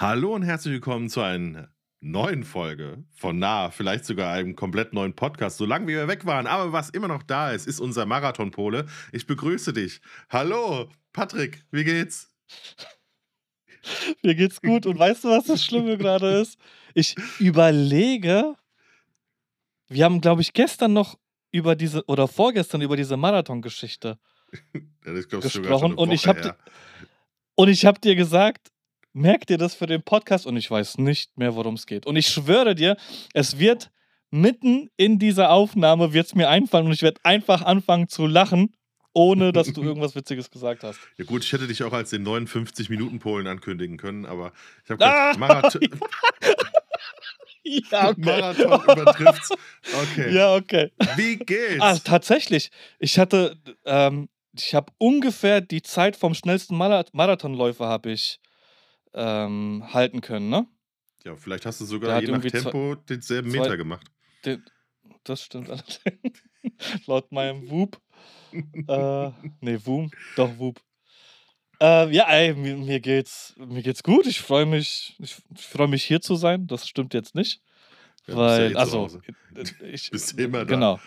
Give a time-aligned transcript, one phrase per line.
[0.00, 1.68] Hallo und herzlich willkommen zu einer
[2.00, 6.46] neuen Folge von nah, vielleicht sogar einem komplett neuen Podcast, solange wir weg waren.
[6.46, 8.86] Aber was immer noch da ist, ist unser Marathonpole.
[9.12, 10.00] Ich begrüße dich.
[10.30, 12.34] Hallo, Patrick, wie geht's?
[14.22, 14.86] Mir geht's gut.
[14.86, 16.58] Und weißt du, was das Schlimme gerade ist?
[16.94, 18.54] Ich überlege,
[19.88, 21.18] wir haben, glaube ich, gestern noch
[21.52, 24.18] über diese oder vorgestern über diese Marathon-Geschichte
[25.04, 26.56] Ja, gesprochen und ich habe
[27.54, 28.70] und ich habe dir gesagt,
[29.12, 32.06] merk dir das für den Podcast und ich weiß nicht mehr, worum es geht.
[32.06, 32.96] Und ich schwöre dir,
[33.34, 33.90] es wird
[34.30, 38.74] mitten in dieser Aufnahme wird's mir einfallen und ich werde einfach anfangen zu lachen,
[39.12, 41.00] ohne dass du irgendwas Witziges gesagt hast.
[41.16, 44.52] Ja gut, ich hätte dich auch als den 59-Minuten-Polen ankündigen können, aber
[44.84, 45.80] ich habe Ah, Marathon,
[47.62, 48.20] ja, okay.
[48.20, 49.50] Marathon übertrifft's.
[50.02, 50.34] Okay.
[50.34, 50.90] Ja, okay.
[51.16, 51.80] Wie geht's?
[51.80, 52.70] Ah, tatsächlich.
[52.98, 58.40] Ich hatte, ähm, ich habe ungefähr die Zeit vom schnellsten Mara Marathonläufer habe ich
[59.14, 60.66] ähm, halten können, ne?
[61.24, 64.06] ja, vielleicht hast du sogar je nach irgendwie zwei, Tempo denselben zwei Meter gemacht.
[64.44, 64.64] den,
[65.24, 66.42] das stimmt allerdings.
[67.06, 68.00] Laut meinem Whoop.
[68.52, 69.30] Äh,
[69.60, 70.10] nee, Woom.
[70.36, 70.80] Doch, Whoop.
[71.80, 74.26] Äh, ja, ey, mir, mir geht's, mir geht's gut.
[74.26, 76.66] Ich freue mich, ich, ich freue mich hier zu sein.
[76.66, 77.62] Das stimmt jetzt nicht.
[78.26, 79.22] Ja, ja Weil, zu also, Hause.
[79.90, 80.74] ich, Bist immer da.
[80.74, 81.00] genau.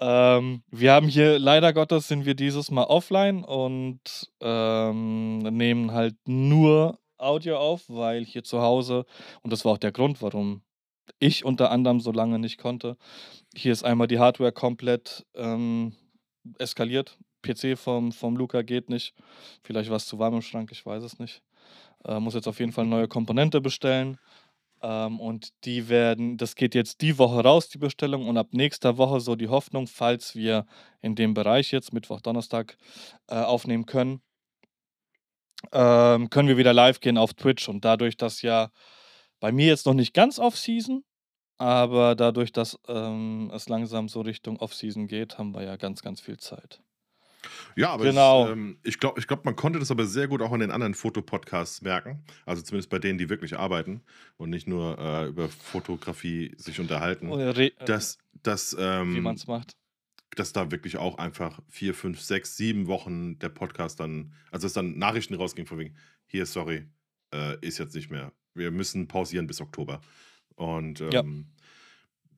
[0.00, 4.00] Ähm, wir haben hier, leider Gottes, sind wir dieses Mal offline und
[4.40, 9.04] ähm, nehmen halt nur Audio auf, weil hier zu Hause,
[9.42, 10.62] und das war auch der Grund, warum
[11.18, 12.96] ich unter anderem so lange nicht konnte,
[13.54, 15.96] hier ist einmal die Hardware komplett ähm,
[16.58, 17.18] eskaliert.
[17.42, 19.14] PC vom, vom Luca geht nicht.
[19.62, 21.42] Vielleicht war es zu warm im Schrank, ich weiß es nicht.
[22.04, 24.18] Äh, muss jetzt auf jeden Fall neue Komponente bestellen.
[24.82, 28.96] Ähm, und die werden, das geht jetzt die Woche raus, die Bestellung, und ab nächster
[28.98, 30.66] Woche so die Hoffnung, falls wir
[31.00, 32.76] in dem Bereich jetzt Mittwoch, Donnerstag
[33.28, 34.22] äh, aufnehmen können,
[35.72, 37.68] ähm, können wir wieder live gehen auf Twitch.
[37.68, 38.70] Und dadurch, dass ja
[39.40, 41.04] bei mir jetzt noch nicht ganz Off-Season,
[41.58, 46.20] aber dadurch, dass ähm, es langsam so Richtung Off-Season geht, haben wir ja ganz, ganz
[46.20, 46.80] viel Zeit.
[47.76, 48.46] Ja, aber Genau.
[48.46, 50.70] es, ähm, ich glaube, ich glaub, man konnte das aber sehr gut auch an den
[50.70, 52.22] anderen Fotopodcasts merken.
[52.46, 54.02] Also zumindest bei denen, die wirklich arbeiten
[54.36, 57.28] und nicht nur äh, über Fotografie sich unterhalten.
[57.28, 59.76] Oder re- äh, Dass, dass, wie ähm, man es macht.
[60.36, 64.72] dass da wirklich auch einfach vier, fünf, sechs, sieben Wochen der Podcast dann, also dass
[64.72, 65.96] dann Nachrichten rausging von wegen,
[66.26, 66.86] hier, sorry,
[67.32, 68.32] äh, ist jetzt nicht mehr.
[68.54, 70.00] Wir müssen pausieren bis Oktober.
[70.56, 71.22] Und Ja.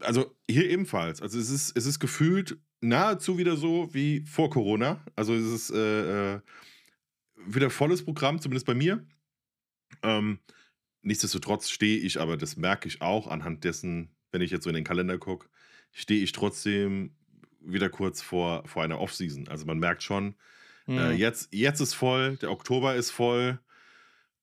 [0.00, 1.22] Also hier ebenfalls.
[1.22, 5.05] Also es ist, es ist gefühlt nahezu wieder so wie vor Corona.
[5.16, 6.41] Also es ist äh, äh,
[7.47, 9.06] wieder volles Programm, zumindest bei mir.
[10.03, 10.39] Ähm,
[11.03, 14.77] nichtsdestotrotz stehe ich, aber das merke ich auch anhand dessen, wenn ich jetzt so in
[14.77, 15.49] den Kalender gucke,
[15.93, 17.16] stehe ich trotzdem
[17.60, 19.49] wieder kurz vor, vor einer Offseason.
[19.49, 20.37] Also man merkt schon,
[20.87, 21.16] äh, Hm.
[21.16, 23.60] jetzt, jetzt ist voll, der Oktober ist voll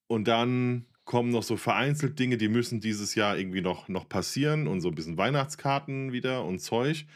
[0.06, 4.68] und dann kommen noch so vereinzelt Dinge, die müssen dieses Jahr irgendwie noch, noch passieren
[4.68, 7.06] und so ein bisschen Weihnachtskarten wieder und Zeug.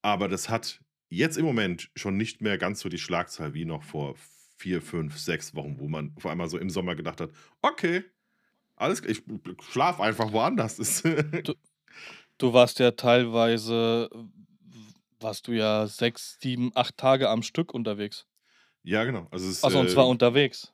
[0.00, 0.80] Aber das hat
[1.10, 4.14] jetzt im Moment schon nicht mehr ganz so die Schlagzahl wie noch vor
[4.56, 7.28] vier, fünf, sechs Wochen, wo man auf einmal so im Sommer gedacht hat,
[7.60, 8.04] okay,
[8.74, 9.22] alles, ich
[9.70, 11.02] schlaf einfach woanders.
[11.44, 11.54] Du,
[12.38, 14.08] du warst ja teilweise,
[15.20, 18.26] warst du ja sechs, sieben, acht Tage am Stück unterwegs.
[18.82, 19.26] ja, genau.
[19.30, 20.71] Also es Achso, und äh, zwar unterwegs.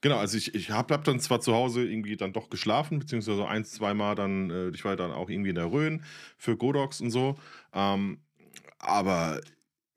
[0.00, 3.46] Genau, also ich, ich habe hab dann zwar zu Hause irgendwie dann doch geschlafen, beziehungsweise
[3.48, 6.04] ein, zweimal dann, äh, ich war dann auch irgendwie in der Rhön
[6.36, 7.36] für Godox und so.
[7.72, 8.20] Ähm,
[8.78, 9.40] aber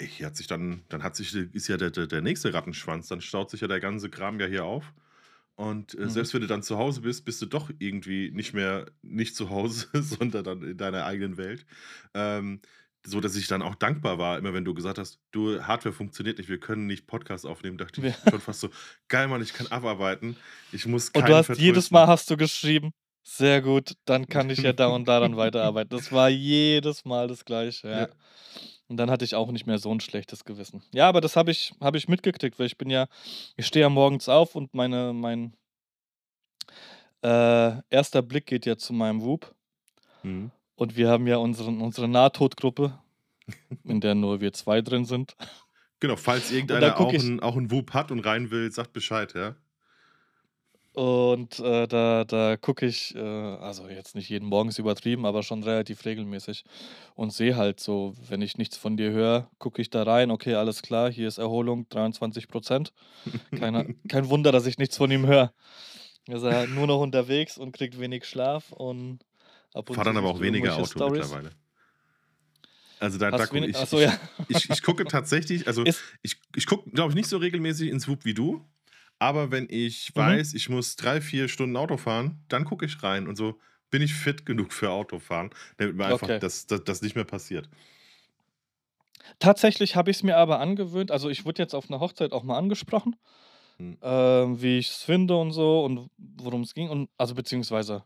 [0.02, 3.22] hier hat sich dann, dann hat sich, ist ja der, der, der nächste Rattenschwanz, dann
[3.22, 4.94] staut sich ja der ganze Kram ja hier auf.
[5.56, 6.10] Und äh, Mhm.
[6.10, 9.50] selbst wenn du dann zu Hause bist, bist du doch irgendwie nicht mehr nicht zu
[9.50, 11.66] Hause, sondern dann in deiner eigenen Welt.
[12.14, 12.62] Ähm,
[13.06, 16.38] so dass ich dann auch dankbar war, immer wenn du gesagt hast, du, Hardware funktioniert
[16.38, 18.32] nicht, wir können nicht Podcast aufnehmen, dachte ich Ja.
[18.32, 18.70] schon fast so,
[19.08, 20.38] geil, Mann, ich kann abarbeiten.
[20.72, 21.92] Ich muss Und du hast jedes.
[21.92, 22.92] Mal hast du geschrieben,
[23.24, 25.90] sehr gut, dann kann ich ja da und daran weiterarbeiten.
[25.96, 28.00] Das war jedes Mal das Gleiche, ja.
[28.02, 28.10] Ja.
[28.88, 30.84] Und dann hatte ich auch nicht mehr so ein schlechtes Gewissen.
[30.94, 33.08] Ja, aber das habe ich, hab ich mitgekriegt, weil ich bin ja,
[33.56, 35.54] ich stehe ja morgens auf und meine, mein
[37.24, 39.56] äh, erster Blick geht ja zu meinem Whoop.
[40.24, 40.52] Mhm.
[40.76, 43.00] Und wir haben ja unseren, unsere Nahtodgruppe,
[43.84, 45.36] in der nur wir zwei drin sind.
[46.00, 49.34] Genau, falls irgendeiner auch ich, einen auch einen Whoop hat und rein will, sagt Bescheid,
[49.34, 49.56] ja?
[50.94, 55.42] und äh, da, da gucke ich, äh, also jetzt nicht jeden Morgen ist übertrieben, aber
[55.42, 56.66] schon relativ regelmäßig
[57.16, 60.56] und sehe halt so, wenn ich nichts von dir höre, gucke ich da rein, okay,
[60.56, 62.94] alles klar, hier ist Erholung, 23 Prozent.
[63.58, 65.54] Kein Wunder, dass ich nichts von ihm höre.
[66.28, 69.20] Er ist ja nur noch unterwegs und kriegt wenig Schlaf und
[69.74, 71.22] ab und Fahr dann aber auch weniger Auto Stories.
[71.22, 71.52] mittlerweile.
[73.02, 74.14] Also da, da gucke ich, achso, ich, ja.
[74.48, 78.08] ich, ich gucke tatsächlich, also Ist, ich, ich gucke, glaube ich, nicht so regelmäßig ins
[78.08, 78.68] Whoop wie du,
[79.20, 80.42] Aber wenn ich Mhm.
[80.42, 83.60] weiß, ich muss 3, 4 Stunden Auto fahren, dann gucke ich rein und so
[83.92, 86.42] bin ich fit genug für Autofahren, damit mir einfach Okay.
[86.42, 87.70] das das das nicht mehr passiert.
[89.40, 92.58] Tatsächlich habe ich's mir aber angewöhnt also, ich wurde jetzt auf 'ner Hochzeit auch mal
[92.58, 93.16] angesprochen,
[93.80, 93.98] Mhm.
[94.02, 98.06] ähm, wie ich's finde und so und worum es ging und also, beziehungsweise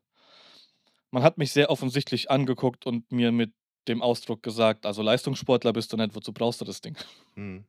[1.12, 3.54] man hat mich sehr offensichtlich angeguckt und mir mit
[3.88, 6.96] dem Ausdruck gesagt: „Also, Leistungssportler bist du nicht, wozu brauchst du das Ding?“
[7.38, 7.66] Mhm.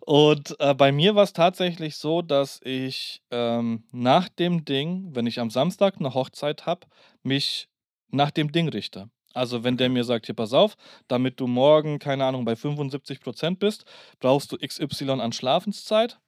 [0.00, 5.40] Und, äh, bei mir war's tatsächlich so, dass ich, ähm, nach dem Ding, wenn ich
[5.40, 6.86] am Samstag 'ne Hochzeit habe,
[7.22, 7.68] mich
[8.10, 9.10] nach dem Ding richte.
[9.34, 10.76] Also, wenn der mir sagt: „Hier, pass auf,
[11.08, 13.84] damit du morgen, keine Ahnung, bei 75% bist,
[14.20, 16.20] brauchst du XY an Schlafenszeit.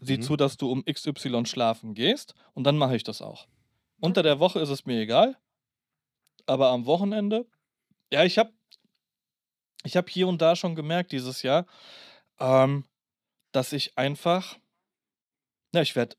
[0.00, 0.20] Sieh Mhm.
[0.20, 3.48] zu, dass du um XY schlafen gehst“, und dann mache ich das auch.
[4.00, 5.36] Unter der Woche ist es mir egal,
[6.46, 7.46] aber am Wochenende
[8.10, 8.52] ja, ich habe
[9.84, 11.66] ich habe hier und da schon gemerkt dieses Jahr,
[12.40, 12.84] ähm,
[13.52, 14.58] dass ich einfach
[15.74, 16.16] ja, ich werde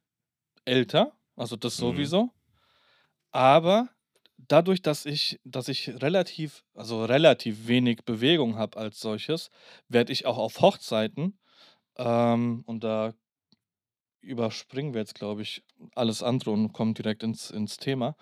[0.66, 1.78] älter, also das Mhm.
[1.78, 2.32] sowieso,
[3.32, 3.90] aber
[4.38, 9.50] dadurch, dass ich dass ich relativ also, relativ wenig Bewegung habe als solches,
[9.88, 11.40] werde ich auch auf Hochzeiten,
[11.98, 13.14] ähm, und da
[14.22, 15.64] überspringen wir jetzt, glaube ich,
[15.96, 18.16] alles andere und kommen direkt ins ins Thema,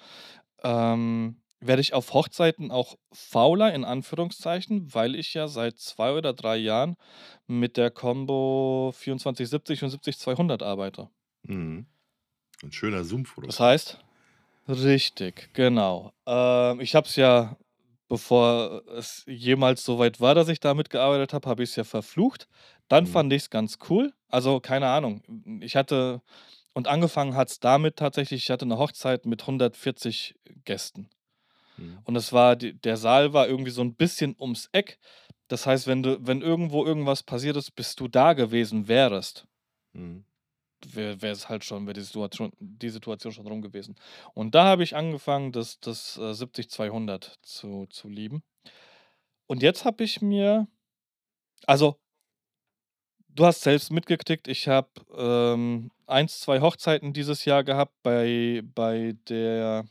[0.64, 6.34] ähm, werde ich auf Hochzeiten auch fauler in Anführungszeichen, weil ich ja seit 2 oder
[6.34, 6.96] 3 Jahren
[7.48, 11.10] mit der Combo 2470 und 70-200 arbeite.
[11.48, 11.86] Mhm.
[12.64, 13.04] 'N schöner
[13.48, 13.60] Das Zoom-Fotograf.
[13.60, 14.00] heißt
[14.68, 16.14] richtig, genau.
[16.28, 17.58] Ähm, ich habe es ja,
[18.10, 22.48] bevor es jemals so weit war, dass ich damit gearbeitet habe, habe ich's ja verflucht.
[22.90, 23.30] Dann Mhm.
[23.30, 24.14] fand ich's ganz cool.
[24.30, 25.24] Also, keine Ahnung,
[25.62, 26.22] ich hatte
[26.74, 30.36] und angefangen hat's damit tatsächlich, ich hatte 'ne Hochzeit mit 140
[30.66, 31.10] Gästen.
[31.80, 32.00] Mhm.
[32.04, 35.00] Und es war der Saal war irgendwie so 'n bisschen ums Eck.
[35.48, 39.46] Das heißt, wenn du wenn irgendwo irgendwas passiert ist, bis du da gewesen wärest
[39.94, 40.24] Mhm.
[40.94, 43.96] wäre es halt schon wäre die Situation die Situation schon rum gewesen.
[44.36, 48.44] Und da habe ich angefangen, das das, äh, 70-200 zu zu lieben.
[49.50, 50.68] Und jetzt habe ich mir
[51.68, 51.98] also
[53.36, 59.16] du hast selbst mitgekriegt, ich habe, ähm, 1, 2 Hochzeiten dieses Jahr gehabt, bei bei
[59.30, 59.86] der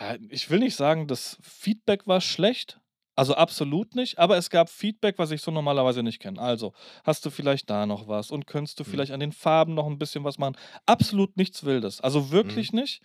[0.00, 2.80] ja, ich will nicht sagen, das Feedback war schlecht,
[3.16, 6.40] also, absolut nicht, aber es gab Feedback, was ich so normalerweise nicht kenne.
[6.40, 6.72] Also:
[7.04, 9.00] „Hast du vielleicht da noch was und könntest du Mhm.
[9.00, 10.56] vielleicht an den Farben noch 'n bisschen was machen?“
[10.86, 12.70] Absolut nichts Wildes, also, Mhm.
[12.70, 13.02] wirklich nicht.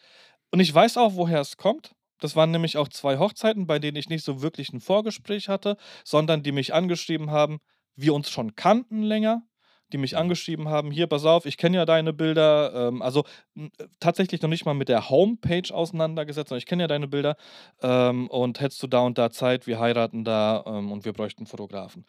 [0.51, 1.93] Und ich weiß auch, woher es kommt.
[2.19, 5.77] Das waren nämlich auch 2 Hochzeiten, bei denen ich nicht so wirklich 'n Vorgespräch hatte,
[6.05, 7.59] sondern die mich angeschrieben haben,
[7.95, 9.43] wir uns schon kannten länger,
[9.93, 13.23] die mich angeschrieben haben: „Hier, pass auf, ich kenne ja deine Bilder“, ähm, also,
[13.55, 17.35] hm, tatsächlich noch nicht mal mit der Homepage auseinandergesetzt, sondern: „Ich kenne ja deine Bilder,
[17.81, 19.67] ähm, und hättest du da und da Zeit?
[19.67, 22.05] Wir heiraten da, ähm, und wir bräuchten Fotografen.“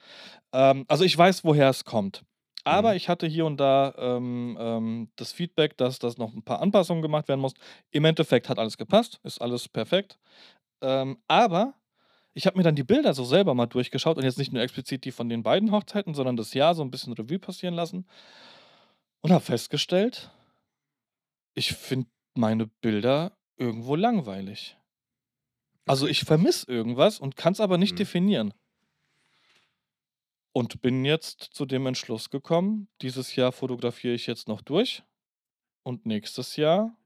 [0.52, 2.22] Ähm, also, ich weiß, woher es kommt.
[2.64, 2.96] Aber Mhm.
[2.96, 7.02] ich hatte hier und da, ähm, ähm, das Feedback, dass dass noch 'n paar Anpassungen
[7.02, 7.54] gemacht werden muss.
[7.92, 10.18] Im Endeffekt hat alles gepasst, ist alles perfekt.
[10.82, 11.74] Ähm, aber
[12.36, 15.04] ich habe mir dann die Bilder so selber mal durchgeschaut und jetzt nicht nur explizit
[15.04, 18.06] die von den beiden Hochzeiten, sondern das Jahr so 'n bisschen Revue passieren lassen
[19.24, 20.30] und habe festgestellt
[21.58, 24.76] ich finde meine Bilder irgendwo langweilig.
[25.88, 27.98] Also, ich vermisse irgendwas und kann's aber nicht Mhm.
[27.98, 28.54] definieren.
[30.52, 35.02] Und bin jetzt zu dem Entschluss gekommen, dieses Jahr fotografiere ich jetzt noch durch
[35.84, 36.96] und nächstes Jahr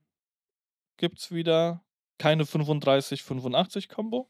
[0.98, 1.82] gibt's wieder
[2.18, 4.28] keine 35-85 Combo,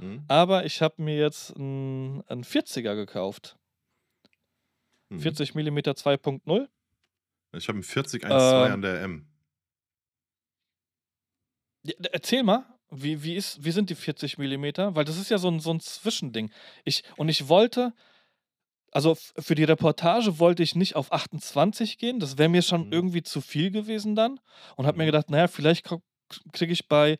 [0.00, 0.30] Mhm.
[0.30, 3.56] aber ich habe mir jetzt 'n 'n 40er gekauft.
[5.10, 5.40] Mhm.
[5.40, 6.70] 40 mm 2.0.
[7.54, 9.26] Ich habe 'n 40-1.2 Ähm an der M.
[11.84, 14.94] Ja, erzähl mal, wie wie ist wie sind die 40 Millimeter?
[14.96, 16.50] Weil das ist ja so 'n so 'n Zwischending.
[16.84, 17.94] Ich und ich wollte
[18.92, 22.92] also, für die Reportage wollte ich nicht auf 28 gehen, das wäre mir schon Mhm.
[22.92, 24.40] irgendwie zu viel gewesen dann
[24.76, 25.08] und habe mir Mhm.
[25.08, 25.84] gedacht: „Na ja, vielleicht
[26.52, 27.18] kriege ich bei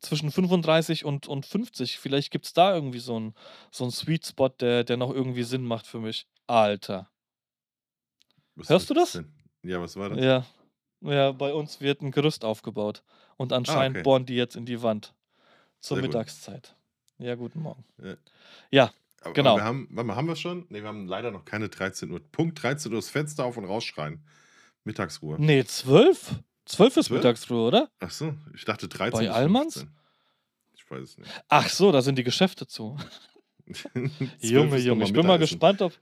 [0.00, 3.34] zwischen 35 und und 50 vielleicht gibt's da irgendwie so 'n
[3.72, 7.08] so Sweet Spot, der der noch irgendwie Sinn macht für mich.“ Alter.
[8.56, 9.22] Was Hörst du das?
[9.22, 9.32] denn?
[9.62, 10.22] Ja, was war das?
[10.22, 10.46] Ja.
[11.02, 13.04] Ja, bei uns wird 'n Gerüst aufgebaut
[13.38, 14.04] und Ah, anscheinend okay.
[14.04, 15.14] bohren die jetzt in die Wand
[15.80, 16.22] zur Sehr gut.
[16.22, 16.76] Mittagszeit.
[17.18, 17.84] Ja, guten Morgen.
[17.98, 18.16] Ja.
[18.72, 18.92] Ja,
[19.24, 19.64] Aber aber wir genau.
[19.64, 20.66] haben warte mal, haben wir's schon?
[20.70, 22.20] Ne, wir haben leider noch keine 13:00.
[22.20, 24.26] Punkt 13:00 das Fenster auf und rausschreien.
[24.84, 25.38] Mittagsruhe.
[25.38, 26.42] Ne, 12?
[26.72, 27.12] 12 ist 12?
[27.12, 27.88] Mittagsruhe, oder?
[28.00, 29.74] Ach so, ich dachte 13 Bei Allmanns?
[29.74, 29.96] 15.
[30.74, 31.38] Ich weiß es nicht.
[31.50, 32.96] Ach so, da sind die Geschäfte zu.
[34.40, 35.94] 12 Junge, Junge, ich bin mal gespannt, ob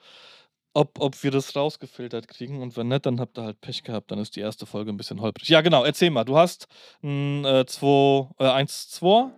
[0.75, 4.11] ob ob wir das rausgefiltert kriegen und wenn nicht, dann habt ihr halt Pech gehabt,
[4.13, 4.67] dann ist die 1.
[4.67, 5.49] Folge 'n bisschen holprig.
[5.49, 6.25] Ja, genau, erzähl mal.
[6.25, 6.67] Du hast
[7.03, 9.33] 'n, äh, 2 äh, 1.2,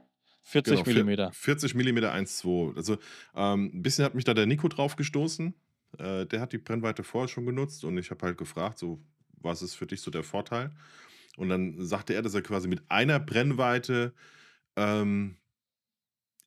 [0.67, 1.33] Genau, 40 vier Millimeter.
[1.33, 2.73] 40 Millimeter 1.2.
[2.77, 2.99] Also,
[3.35, 5.55] ähm, 'n bisschen hat mich da der Nico drauf gestoßen.
[5.99, 9.01] Äh, der hat die Brennweite vorher schon genutzt und ich habe halt gefragt, so
[9.45, 10.71] was ist für dich so der Vorteil?
[11.37, 14.12] Und dann sagte er, dass er quasi mit einer Brennweite
[14.77, 15.37] ähm,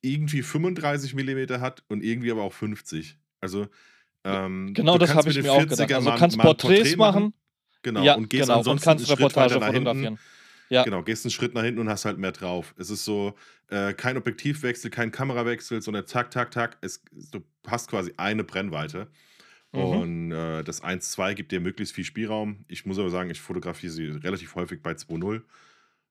[0.00, 3.18] irgendwie 35 mm hat und irgendwie aber auch 50.
[3.40, 3.68] Also
[4.24, 5.90] ähm, Genau du das habe ich mir auch gedacht.
[5.90, 7.22] 40er Also mal, kannst Porträts Porträt machen.
[7.22, 7.34] machen.
[7.82, 8.02] Genau.
[8.02, 8.54] Ja, und gehst genau.
[8.54, 10.18] Und ansonsten kannst einen Schritt weiter Reportage nach hinten.
[10.68, 12.74] Ja, Genau, gehst einen Schritt nach hinten und hast halt mehr drauf.
[12.76, 13.34] Es ist so
[13.68, 16.76] äh, kein Objektivwechsel, kein Kamerawechsel, sondern zack, tack, tack.
[16.80, 19.06] Es, du hast quasi eine Brennweite.
[19.76, 20.00] Mhm.
[20.00, 22.64] Und äh, das 1.2 gibt dir möglichst viel Spielraum.
[22.68, 25.42] Ich muss aber sagen, ich fotografiere sie relativ häufig bei 2.0.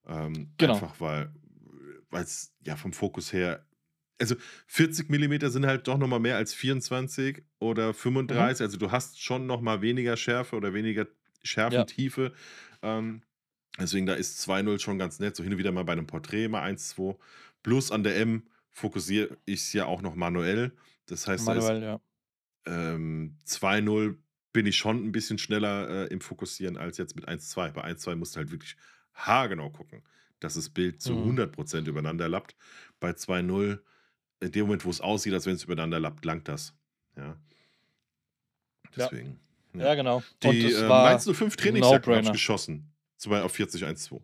[0.08, 0.74] Ähm, Genau.
[0.74, 3.66] einfach weil es ja vom Fokus her.
[4.20, 4.36] Also
[4.68, 7.94] 40 mm sind halt doch nochmal mehr als 24 oder Mhm.
[7.96, 8.62] 35.
[8.62, 11.10] Also du hast schon nochmal weniger Schärfe oder weniger Ja.
[11.44, 12.32] Schärfentiefe.
[12.82, 13.22] Ähm,
[13.80, 15.36] deswegen da ist 2.0 schon ganz nett.
[15.36, 17.18] So hin und wieder mal bei einem Porträt mal 1.2.
[17.64, 20.72] Plus an der M fokussiere ich es ja auch noch manuell.
[21.08, 22.02] Das heißt, da ist Manuell, ja.
[22.66, 24.18] Ähm, 2-0
[24.54, 27.72] bin ich schon ein bisschen schneller äh, im Fokussieren als jetzt mit 1-2.
[27.74, 28.76] Bei 1-2 musst du halt wirklich
[29.14, 30.02] haargenau gucken,
[30.40, 31.40] dass das Bild zu Mhm.
[31.40, 32.56] 100% übereinander lappt.
[33.00, 33.80] Bei 2-0,
[34.40, 36.74] in dem Moment, wo es aussieht, als wenn es übereinander lappt, langt das.
[37.18, 37.38] Ja, Ja.
[38.96, 39.40] deswegen.
[39.74, 39.96] Ja, Ja.
[39.96, 40.18] genau.
[40.18, 42.32] Und Die es äh, war Mainz 05 Trainingsjacken habe ich No-Brainer.
[42.32, 42.94] geschossen.
[43.18, 44.22] Zum Beispiel auf 40-1-2.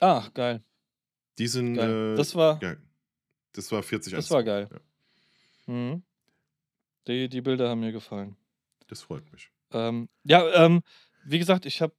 [0.00, 0.62] Ach, geil.
[1.38, 2.12] Die sind, Geil.
[2.14, 2.76] äh, Das war, ja,
[3.52, 4.30] das war das 40-1-2.
[4.30, 4.68] war geil.
[4.70, 4.80] Ja,
[5.72, 6.02] Mhm.
[7.06, 8.36] Die, die Bilder haben mir gefallen.
[8.88, 9.50] das freut mich.
[9.72, 10.82] Ähm, ja, ähm,
[11.24, 11.94] wie gesagt, ich habe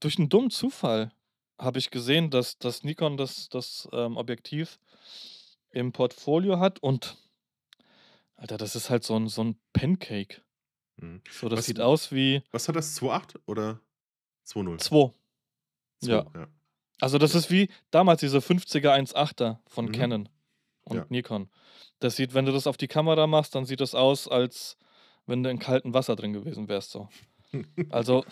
[0.00, 1.12] durch einen dummen Zufall
[1.58, 4.78] habe ich gesehen, dass, dass Nikon das, das ähm, Objektiv
[5.70, 7.16] im Portfolio hat und
[8.36, 10.42] Alter, das ist halt so ein, so ein Pancake.
[10.96, 11.22] Mhm.
[11.30, 13.00] So, das Was, sieht aus wie was hat das?
[13.00, 13.80] 2.8 oder
[14.46, 14.78] 2.0?
[14.78, 15.12] 2.
[16.00, 16.26] 2, Ja.
[16.34, 16.48] ja.
[17.00, 19.92] Also das ist wie damals diese 50er 1.8er von Mhm.
[19.92, 20.28] Canon
[20.84, 21.06] und Ja.
[21.08, 21.50] Nikon.
[22.02, 24.76] Das sieht, wenn du das auf die Kamera machst, dann sieht das aus, als
[25.26, 26.90] wenn du in kaltem Wasser drin gewesen wärst.
[26.90, 27.08] So.
[27.90, 28.24] Also,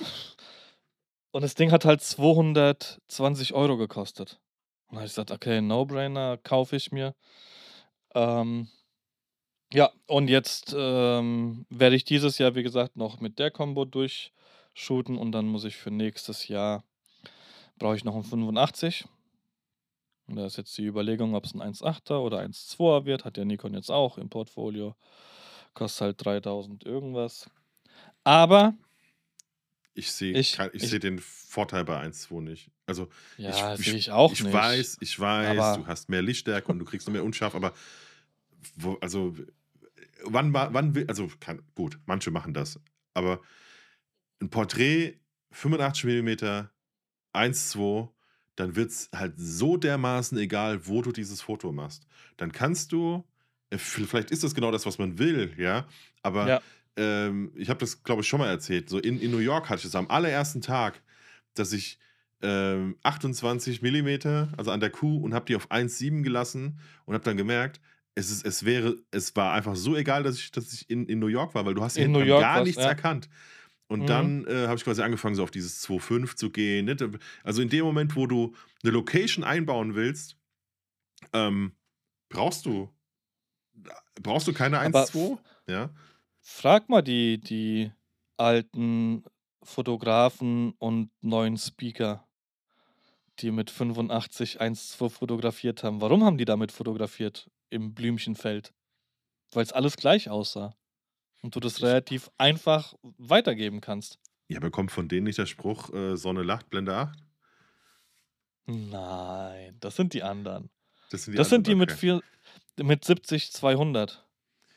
[1.31, 4.41] und das Ding hat halt 220 Euro gekostet.
[4.89, 7.15] Und da habe ich gesagt, okay, No-Brainer, kaufe ich mir.
[8.15, 8.69] Ähm,
[9.73, 15.17] ja, und jetzt ähm, werde ich dieses Jahr, wie gesagt, noch mit der Combo durchshooten
[15.17, 16.83] und dann muss ich für nächstes Jahr,
[17.79, 19.05] brauche ich noch einen 85.
[20.31, 23.25] Und da ist jetzt die Überlegung, ob es ein 1.8er oder 1.2er wird.
[23.25, 24.95] Hat der Nikon jetzt auch im Portfolio.
[25.75, 27.51] Kostet halt 3000 irgendwas.
[28.23, 28.75] Aber
[29.95, 32.71] Ich sehe ich, ich ich, seh den Vorteil bei 1.2 nicht.
[32.87, 33.09] Also
[33.39, 34.53] ich, ja, ich, ich auch ich nicht.
[34.53, 37.73] weiß, ich weiß, du hast mehr Lichtstärke und du kriegst noch mehr unscharf, aber
[38.77, 39.35] wo, also
[40.25, 42.79] wann, wann will, also kann, gut, manche machen das,
[43.15, 43.41] aber
[44.41, 45.19] ein Porträt
[45.53, 46.69] 85 mm
[47.33, 48.09] 1.2,
[48.57, 52.07] dann wird es halt so dermaßen egal, wo du dieses Foto machst.
[52.37, 53.25] Dann kannst du,
[53.71, 55.87] äh, vielleicht ist das genau das, was man will, ja,
[56.23, 56.63] aber ja,
[56.97, 58.89] ähm, ich habe das, glaube ich, schon mal erzählt.
[58.89, 61.03] So in, in New York hatte ich es am allerersten Tag,
[61.55, 61.99] dass ich
[62.43, 67.25] ähm, 28 mm, also an der Kuh, und habe die auf 1,7 gelassen und habe
[67.25, 67.81] dann gemerkt,
[68.15, 71.19] es, ist, es wäre, es war einfach so egal, dass ich, dass ich in, in
[71.19, 72.89] New York war, weil du hast in hinten New York gar was, nichts ja.
[72.89, 73.29] erkannt.
[73.91, 74.07] Und Mhm.
[74.07, 76.87] dann äh, habe ich quasi angefangen, so auf dieses 2,5 zu gehen.
[76.87, 76.97] Ne?
[77.43, 78.55] Also in dem Moment, wo du
[78.85, 80.37] eine Location einbauen willst,
[81.33, 81.73] ähm,
[82.29, 82.89] brauchst du
[84.23, 85.35] brauchst du keine Aber 1,2?
[85.35, 85.91] f- Ja.
[86.41, 87.91] frag mal die, die
[88.37, 89.25] alten
[89.63, 92.27] Fotografen und neuen Speaker,
[93.41, 96.01] die mit 85 1.2 fotografiert haben.
[96.01, 98.73] Warum haben die damit fotografiert im Blümchenfeld?
[99.53, 100.77] Weil es alles gleich aussah
[101.43, 104.19] und du das relativ einfach weitergeben kannst.
[104.49, 107.19] ja, aber kommt von denen nicht der Spruch, äh, Sonne lacht, Blende 8?
[108.67, 110.71] Nein, das sind die anderen.
[111.11, 111.99] Das sind die Das sind die mit, okay.
[111.99, 114.27] vier, mit 70 200.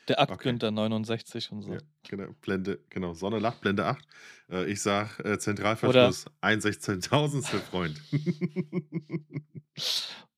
[0.08, 0.50] Der Akt Okay.
[0.50, 1.72] Günther 69 und so.
[1.72, 4.04] Ja, genau, Blende, genau, Sonne lacht, Blende 8.
[4.50, 7.98] Äh, ich sag äh, Oder, Zentralverschluss, ein Sechzehntausendstel Freund.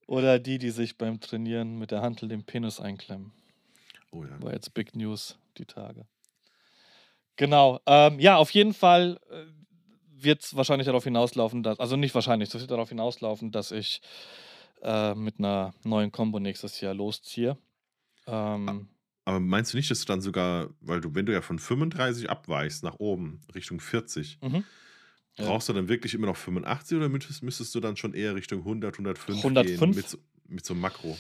[0.07, 3.33] oder die, die sich beim Trainieren mit der Hantel den Penis einklemmen.
[4.13, 4.41] oh ja.
[4.41, 6.07] War jetzt Big News die Tage.
[7.37, 7.81] Genau.
[7.87, 9.45] Ähm, ja, auf jeden Fall äh,
[10.23, 14.01] wird es wahrscheinlich darauf hinauslaufen, dass, also nicht wahrscheinlich, es wird darauf hinauslaufen, dass ich
[14.83, 17.57] äh, mit einer neuen Combo nächstes Jahr losziehe.
[18.27, 18.89] Ähm,
[19.25, 22.31] Aber meinst du nicht, dass du dann sogar, weil du, wenn du ja von 35
[22.31, 24.65] abweichst nach oben, Richtung 40, mhm,
[25.39, 25.45] ja.
[25.47, 28.61] brauchst du dann wirklich immer noch 85 oder müsstest, müsstest du dann schon eher Richtung
[28.61, 29.97] 100, 105 gehen 105?
[29.97, 31.17] mit so, mit so einem Makro?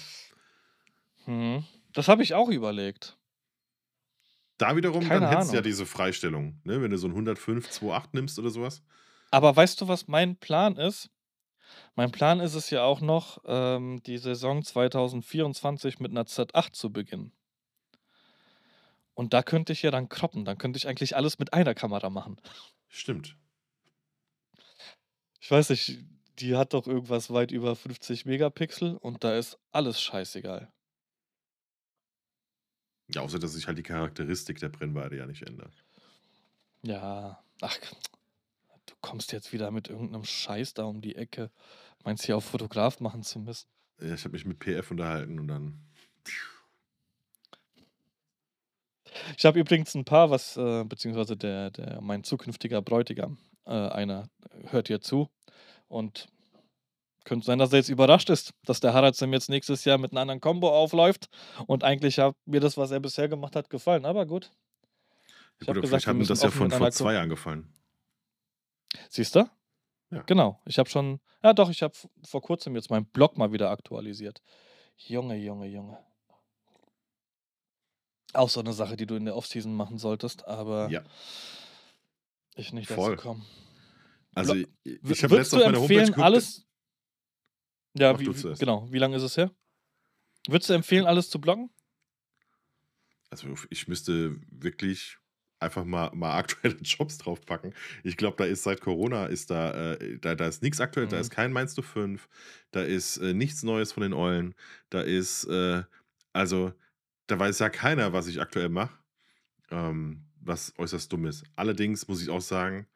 [1.26, 1.64] Mhm.
[1.92, 3.15] Das habe ich auch überlegt.
[4.58, 6.80] Da wiederum, dann Keine hättest du ja diese Freistellung, ne?
[6.80, 8.82] wenn du so ein 105, 2,8 nimmst oder sowas.
[9.30, 11.10] Aber weißt du, was mein Plan ist?
[11.94, 16.92] Mein Plan ist es ja auch noch, ähm, die Saison 2024 mit einer Z8 zu
[16.92, 17.32] beginnen.
[19.14, 20.44] Und da könnte ich ja dann kroppen.
[20.44, 22.36] Dann könnte ich eigentlich alles mit einer Kamera machen.
[22.88, 23.36] Stimmt.
[25.40, 26.00] Ich weiß nicht,
[26.38, 30.70] die hat doch irgendwas weit über 50 Megapixel und da ist alles scheißegal.
[33.08, 35.72] Ja, außer dass sich halt die Charakteristik der Brennweite ja nicht ändert.
[36.82, 37.78] Ja, ach,
[38.86, 41.50] du kommst jetzt wieder mit irgendeinem Scheiß da um die Ecke.
[42.04, 43.66] Meinst hier auf Fotograf machen zu müssen?
[44.00, 45.80] Ja, ich habe mich mit PF unterhalten und dann.
[49.36, 54.28] Ich habe übrigens ein paar, was, äh, beziehungsweise der, der, mein zukünftiger Bräutigam, äh, einer
[54.66, 55.30] hört hier zu.
[55.88, 56.28] Und
[57.26, 60.18] könnte sein, dass er jetzt überrascht ist, dass der Haraldsem jetzt nächstes Jahr mit einem
[60.18, 61.28] anderen Combo aufläuft.
[61.66, 64.06] Und eigentlich hat mir das, was er bisher gemacht hat, gefallen.
[64.06, 64.50] Aber gut.
[65.59, 67.73] Ich ja, gut, gesagt, vielleicht hat mir das ja von vor zwei Jahren gefallen.
[69.11, 69.50] Siehst du?
[70.11, 70.23] Ja.
[70.23, 70.61] Genau.
[70.66, 74.40] Ich habe schon, ja doch, ich habe vor kurzem jetzt meinen Blog mal wieder aktualisiert.
[74.97, 75.99] Junge, Junge, Junge.
[78.33, 81.02] Auch so eine Sache, die du in der Offseason machen solltest, aber ja.
[82.54, 83.42] ich nicht dazu komme.
[84.35, 86.65] Also, ich, ich habe letztens auf meiner Homepage geguckt, alles.
[87.99, 88.91] Ja, wie, genau.
[88.91, 89.50] Wie lange ist es her?
[90.49, 91.71] Würdest du empfehlen, alles zu bloggen?
[93.31, 95.19] Also, ich müsste wirklich
[95.59, 97.75] einfach mal, mal aktuelle Jobs draufpacken.
[98.05, 101.11] Ich glaube, da ist seit Corona ist da, äh, da, da ist nichts aktuell, mhm.
[101.11, 102.29] da ist kein Mainz 5,
[102.71, 104.55] da ist äh, nichts Neues von den Eulen,
[104.91, 105.83] da ist, äh,
[106.33, 106.73] also,
[107.26, 108.99] da weiß ja keiner, was ich aktuell mache,
[109.71, 111.45] ähm, was äußerst dumm ist.
[111.57, 112.87] Allerdings muss ich auch sagen,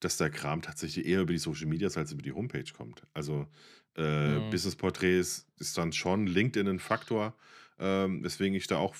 [0.00, 3.06] dass der Kram tatsächlich eher über die Social Medias als über die Homepage kommt.
[3.12, 3.46] Also
[3.96, 4.50] äh, mhm.
[4.50, 7.34] Business Porträts ist dann schon LinkedIn ein Faktor,
[7.78, 8.94] ähm, weswegen ich da auch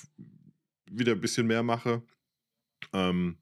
[0.85, 2.03] wieder ein bisschen mehr mache.
[2.91, 3.37] Ähm,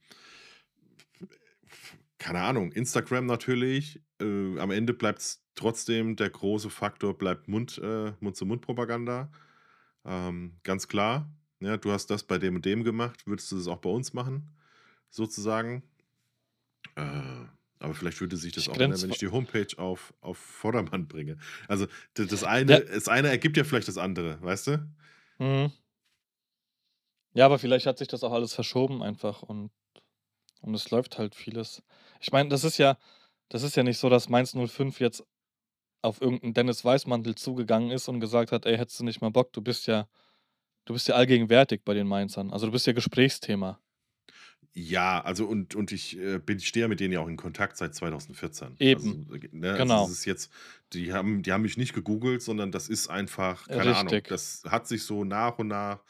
[2.18, 4.02] keine Ahnung, Instagram natürlich.
[4.22, 9.32] Äh, am Ende bleibt es trotzdem, der große Faktor bleibt Mund, äh, Mund-zu-Mund-Propaganda.
[10.06, 11.30] Ähm, ganz klar.
[11.60, 14.14] Ja, du hast das bei dem und dem gemacht, würdest du das auch bei uns
[14.14, 14.50] machen,
[15.10, 15.84] sozusagen.
[16.96, 17.46] Äh,
[17.82, 21.08] aber vielleicht würde sich das ich auch ändern, wenn ich die Homepage auf, auf Vordermann
[21.08, 21.38] bringe.
[21.68, 22.80] Also das, das eine, ja.
[22.80, 24.90] das eine ergibt ja vielleicht das andere, weißt du?
[25.40, 25.72] Mhm.
[27.34, 29.72] Ja, aber vielleicht hat sich das auch alles verschoben einfach und,
[30.62, 31.82] und es läuft halt vieles.
[32.20, 32.98] Ich meine, das ist ja,
[33.50, 35.24] das ist ja nicht so, dass Mainz 05 jetzt
[36.02, 39.54] auf irgendeinen Dennis Weißmantel zugegangen ist und gesagt hat, ey, hättest du nicht mal Bock,
[39.54, 40.08] du bist ja,
[40.86, 42.52] du bist ja allgegenwärtig bei den Mainzern.
[42.52, 43.80] Also du bist ja Gesprächsthema.
[44.74, 47.36] Ja, also und, und ich äh, bin, ich stehe ja mit denen ja auch in
[47.36, 48.76] Kontakt seit 2014.
[48.80, 49.28] Eben.
[49.30, 50.02] Also, ne, also genau.
[50.02, 50.52] Also ist jetzt,
[50.94, 53.96] die haben, die haben mich nicht gegoogelt, sondern das ist einfach, keine Richtig.
[53.98, 56.04] Ahnung, das hat sich so nach und nach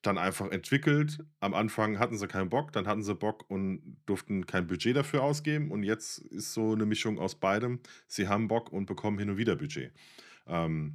[0.00, 1.18] dann einfach entwickelt.
[1.40, 5.22] Am Anfang hatten sie keinen Bock, dann hatten sie Bock und durften kein Budget dafür
[5.22, 5.70] ausgeben.
[5.70, 7.80] Und jetzt ist so eine Mischung aus beidem.
[8.06, 9.92] Sie haben Bock und bekommen hin und wieder Budget.
[10.46, 10.94] Ähm,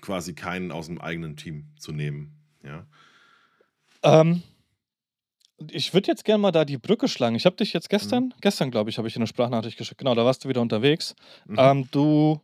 [0.00, 2.34] quasi keinen aus dem eigenen Team zu nehmen.
[2.64, 2.86] Ja.
[4.02, 4.42] Ähm,
[5.70, 7.36] ich würde jetzt gerne mal da die Brücke schlagen.
[7.36, 8.34] Ich habe dich jetzt gestern, mhm.
[8.40, 9.98] gestern glaube ich, habe ich eine Sprachnachricht geschickt.
[9.98, 11.14] Genau, da warst du wieder unterwegs.
[11.46, 11.56] Mhm.
[11.58, 12.40] Ähm, du,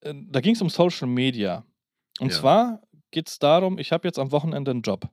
[0.00, 1.64] äh, da ging es um Social Media.
[2.20, 2.38] Und ja.
[2.38, 5.08] zwar geht es darum, ich habe jetzt am Wochenende einen Job.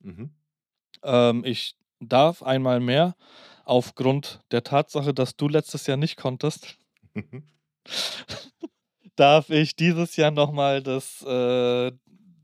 [0.00, 0.30] Mhm.
[1.02, 3.16] Ähm, ich darf einmal mehr
[3.64, 6.76] aufgrund der Tatsache, dass du letztes Jahr nicht konntest,
[9.16, 11.92] darf ich dieses Jahr nochmal das äh,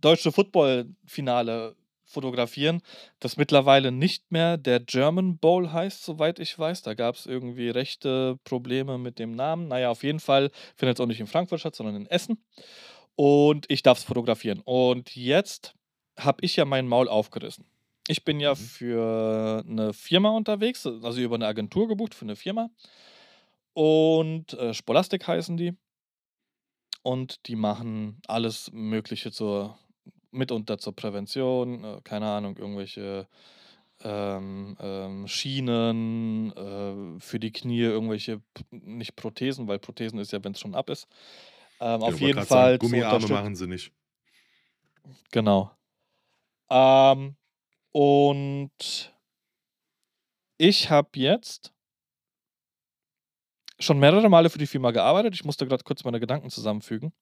[0.00, 1.76] deutsche Football-Finale
[2.14, 2.80] fotografieren,
[3.20, 6.82] das mittlerweile nicht mehr der German Bowl heißt, soweit ich weiß.
[6.82, 9.68] Da gab es irgendwie rechte Probleme mit dem Namen.
[9.68, 12.38] Naja, auf jeden Fall findet es auch nicht in Frankfurt statt, sondern in Essen
[13.16, 14.60] und ich darf es fotografieren.
[14.64, 15.74] Und jetzt
[16.18, 17.66] habe ich ja mein Maul aufgerissen.
[18.08, 18.56] Ich bin ja mhm.
[18.56, 22.70] für eine Firma unterwegs, also über eine Agentur gebucht für eine Firma.
[23.72, 25.72] Und äh, Spolastik heißen die.
[27.02, 29.78] Und die machen alles Mögliche zur,
[30.34, 33.26] mitunter zur Prävention, äh, keine Ahnung, irgendwelche
[34.02, 40.52] ähm, ähm, Schienen äh, für die Knie, irgendwelche, nicht Prothesen, weil Prothesen ist ja, wenn
[40.52, 41.08] es schon ab ist,
[41.80, 42.72] ähm, auf jeden Fall.
[42.72, 43.92] Sagen, Gummiarme machen sie nicht.
[45.30, 45.70] Genau.
[46.70, 47.36] Ähm,
[47.92, 49.14] und
[50.58, 51.72] ich habe jetzt
[53.78, 55.34] schon mehrere Male für die Firma gearbeitet.
[55.34, 57.12] Ich musste gerade kurz meine Gedanken zusammenfügen.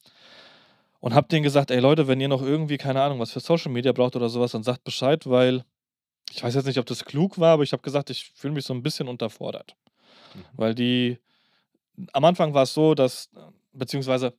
[1.03, 3.73] Und habe denen gesagt, ey Leute, wenn ihr noch irgendwie, keine Ahnung, was für Social
[3.73, 5.65] Media braucht oder sowas, dann sagt Bescheid, weil
[6.31, 8.65] ich weiß jetzt nicht, ob das klug war, aber ich habe gesagt, ich fühle mich
[8.65, 9.75] so ein bisschen unterfordert.
[10.33, 10.45] Mhm.
[10.53, 11.19] Weil die,
[12.13, 13.31] am Anfang war es so, dass,
[13.73, 14.33] beziehungsweise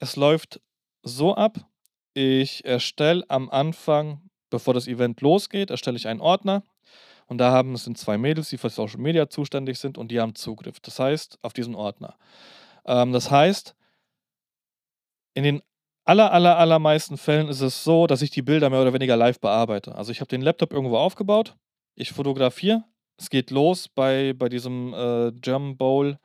[0.00, 0.60] es läuft
[1.04, 1.58] so ab,
[2.12, 6.64] ich erstelle am Anfang, bevor das Event losgeht, erstelle ich einen Ordner
[7.28, 10.18] und da haben es sind zwei Mädels, die für Social Media zuständig sind und die
[10.18, 10.80] haben Zugriff.
[10.80, 12.16] Das heißt, auf diesen Ordner.
[12.84, 13.76] Ähm, das heißt,
[15.34, 15.62] in den
[16.08, 19.40] aller, aller, allermeisten Fällen ist es so, dass ich die Bilder mehr oder weniger live
[19.40, 19.94] bearbeite.
[19.94, 21.56] Also ich habe den Laptop irgendwo aufgebaut,
[21.94, 22.84] ich fotografiere,
[23.16, 26.18] es geht los bei, bei diesem äh, German Bowl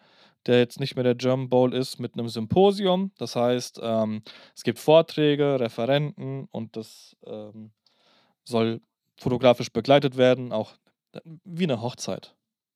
[0.46, 3.12] der jetzt nicht mehr der German Bowl ist, mit einem Symposium.
[3.18, 4.24] Das heißt, ähm,
[4.56, 7.72] es gibt Vorträge, Referenten und das ähm,
[8.44, 8.82] soll
[9.20, 10.74] fotografisch begleitet werden, auch
[11.14, 12.36] äh, wie eine Hochzeit.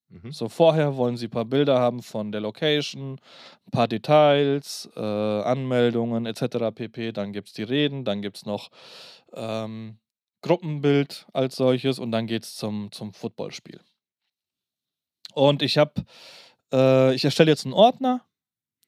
[0.09, 0.31] Mhm.
[0.31, 3.19] So vorher wollen sie ein paar Bilder haben von der Location,
[3.65, 6.71] ein paar Details, äh, Anmeldungen etc.
[6.73, 7.11] pp.
[7.11, 8.69] Dann gibt es die Reden, dann gibt es noch
[9.33, 9.97] ähm,
[10.41, 13.81] Gruppenbild als solches und dann geht es zum, zum Footballspiel.
[15.33, 16.05] Und ich habe,
[16.71, 18.21] äh, ich erstelle jetzt einen Ordner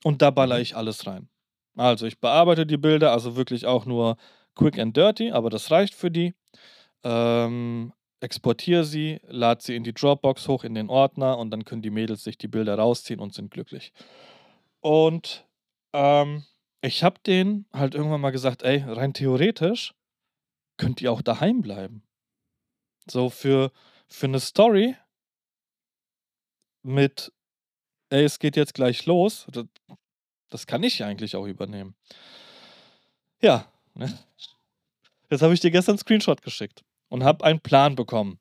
[0.04, 0.62] und da baller mhm.
[0.62, 1.30] ich alles rein.
[1.76, 4.18] Also ich bearbeite die Bilder, also wirklich auch nur
[4.56, 6.34] quick and dirty, aber das reicht für die.
[7.04, 11.82] Ähm, exportiere sie, lade sie in die Dropbox hoch in den Ordner und dann können
[11.82, 13.94] die Mädels sich die Bilder rausziehen und sind glücklich.
[14.82, 15.46] Und
[15.94, 16.44] ähm,
[16.82, 19.94] ich habe denen halt irgendwann mal gesagt, ey, rein theoretisch
[20.78, 22.04] könnt ihr auch daheim bleiben.
[23.10, 23.72] So für,
[24.08, 24.96] für eine Story
[26.84, 27.32] mit,
[28.10, 29.66] ey, es geht jetzt gleich los, das,
[30.50, 31.96] das kann ich ja eigentlich auch übernehmen.
[33.42, 34.18] Ja, ne?
[35.30, 38.40] Jetzt habe ich dir gestern einen Screenshot geschickt und habe einen Plan bekommen.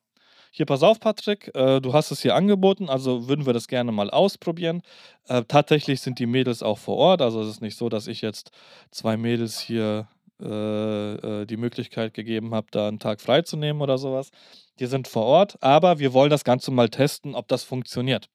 [0.51, 3.93] Hier, pass auf, Patrick, äh, du hast es hier angeboten, also würden wir das gerne
[3.93, 4.83] mal ausprobieren.
[5.29, 8.23] Äh, tatsächlich sind die Mädels auch vor Ort, also es ist nicht so, dass ich
[8.23, 8.51] jetzt
[8.91, 10.09] zwei Mädels hier
[10.41, 14.31] äh, äh die Möglichkeit gegeben habe, da einen Tag freizunehmen oder sowas.
[14.79, 18.29] Die sind vor Ort, aber wir wollen das Ganze mal testen, ob das funktioniert.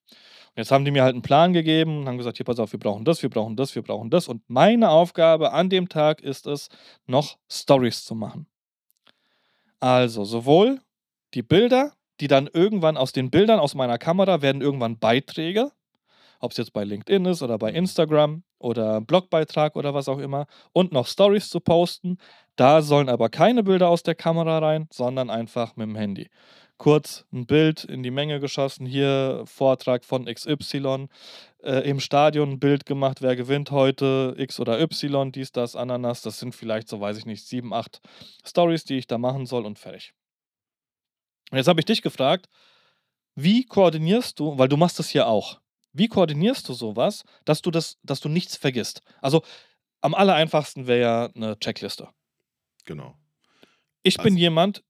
[0.56, 2.72] Und jetzt haben die mir halt einen Plan gegeben und haben gesagt, hier, pass auf,
[2.74, 4.28] wir brauchen das, wir brauchen das, wir brauchen das.
[4.28, 6.70] Und meine Aufgabe an dem Tag ist es,
[7.08, 8.48] noch Stories zu machen.
[9.84, 10.80] Also sowohl
[11.34, 11.92] die Bilder,
[12.22, 15.74] die dann irgendwann aus den Bildern aus meiner Kamera werden irgendwann Beiträge,
[16.40, 20.48] ob es jetzt bei LinkedIn ist oder bei Instagram oder Blogbeitrag oder was auch immer,
[20.72, 22.18] und noch Stories zu posten.
[22.56, 26.30] Da sollen aber keine Bilder aus der Kamera rein, sondern einfach mit dem Handy
[26.78, 31.08] kurz ein Bild in die Menge geschossen, hier Vortrag von XY,
[31.64, 36.22] äh, im Stadion ein Bild gemacht, wer gewinnt heute, X oder Y, dies, das, Ananas,
[36.22, 38.02] das sind vielleicht, so weiß ich nicht, sieben, acht
[38.46, 40.14] Stories, die ich da machen soll und fertig.
[41.52, 42.48] Und jetzt habe ich dich gefragt,
[43.36, 45.60] wie koordinierst du, weil du machst das hier auch,
[45.94, 49.02] wie koordinierst du sowas, dass du das, dass du nichts vergisst?
[49.22, 49.44] Also
[50.02, 52.10] am aller einfachsten wäre ja eine Checkliste.
[52.86, 53.16] Genau.
[54.02, 54.84] Ich also, bin jemand,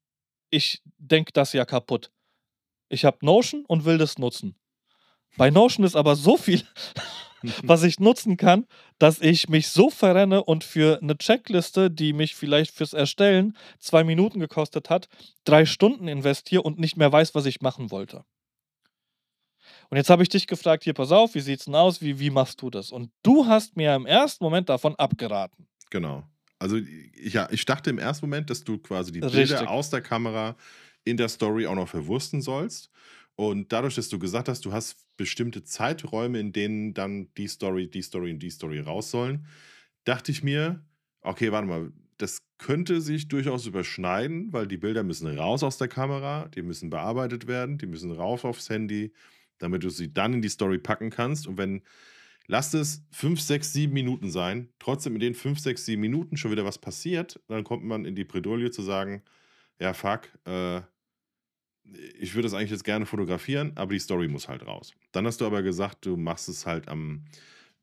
[0.53, 2.11] ich denke das ja kaputt.
[2.89, 4.55] Ich habe Notion und will das nutzen.
[5.35, 6.63] Bei Notion ist aber so viel,
[7.63, 8.67] was ich nutzen kann,
[8.99, 14.03] dass ich mich so verrenne und für eine Checkliste, die mich vielleicht fürs Erstellen zwei
[14.03, 15.09] Minuten gekostet hat,
[15.43, 18.23] drei Stunden investiere und nicht mehr weiß, was ich machen wollte.
[19.89, 22.01] Und jetzt habe ich dich gefragt, hier, pass auf, wie sieht's denn aus?
[22.01, 22.91] Wie, wie machst du das?
[22.91, 25.67] Und du hast mir im ersten Moment davon abgeraten.
[25.89, 26.23] Genau.
[26.63, 26.77] Also
[27.21, 29.67] ja, ich dachte im ersten Moment, dass du quasi die Bilder Richtig.
[29.67, 30.55] aus der Kamera
[31.03, 32.89] in der Story auch noch verwursten sollst.
[33.35, 37.89] Und dadurch, dass du gesagt hast, du hast bestimmte Zeiträume, in denen dann die Story,
[37.89, 39.45] die Story und die Story raus sollen,
[40.05, 40.85] dachte ich mir,
[41.19, 45.89] okay, warte mal, das könnte sich durchaus überschneiden, weil die Bilder müssen raus aus der
[45.89, 49.11] Kamera, die müssen bearbeitet werden, die müssen rauf aufs Handy,
[49.57, 51.45] damit du sie dann in die Story packen kannst.
[51.45, 51.81] Und wenn
[52.47, 54.69] Lasst es 5, 6, 7 Minuten sein.
[54.79, 57.39] Trotzdem in den 5, 6, 7 Minuten schon wieder was passiert.
[57.47, 59.23] Dann kommt man in die Bredouille zu sagen,
[59.79, 60.81] ja, fuck, äh,
[62.19, 64.93] ich würde das eigentlich jetzt gerne fotografieren, aber die Story muss halt raus.
[65.11, 67.25] Dann hast du aber gesagt, du machst es halt am,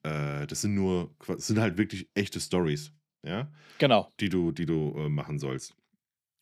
[0.03, 2.93] äh, das sind nur, das sind halt wirklich echte Stories,
[3.23, 3.51] ja?
[3.79, 4.11] Genau.
[4.21, 5.75] Die du, die du äh, machen sollst.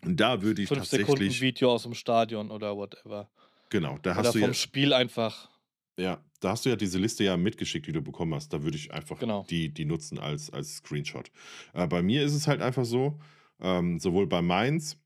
[0.05, 1.09] Und da würde ich Fünf tatsächlich...
[1.09, 3.29] Sekunden Video aus dem Stadion oder whatever.
[3.71, 4.55] Genau, da oder hast du vom ja...
[4.55, 5.51] Spiel einfach
[5.99, 8.53] ja, da hast du ja diese Liste ja mitgeschickt, die du bekommen hast.
[8.53, 9.45] Da würde ich einfach Genau.
[9.51, 11.31] die, die nutzen als, als Screenshot.
[11.75, 13.19] Äh, bei mir ist es halt einfach so,
[13.61, 14.97] ähm, sowohl bei Mainz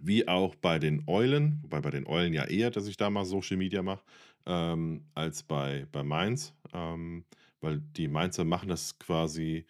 [0.00, 3.24] wie auch bei den Eulen, wobei bei den Eulen ja eher, dass ich da mal
[3.24, 4.02] Social Media mache,
[4.46, 7.24] ähm, als bei, bei Mainz, ähm,
[7.60, 9.66] weil die Mainzer machen das quasi.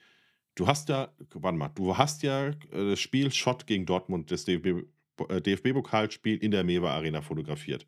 [0.55, 4.45] Du hast ja, warte mal, du hast ja äh, das Spiel Schott gegen Dortmund, das
[4.45, 4.87] DFB,
[5.29, 7.87] äh, DFB-Pokalspiel in der Mewa Arena fotografiert.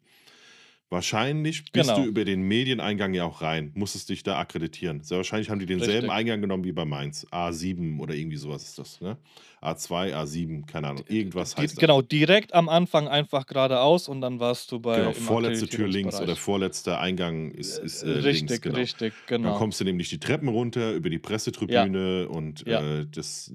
[0.91, 2.07] Wahrscheinlich bist du genau.
[2.07, 5.03] über den Medieneingang ja auch rein, musstest dich da akkreditieren.
[5.03, 6.11] Sehr wahrscheinlich haben die denselben Richtig.
[6.11, 7.27] Eingang genommen wie bei Mainz.
[7.33, 9.17] A7 oder irgendwie sowas ist das, ne?
[9.63, 11.05] A2, A7, keine Ahnung.
[11.09, 11.81] Irgendwas heißt das.
[11.81, 16.21] Genau, direkt am Anfang einfach geradeaus und dann warst du bei Genau, vorletzte Tür links
[16.21, 18.77] oder vorletzter Eingang ist, ist äh, Richtig, links, genau.
[18.77, 19.59] richtig, Dann genau.
[19.59, 23.01] kommst du nämlich die Treppen runter über die Ja, Pressetribüne und ja.
[23.01, 23.53] äh, das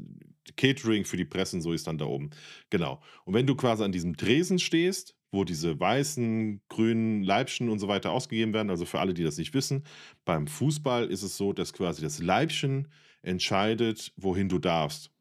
[0.57, 2.31] Catering für die Pressen, so ist dann da oben.
[2.69, 3.01] Genau.
[3.25, 7.87] Und wenn du quasi an diesem Tresen stehst, wo diese weißen, grünen Leibchen und so
[7.87, 8.69] weiter ausgegeben werden.
[8.69, 9.83] Also für alle, die das nicht wissen,
[10.25, 12.87] beim Fußball ist es so, dass quasi das Leibchen
[13.21, 15.11] entscheidet, wohin du darfst.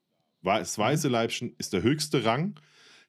[0.42, 0.82] Das mhm.
[0.82, 2.58] weiße Leibchen ist der höchste Rang.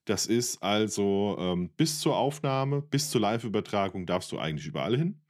[0.05, 5.21] Das ist also ähm, bis zur Aufnahme, bis zur Live-Übertragung darfst du eigentlich überall hin.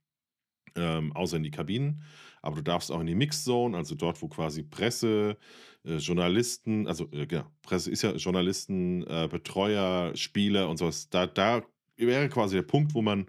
[0.75, 2.03] ähm, außer in die Kabinen.
[2.41, 5.37] Aber du darfst auch in die Mixzone, also dort, wo quasi Presse,
[5.85, 11.09] äh, Journalisten, also äh, genau, Presse ist ja Journalisten, äh, Betreuer, Spieler und sowas.
[11.09, 11.63] Da, da
[11.97, 13.27] wäre quasi der Punkt, wo man,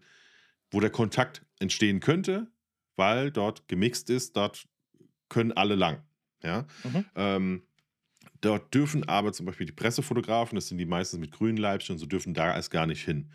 [0.71, 2.49] wo der Kontakt entstehen könnte,
[2.97, 4.67] weil dort gemixt ist, dort
[5.29, 6.03] können alle lang.
[6.43, 6.67] Ja.
[6.85, 7.05] Mhm.
[7.15, 7.63] Ähm,
[8.41, 11.99] dort dürfen aber zum Beispiel die Pressefotografen, das sind die meistens mit grünen Leibchen und
[11.99, 13.31] so, dürfen da erst gar nicht hin.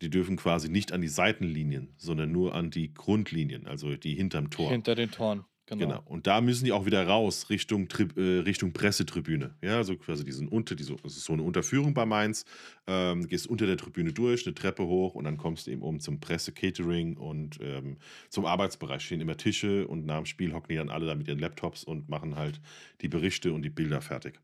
[0.00, 4.48] Die dürfen quasi nicht an die Seitenlinien, sondern nur an die Grundlinien, also die hinterm
[4.48, 4.70] Tor.
[4.70, 5.86] Hinter den Toren, Genau.
[5.86, 6.02] genau.
[6.04, 9.54] Und da müssen die auch wieder raus, Richtung, äh, Richtung Pressetribüne.
[9.62, 12.44] Ja, also quasi die sind unter, die so, das ist so eine Unterführung bei Mainz.
[12.88, 16.00] Ähm, gehst unter der Tribüne durch, eine Treppe hoch und dann kommst du eben um
[16.00, 17.98] zum Presse-Catering und ähm,
[18.30, 19.02] zum Arbeitsbereich.
[19.02, 21.84] Stehen immer Tische und nach dem Spiel hocken die dann alle da mit ihren Laptops
[21.84, 22.60] und machen halt
[23.00, 24.40] die Berichte und die Bilder fertig.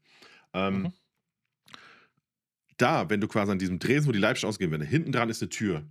[0.54, 0.92] Ähm, Mhm.
[2.76, 5.42] Da, wenn du quasi an diesem Dresen, wo die Leibchen ausgehen werden, hinten dran ist
[5.42, 5.84] eine Tür.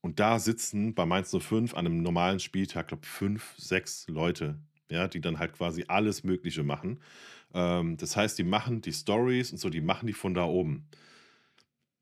[0.00, 4.58] Und da sitzen bei Mainz 05 an einem normalen Spieltag, glaube fünf, sechs Leute,
[4.90, 7.00] ja, die dann halt quasi alles Mögliche machen.
[7.54, 10.86] Ähm, das heißt, die machen die Stories und so, die machen die von da oben.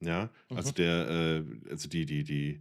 [0.01, 0.75] Ja, also Mhm.
[0.75, 2.61] der, äh, also die, die, die,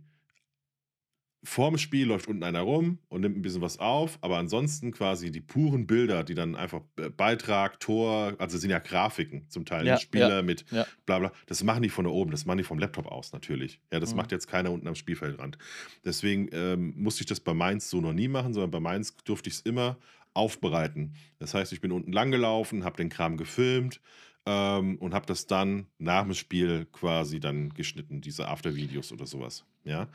[1.43, 5.31] vorm Spiel läuft unten einer rum und nimmt ein bisschen was auf, aber ansonsten quasi
[5.31, 9.85] die puren Bilder, die dann einfach äh, Beitrag, Tor, also sind ja Grafiken zum Teil,
[9.87, 10.85] Ja, ja, Spieler mit ja.
[11.05, 13.79] bla bla, das machen die von da oben, das machen die vom Laptop aus natürlich.
[13.91, 14.17] Ja, das Mhm.
[14.17, 15.57] macht jetzt keiner unten am Spielfeldrand.
[16.05, 19.49] Deswegen ähm, musste ich das bei Mainz so noch nie machen, sondern bei Mainz durfte
[19.49, 19.97] ich es immer
[20.35, 21.15] aufbereiten.
[21.39, 23.99] Das heißt, ich bin unten lang gelaufen, habe den Kram gefilmt
[24.45, 29.65] ähm, und habe das dann nach dem Spiel quasi dann geschnitten, diese After-Videos oder sowas.
[29.83, 30.07] Ja.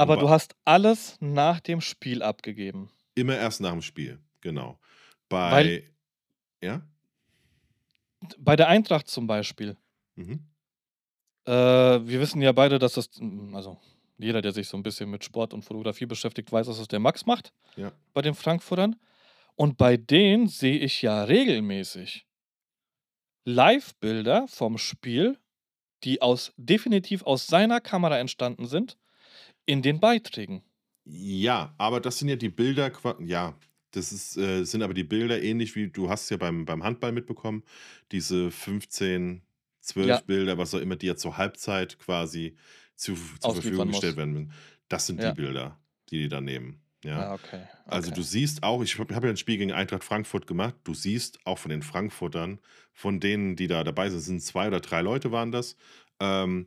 [0.00, 2.90] Aber du hast alles nach dem Spiel abgegeben.
[3.14, 4.78] Immer erst nach dem Spiel, genau.
[5.28, 5.50] Bei.
[5.50, 5.82] Weil-
[6.62, 6.82] ja?
[8.38, 9.76] Bei der Eintracht zum Beispiel.
[10.14, 10.40] Mhm.
[11.46, 13.78] Äh, wir wissen ja beide, dass das, mm, also
[14.18, 16.98] jeder, der sich so ein bisschen mit Sport und Fotografie beschäftigt, weiß, dass das der
[17.00, 17.92] Max macht Ja.
[18.12, 18.96] bei den Frankfurtern.
[19.54, 22.26] Und bei denen sehe ich ja regelmäßig
[23.44, 25.38] Live-Bilder vom Spiel,
[26.04, 28.96] die aus definitiv aus seiner Kamera entstanden sind,
[29.66, 30.62] in den Beiträgen.
[31.04, 32.92] Ja, aber das sind ja die Bilder,
[33.24, 33.54] ja,
[33.92, 37.12] das ist, äh, sind aber die Bilder ähnlich wie du hast ja beim, beim Handball
[37.12, 37.64] mitbekommen,
[38.12, 39.42] diese 15,
[39.80, 40.20] 12 Ja.
[40.20, 42.56] Bilder, was auch immer, die ja zur Halbzeit quasi
[42.96, 43.96] zu, zur Verfügung muss.
[43.96, 44.52] gestellt werden müssen.
[44.88, 45.32] Das sind Ja.
[45.32, 45.78] die Bilder,
[46.10, 46.80] die die da nehmen.
[47.02, 47.30] Ja.
[47.30, 47.62] Ah, okay.
[47.86, 48.16] Also okay.
[48.16, 51.38] du siehst auch, ich habe hab ja ein Spiel gegen Eintracht Frankfurt gemacht, du siehst
[51.46, 52.60] auch von den Frankfurtern,
[52.92, 55.76] von denen, die da dabei sind, sind zwei oder drei Leute waren das.
[56.20, 56.66] Ähm,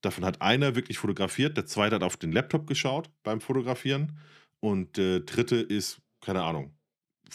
[0.00, 4.18] davon hat einer wirklich fotografiert, der zweite hat auf den Laptop geschaut beim Fotografieren
[4.60, 6.74] und der dritte ist, keine Ahnung,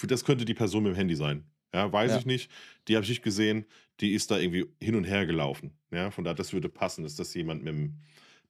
[0.03, 1.45] das könnte die Person mit dem Handy sein.
[1.73, 2.17] Ja, weiß Ja.
[2.19, 2.51] ich nicht.
[2.87, 3.65] Die habe ich nicht gesehen.
[3.99, 5.71] Die ist da irgendwie hin und her gelaufen.
[5.91, 7.83] Ja, von daher, das würde passen, dass das jemand mit dem,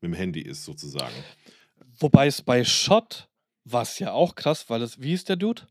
[0.02, 1.14] mit dem Handy ist, sozusagen.
[2.00, 3.28] Wobei es bei Shot
[3.64, 5.64] war es ja auch krass, weil es, wie ist der Dude?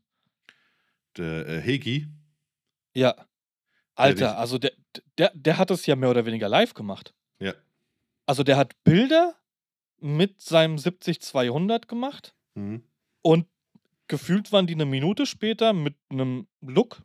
[1.17, 2.07] Der äh, Hegi,
[2.93, 3.15] Ja.
[3.95, 4.73] Alter, dich- also der,
[5.17, 7.13] der, der hat es ja mehr oder weniger live gemacht.
[7.39, 7.53] Ja.
[8.25, 9.35] Also der hat Bilder
[9.99, 12.83] mit seinem 70-200 gemacht mhm.
[13.21, 13.47] und
[14.07, 17.01] gefühlt waren die eine Minute später mit einem Look,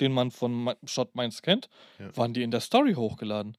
[0.00, 2.14] den man von Shot Mainz kennt, Ja.
[2.16, 3.56] waren die in der Story hochgeladen.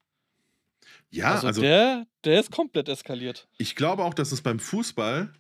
[1.10, 3.48] ja, also, also der, der ist komplett eskaliert.
[3.58, 5.34] Ich glaube auch, dass es beim Fußball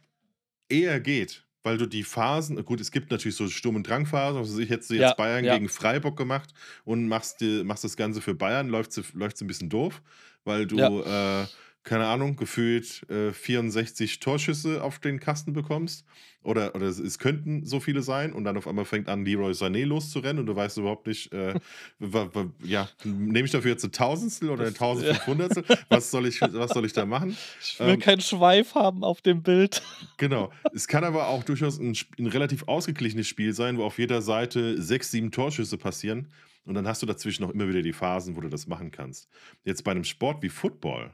[0.69, 4.59] eher geht, weil du die Phasen, gut, es gibt natürlich so Sturm- und Drangphasen, also
[4.59, 5.55] ich hätte jetzt Ja, Bayern ja.
[5.55, 9.69] gegen Freiburg gemacht und machst, die, machst das Ganze für Bayern, läuft es ein bisschen
[9.69, 10.01] doof,
[10.43, 11.45] weil du, äh,
[11.83, 16.05] keine Ahnung, gefühlt äh, 64 Torschüsse auf den Kasten bekommst
[16.43, 19.51] oder, oder es, es könnten so viele sein und dann auf einmal fängt an, Leroy
[19.51, 21.59] Sané loszurennen und du weißt überhaupt nicht, äh,
[22.63, 24.81] ja, nehme ich dafür jetzt ein Tausendstel oder ein ja.
[24.81, 25.85] 1500?
[25.89, 27.37] Was soll ich, was soll ich da machen?
[27.61, 29.81] Ich will Ähm, keinen Schweif haben auf dem Bild.
[30.17, 30.51] Genau.
[30.73, 34.81] Es kann aber auch durchaus ein, ein relativ ausgeglichenes Spiel sein, wo auf jeder Seite
[34.81, 36.29] sechs, sieben Torschüsse passieren.
[36.65, 39.27] Und dann hast du dazwischen auch immer wieder die Phasen, wo du das machen kannst.
[39.65, 41.13] Jetzt bei einem Sport wie Football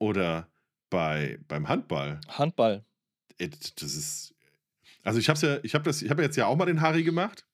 [0.00, 0.48] oder
[0.90, 2.84] bei, beim Handball, Handball.
[3.38, 4.34] äh, das ist.
[5.04, 7.04] Also ich habe ja, ich habe das, ich habe jetzt ja auch mal den Harry
[7.04, 7.46] gemacht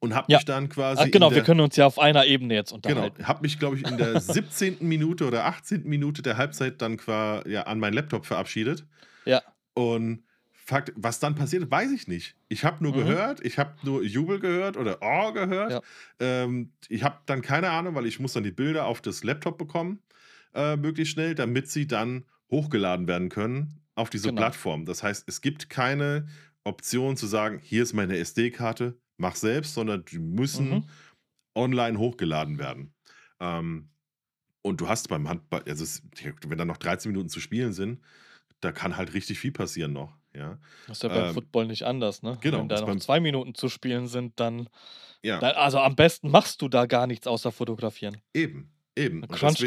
[0.00, 0.38] und habe Ja.
[0.38, 1.04] mich dann quasi.
[1.06, 3.26] Ach, genau, der, wir können uns ja auf einer Ebene jetzt Genau, unterhalten.
[3.26, 4.76] habe mich, glaube ich, in der 17.
[4.80, 5.84] Minute oder 18.
[5.84, 8.84] Minute der Halbzeit dann quasi ja, an meinen Laptop verabschiedet.
[9.24, 9.42] Ja.
[9.74, 12.36] Und Fakt, was dann passiert, weiß ich nicht.
[12.48, 12.98] Ich habe nur Mhm.
[12.98, 15.72] gehört, ich habe nur Jubel gehört oder Oh gehört.
[15.72, 15.80] Ja.
[16.44, 19.58] Ähm, ich habe dann keine Ahnung, weil ich muss dann die Bilder auf das Laptop
[19.58, 20.00] bekommen,
[20.54, 24.40] äh, möglichst schnell, damit sie dann hochgeladen werden können auf diese Genau.
[24.40, 24.84] Plattform.
[24.84, 26.26] Das heißt, es gibt keine
[26.64, 30.84] Option zu sagen, hier ist meine SD-Karte, mach selbst, sondern die müssen Mhm.
[31.54, 32.94] online hochgeladen werden.
[33.40, 33.88] Ähm,
[34.62, 36.02] und du hast beim Handball, also es,
[36.46, 38.00] wenn dann noch 13 Minuten zu spielen sind,
[38.60, 40.16] da kann halt richtig viel passieren noch.
[40.34, 42.38] Ja, Das ist ja beim ähm, Football nicht anders, ne?
[42.40, 44.68] genau, Wenn da noch zwei Minuten zu spielen sind, dann,
[45.24, 48.18] ja, dann also am besten machst du da gar nichts außer fotografieren.
[48.34, 49.22] eben, eben.
[49.22, 49.58] Und Crunch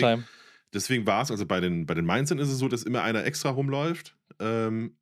[0.73, 3.25] deswegen, war es, also bei den, bei den Mainzern ist es so, dass immer einer
[3.25, 4.97] extra rumläuft ähm,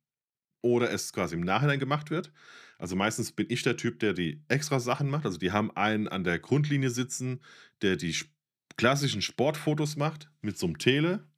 [0.60, 2.32] oder es quasi im Nachhinein gemacht wird.
[2.78, 5.24] Also meistens bin ich der Typ, der die extra Sachen macht.
[5.24, 7.40] Also die haben einen an der Grundlinie sitzen,
[7.80, 8.16] der die
[8.76, 11.28] klassischen Sportfotos macht mit so einem Tele.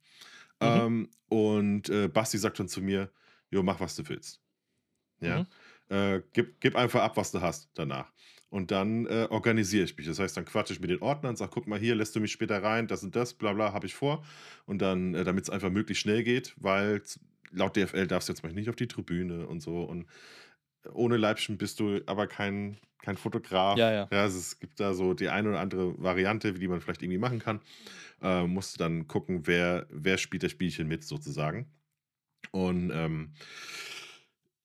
[0.60, 0.66] Mhm.
[0.66, 3.10] Ähm, und äh, Basti sagt dann zu mir,
[3.50, 4.40] jo, mach, was du willst.
[5.20, 5.40] Ja.
[5.40, 5.46] Mhm.
[5.94, 8.10] Äh, gib, gib einfach ab, was du hast danach.
[8.54, 10.06] Und dann äh, organisiere ich mich.
[10.06, 12.20] Das heißt, dann quatsche ich mit den Ordnern und sage, guck mal hier, lässt du
[12.20, 14.24] mich später rein, das und das, bla bla, habe ich vor.
[14.64, 17.02] Und dann, äh, damit es einfach möglichst schnell geht, weil
[17.50, 19.82] laut DFL darfst du jetzt mal nicht auf die Tribüne und so.
[19.82, 20.06] Und
[20.92, 23.76] ohne Leibchen bist du aber kein, kein Fotograf.
[23.76, 24.08] Ja, ja.
[24.12, 27.18] Ja, also es gibt da so die eine oder andere Variante, die man vielleicht irgendwie
[27.18, 27.60] machen kann.
[28.22, 31.66] Äh, musst du dann gucken, wer, wer spielt das Spielchen mit, sozusagen.
[32.52, 33.34] Und ähm,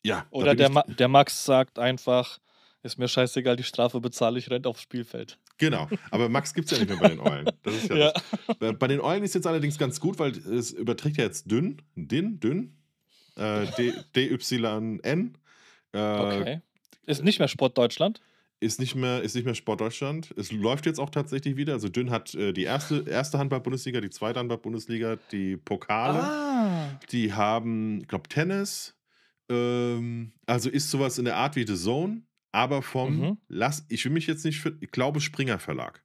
[0.04, 0.70] ja, Oder der.
[0.70, 2.40] Ma der Max sagt einfach,
[2.84, 5.38] ist mir scheißegal, die Strafe bezahle ich, rennt aufs Spielfeld.
[5.58, 7.46] Genau, aber Max gibt es ja nicht mehr bei den Eulen.
[7.64, 8.12] Das ist ja, Ja.
[8.48, 8.58] das.
[8.58, 11.82] Bei- Bei den Eulen ist jetzt allerdings ganz gut, weil es überträgt ja jetzt dünn,
[11.96, 12.78] din, dünn,
[13.36, 13.66] äh,
[14.16, 15.38] DYN.
[15.94, 16.62] Äh, Okay.
[17.06, 18.22] Ist nicht mehr Sport Deutschland?
[18.62, 20.34] ist nicht mehr, ist nicht mehr Sport Deutschland.
[20.36, 21.72] Es läuft jetzt auch tatsächlich wieder.
[21.72, 26.20] Also Dünn hat äh, die erste, erste Handball-Bundesliga, die zweite Handball-Bundesliga, die Pokale.
[26.22, 27.00] Ah.
[27.10, 28.96] Die haben, ich glaube, Tennis.
[29.50, 33.38] Ähm, also ist sowas in der Art wie The Zone, aber vom, Mhm.
[33.48, 36.04] lass, ich will mich jetzt nicht für, ich glaube Springer Verlag.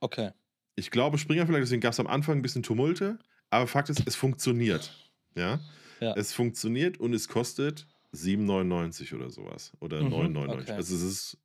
[0.00, 0.30] Okay.
[0.74, 3.18] Ich glaube Springer Verlag, deswegen gab es am Anfang ein bisschen Tumulte,
[3.50, 4.92] aber Fakt ist, es funktioniert.
[5.34, 5.60] Ja,
[6.00, 6.14] Ja.
[6.16, 9.72] es funktioniert und es kostet 7,99 oder sowas.
[9.80, 10.62] Oder Mhm, 9,99.
[10.62, 10.72] okay.
[10.72, 11.38] Also es ist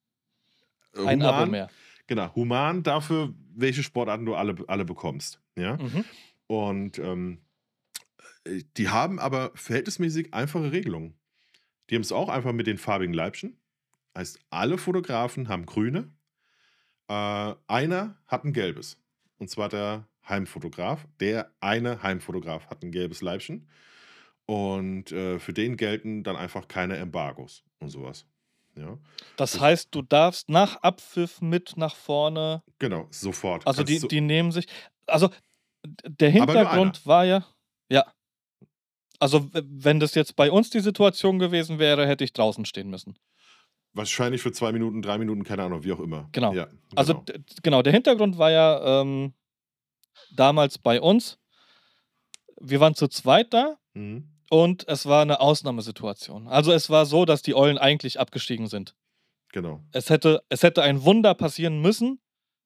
[0.95, 1.69] äh, Ein Abo human, mehr.
[2.07, 5.39] Genau, human dafür, welche Sportarten du alle, alle bekommst.
[5.55, 5.77] Ja.
[5.77, 6.03] Mhm.
[6.47, 7.41] Und ähm,
[8.43, 11.13] äh, die haben aber verhältnismäßig einfache Regelungen.
[11.89, 13.57] Die haben es auch einfach mit den farbigen Leibchen.
[14.17, 16.11] Heißt, alle Fotografen haben grüne.
[17.07, 18.97] Äh, einer hat ein gelbes.
[19.37, 21.07] Und zwar der Heimfotograf.
[21.19, 23.69] Der eine Heimfotograf hat ein gelbes Leibchen.
[24.45, 28.25] Und äh, für den gelten dann einfach keine Embargos und sowas.
[28.75, 28.97] Ja,
[29.35, 32.63] Das heißt, du darfst nach Abpfiff mit nach vorne.
[32.79, 33.67] genau, sofort.
[33.67, 34.65] Also die, so, die nehmen sich.
[35.07, 35.29] Also
[36.05, 36.29] der.
[36.29, 37.45] Hintergrund war ja.
[37.89, 38.05] Ja.
[39.19, 43.15] Also wenn das jetzt bei uns die Situation gewesen wäre, hätte ich draußen stehen müssen.
[43.93, 46.29] Wahrscheinlich für zwei Minuten, drei Minuten, keine Ahnung, wie auch immer.
[46.31, 46.53] Genau.
[46.53, 47.25] Ja, Also genau.
[47.25, 49.33] d- genau, der Hintergrund war ja ähm,
[50.35, 51.37] damals bei uns.
[52.59, 54.29] Wir waren zu zweit da Mhm.
[54.49, 56.47] und es war eine Ausnahmesituation.
[56.47, 58.95] Also es war so, dass die Eulen eigentlich abgestiegen sind.
[59.51, 59.83] Genau.
[59.91, 62.21] Es hätte, es hätte ein Wunder passieren müssen,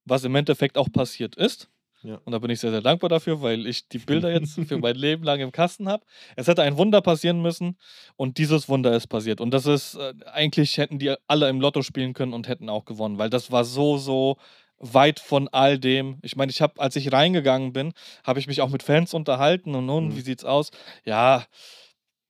[0.06, 1.70] was im Endeffekt auch passiert ist.
[2.06, 2.20] Ja.
[2.24, 4.96] Und da bin ich sehr, sehr dankbar dafür, weil ich die Bilder jetzt für mein
[4.96, 6.06] Leben lang im Kasten habe.
[6.36, 7.78] Es hätte ein Wunder passieren müssen
[8.16, 9.42] und dieses Wunder ist passiert.
[9.42, 12.86] Und das ist, äh, eigentlich hätten die alle im Lotto spielen können und hätten auch
[12.86, 14.38] gewonnen, weil das war so, so
[14.78, 16.20] weit von all dem.
[16.22, 19.74] Ich meine, ich habe, als ich reingegangen bin, habe ich mich auch mit Fans unterhalten
[19.74, 20.16] und nun, Mhm.
[20.18, 20.70] wie sieht's aus?
[21.06, 21.46] Ja,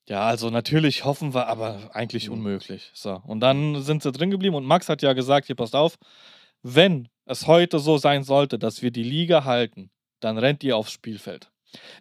[0.07, 2.33] ja, also natürlich hoffen wir, aber eigentlich Mhm.
[2.35, 2.91] unmöglich.
[2.93, 3.19] So.
[3.25, 5.95] Und dann sind sie drin geblieben und Max hat ja gesagt, hier passt auf,
[6.61, 10.91] wenn es heute so sein sollte, dass wir die Liga halten, dann rennt ihr aufs
[10.91, 11.51] Spielfeld.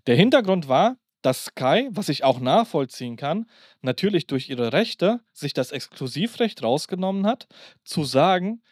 [0.06, 3.48] Der Hintergrund war, dass Sky, was ich auch nachvollziehen kann,
[3.80, 7.48] natürlich durch ihre Rechte sich das Exklusivrecht rausgenommen hat,
[7.82, 8.62] zu sagen,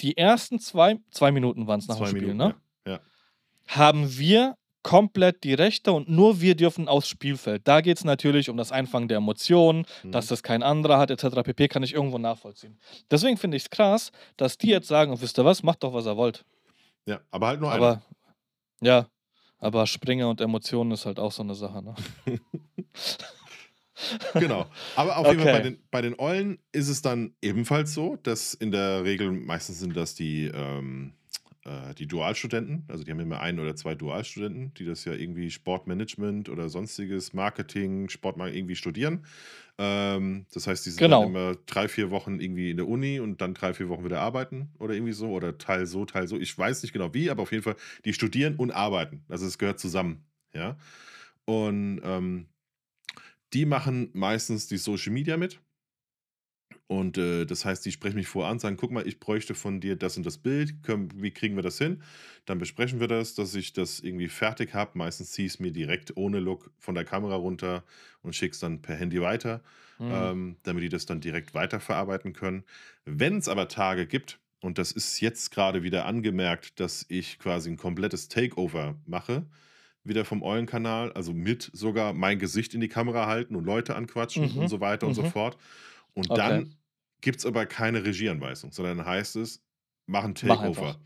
[0.00, 2.54] die ersten zwei, zwei Minuten waren es nach dem Zwei Spiel, Minuten, ne?
[2.86, 2.92] ja.
[2.94, 3.00] ja.
[3.68, 7.66] haben wir komplett die Rechte und nur wir dürfen aufs Spielfeld.
[7.66, 10.28] Da geht es natürlich um das Einfangen der Emotionen, dass Mhm.
[10.28, 11.42] das kein anderer hat, etc.
[11.42, 11.66] pp.
[11.66, 12.78] kann ich irgendwo nachvollziehen.
[13.10, 16.06] Deswegen finde ich es krass, dass die jetzt sagen, wisst ihr was, macht doch, was
[16.06, 16.44] ihr wollt.
[17.06, 17.82] ja, aber halt nur einer.
[17.84, 18.02] Aber,
[18.80, 19.08] ja,
[19.58, 21.94] aber Springer und Emotionen ist halt auch so eine Sache, ne?
[24.34, 24.66] Genau.
[24.96, 25.70] Aber auf jeden Fall bei Okay.
[25.70, 29.96] den, bei den Eulen ist es dann ebenfalls so, dass in der Regel, meistens sind
[29.96, 31.12] das die, ähm,
[31.64, 35.50] äh, die Dualstudenten, also die haben immer ein oder zwei Dualstudenten, die das ja irgendwie
[35.50, 39.24] Sportmanagement oder sonstiges Marketing, Sportmarketing irgendwie studieren.
[39.78, 41.22] Ähm, das heißt, die sind Genau.
[41.22, 44.20] dann immer drei, vier Wochen irgendwie in der Uni und dann drei, vier Wochen wieder
[44.20, 46.38] arbeiten oder irgendwie so oder Teil so, Teil so.
[46.38, 49.24] Ich weiß nicht genau wie, aber auf jeden Fall, die studieren und arbeiten.
[49.28, 50.24] Also es gehört zusammen.
[50.54, 50.76] Ja.
[51.46, 52.46] Und ähm,
[53.52, 55.60] die machen meistens die Social Media mit.
[56.96, 59.80] Und äh, das heißt, die sprechen mich vor an, sagen, guck mal, ich bräuchte von
[59.80, 62.02] dir das und das Bild, können, wie kriegen wir das hin?
[62.44, 64.92] Dann besprechen wir das, dass ich das irgendwie fertig habe.
[64.98, 67.84] Meistens ziehe ich es mir direkt ohne Look von der Kamera runter
[68.22, 69.62] und schicke es dann per Handy weiter,
[69.98, 70.26] Hm.
[70.26, 72.64] ähm, damit die das dann direkt weiterverarbeiten können.
[73.04, 77.70] Wenn es aber Tage gibt, und das ist jetzt gerade wieder angemerkt, dass ich quasi
[77.70, 79.46] ein komplettes Takeover mache,
[80.04, 84.52] wieder vom Eulenkanal, also mit sogar mein Gesicht in die Kamera halten und Leute anquatschen
[84.52, 84.68] und Mhm.
[84.68, 85.24] so weiter und so Mhm.
[85.24, 85.56] fort.
[86.14, 86.38] Und Okay.
[86.38, 86.76] dann
[87.24, 89.62] gibt es aber keine Regieanweisung, sondern heißt es,
[90.06, 90.88] mach ein Mach Takeover.
[90.88, 90.98] einfach.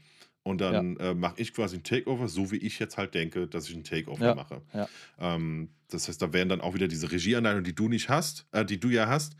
[0.42, 0.72] Und Ja.
[0.72, 3.76] dann äh, mache ich quasi ein Takeover, so wie ich jetzt halt denke, dass ich
[3.76, 4.34] ein Takeover Ja.
[4.34, 4.62] mache.
[4.74, 4.88] Ja.
[5.18, 8.64] Ähm, das heißt, da wären dann auch wieder diese Regieanleitungen, die du nicht hast, äh,
[8.64, 9.34] die du ja hast,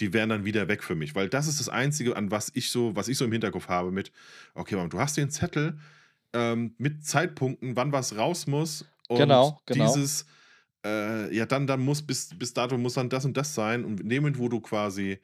[0.00, 1.14] die wären dann wieder weg für mich.
[1.14, 3.90] Weil das ist das Einzige, an was ich so, was ich so im Hinterkopf habe
[3.90, 4.12] mit,
[4.54, 5.78] okay, Mann, du hast den Zettel
[6.32, 8.84] ähm, mit Zeitpunkten, wann was raus muss.
[9.08, 9.84] Und Genau, genau.
[9.94, 10.26] dieses,
[10.84, 13.84] äh, ja, dann, dann muss bis, bis dato muss dann das und das sein.
[13.84, 15.18] Und in dem Moment, wo du quasi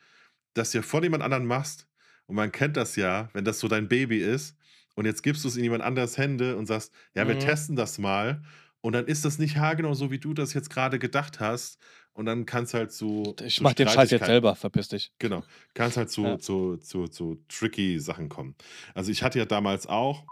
[0.59, 1.87] das ja von jemand anderen machst,
[2.27, 4.57] und man kennt das ja, wenn das so dein Baby ist,
[4.97, 7.41] und jetzt gibst du es in jemand anderes Hände und sagst, ja, wir Mhm.
[7.41, 8.43] testen das mal.
[8.81, 11.79] Und dann ist das nicht haargenau so, wie du das jetzt gerade gedacht hast.
[12.13, 13.35] Und dann kann es halt zu.
[13.45, 15.13] Ich zu mach den Scheiß jetzt selber, verpiss dich.
[15.21, 15.45] Genau.
[15.75, 16.39] Kann es halt zu, Ja.
[16.39, 18.57] zu, zu, zu tricky Sachen kommen.
[18.95, 20.25] Also ich hatte ja damals auch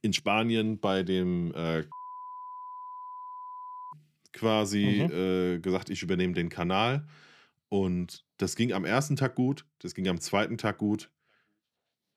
[0.00, 1.84] in Spanien bei dem äh,
[4.32, 5.12] quasi Mhm.
[5.12, 7.06] äh, gesagt, ich übernehme den Kanal.
[7.68, 11.10] Und das ging am ersten Tag gut, das ging am zweiten Tag gut.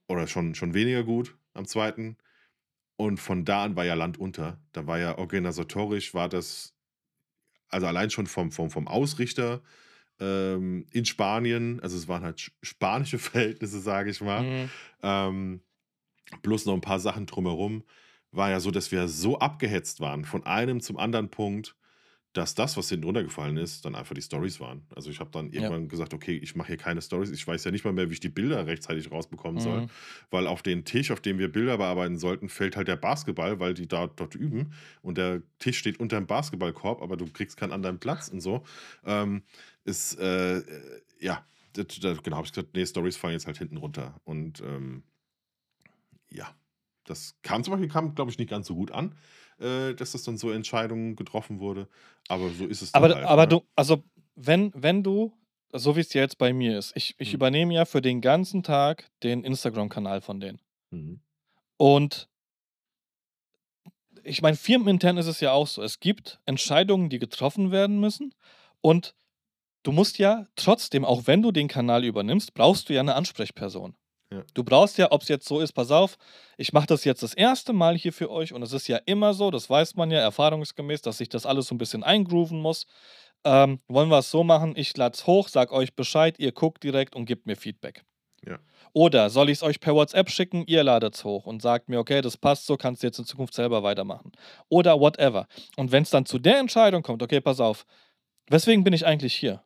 [0.08, 2.18] Oder schon, schon weniger gut am zweiten.
[2.98, 4.62] Und von da an war ja Land unter.
[4.74, 6.76] Da war ja organisatorisch, war das,
[7.70, 9.64] also allein schon vom, vom, vom Ausrichter
[10.20, 14.72] ähm, in Spanien, also es waren halt sch- spanische Verhältnisse, sage ich mal, Mhm.
[15.04, 15.62] ähm,
[16.44, 17.84] plus noch ein paar Sachen drumherum,
[18.32, 21.76] war ja so, dass wir so abgehetzt waren von einem zum anderen Punkt,
[22.34, 24.86] dass das, was hinten runtergefallen ist, dann einfach die Stories waren.
[24.96, 25.72] Also ich habe dann Ja.
[25.72, 27.30] irgendwann gesagt, okay, ich mache hier keine Stories.
[27.32, 29.92] Ich weiß ja nicht mal mehr, wie ich die Bilder rechtzeitig rausbekommen soll Mhm.
[30.30, 33.74] weil auf den Tisch, auf dem wir Bilder bearbeiten sollten, fällt halt der Basketball, weil
[33.74, 37.72] die da dort üben und der Tisch steht unter dem Basketballkorb, aber du kriegst keinen
[37.74, 38.64] anderen Platz und so.
[39.04, 39.44] Ähm,
[39.84, 43.58] ist, äh, äh, ja, das, das, genau, habe ich gesagt, nee, Stories fallen jetzt halt
[43.58, 44.20] hinten runter.
[44.24, 45.04] Und ähm,
[46.30, 46.56] ja,
[47.06, 49.16] das kam zum Beispiel, kam, glaube ich, nicht ganz so gut an,
[49.62, 51.88] äh, dass das dann so Entscheidungen getroffen wurde.
[52.28, 53.26] Aber so ist es Aber, halt.
[53.26, 53.48] aber ne?
[53.50, 54.04] du, also
[54.36, 55.34] wenn, wenn du,
[55.74, 57.36] so wie es jetzt bei mir ist, ich, ich Hm.
[57.36, 60.60] übernehme ja für den ganzen Tag den Instagram-Kanal von denen.
[60.92, 61.22] Mhm.
[61.78, 62.28] Und
[64.24, 65.82] ich meine, firmenintern ist es ja auch so.
[65.82, 68.34] Es gibt Entscheidungen, die getroffen werden müssen.
[68.82, 69.16] Und
[69.84, 73.96] du musst ja trotzdem, auch wenn du den Kanal übernimmst, brauchst du ja eine Ansprechperson.
[74.32, 74.44] Ja.
[74.54, 76.18] Du brauchst ja, ob es jetzt so ist, pass auf,
[76.58, 79.34] ich mache das jetzt das erste Mal hier für euch und es ist ja immer
[79.34, 82.86] so, das weiß man ja erfahrungsgemäß, dass sich das alles so ein bisschen eingrooven muss.
[83.44, 86.84] Ähm, wollen wir es so machen, ich lade es hoch, sag euch Bescheid, ihr guckt
[86.84, 88.04] direkt und gebt mir Feedback.
[88.46, 88.60] Ja.
[88.94, 92.00] Oder soll ich es euch per WhatsApp schicken, ihr ladet es hoch und sagt mir,
[92.00, 94.32] okay, das passt so, kannst du jetzt in Zukunft selber weitermachen.
[94.70, 95.48] Oder whatever.
[95.76, 97.86] Und wenn es dann zu der Entscheidung kommt, okay, pass auf,
[98.48, 99.64] weswegen bin ich eigentlich hier?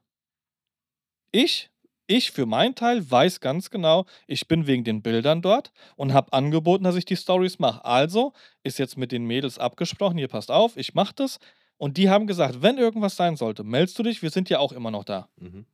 [1.31, 1.69] Ich,
[2.07, 6.33] ich für meinen Teil weiß ganz genau, ich bin wegen den Bildern dort und habe
[6.33, 7.83] angeboten, dass ich die Stories mache.
[7.85, 8.33] Also
[8.63, 11.39] ist jetzt mit den Mädels abgesprochen, hier passt auf, ich mache das.
[11.77, 14.71] Und die haben gesagt, wenn irgendwas sein sollte, meldest du dich, wir sind ja auch
[14.71, 15.29] immer noch da.
[15.37, 15.65] Mhm.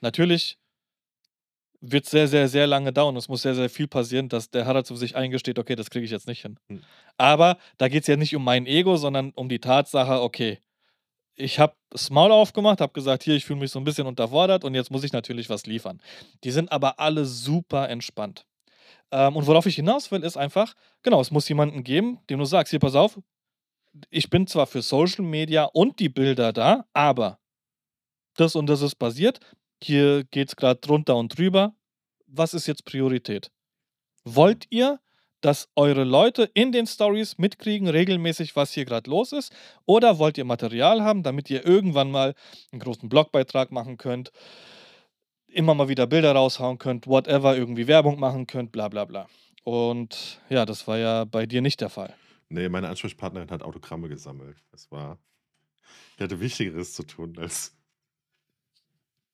[0.00, 0.58] Natürlich
[1.80, 3.16] wird es sehr, sehr, sehr lange dauern.
[3.16, 6.04] Es muss sehr, sehr viel passieren, dass der Harald zu sich eingesteht, okay, das kriege
[6.04, 6.58] ich jetzt nicht hin.
[6.68, 6.82] Hm.
[7.16, 10.58] Aber da geht es ja nicht um mein Ego, sondern um die Tatsache, okay,
[11.36, 14.64] ich habe das Maul aufgemacht, habe gesagt, hier, ich fühle mich so ein bisschen unterfordert
[14.64, 16.00] und jetzt muss ich natürlich was liefern.
[16.44, 18.46] Die sind aber alle super entspannt.
[19.10, 22.44] Ähm, und worauf ich hinaus will, ist einfach, genau, es muss jemanden geben, dem du
[22.44, 23.18] sagst, hier, pass auf,
[24.10, 27.40] ich bin zwar für Social Media und die Bilder da, aber
[28.36, 29.40] das und das ist passiert.
[29.82, 31.74] Hier geht es gerade drunter und drüber.
[32.26, 33.50] Was ist jetzt Priorität?
[34.24, 35.00] Wollt ihr,
[35.40, 39.52] dass eure Leute in den Stories mitkriegen, regelmäßig, was hier gerade los ist?
[39.86, 42.34] Oder wollt ihr Material haben, damit ihr irgendwann mal
[42.72, 44.32] einen großen Blogbeitrag machen könnt,
[45.46, 49.28] immer mal wieder Bilder raushauen könnt, whatever, irgendwie Werbung machen könnt, bla bla bla.
[49.64, 52.14] Und ja, das war ja bei dir nicht der Fall.
[52.48, 54.56] Nee, meine Ansprechpartnerin hat Autogramme gesammelt.
[54.72, 55.18] Das war.
[56.18, 57.76] Die hatte Wichtigeres zu tun als.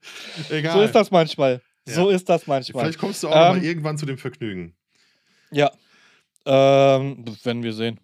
[0.50, 0.74] Egal.
[0.74, 1.62] So ist das manchmal.
[1.86, 1.94] Ja.
[1.94, 2.84] So ist das manchmal.
[2.84, 4.76] Vielleicht kommst du auch Ähm, mal irgendwann zu dem Vergnügen.
[5.50, 5.72] Ja.
[6.46, 8.00] Ähm, das werden wir sehen.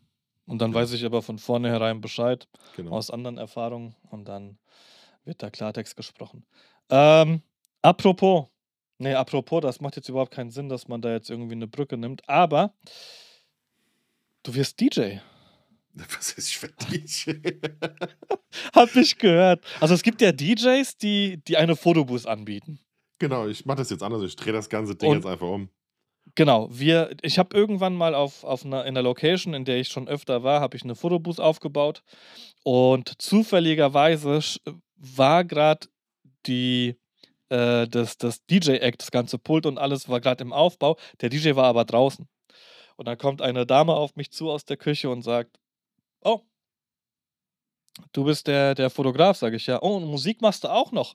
[0.46, 0.78] Und dann Ja.
[0.80, 2.90] weiß ich aber von vornherein Bescheid Genau.
[2.92, 4.58] aus anderen Erfahrungen und dann
[5.24, 6.44] wird da Klartext gesprochen.
[6.90, 7.42] Ähm,
[7.80, 8.46] apropos,
[8.98, 11.96] nee, apropos, das macht jetzt überhaupt keinen Sinn, dass man da jetzt irgendwie eine Brücke
[11.96, 12.74] nimmt, aber
[14.42, 15.18] du wirst DJ.
[15.94, 17.26] Was ist für dich?
[18.74, 19.64] Hab ich gehört.
[19.80, 22.80] Also es gibt ja DJs, die, die eine Fotobooth anbieten.
[23.18, 24.22] genau, ich mache das jetzt anders.
[24.22, 25.68] Ich drehe das ganze Ding Und- jetzt einfach um.
[26.34, 29.88] Genau, wir, ich habe irgendwann mal auf, auf einer, in der Location, in der ich
[29.88, 32.02] schon öfter war, habe ich eine Fotobooth aufgebaut
[32.64, 34.40] und zufälligerweise
[34.96, 35.88] war gerade
[36.46, 36.96] die
[37.50, 40.96] äh, das, das DJ-Act, das ganze Pult und alles war gerade im Aufbau.
[41.20, 42.26] Der DJ war aber draußen.
[42.96, 45.58] Und dann kommt eine Dame auf mich zu aus der Küche und sagt,
[46.22, 46.40] oh,
[48.12, 49.82] du bist der, der Fotograf, sage ich ja.
[49.82, 51.14] Oh, und Musik machst du auch noch.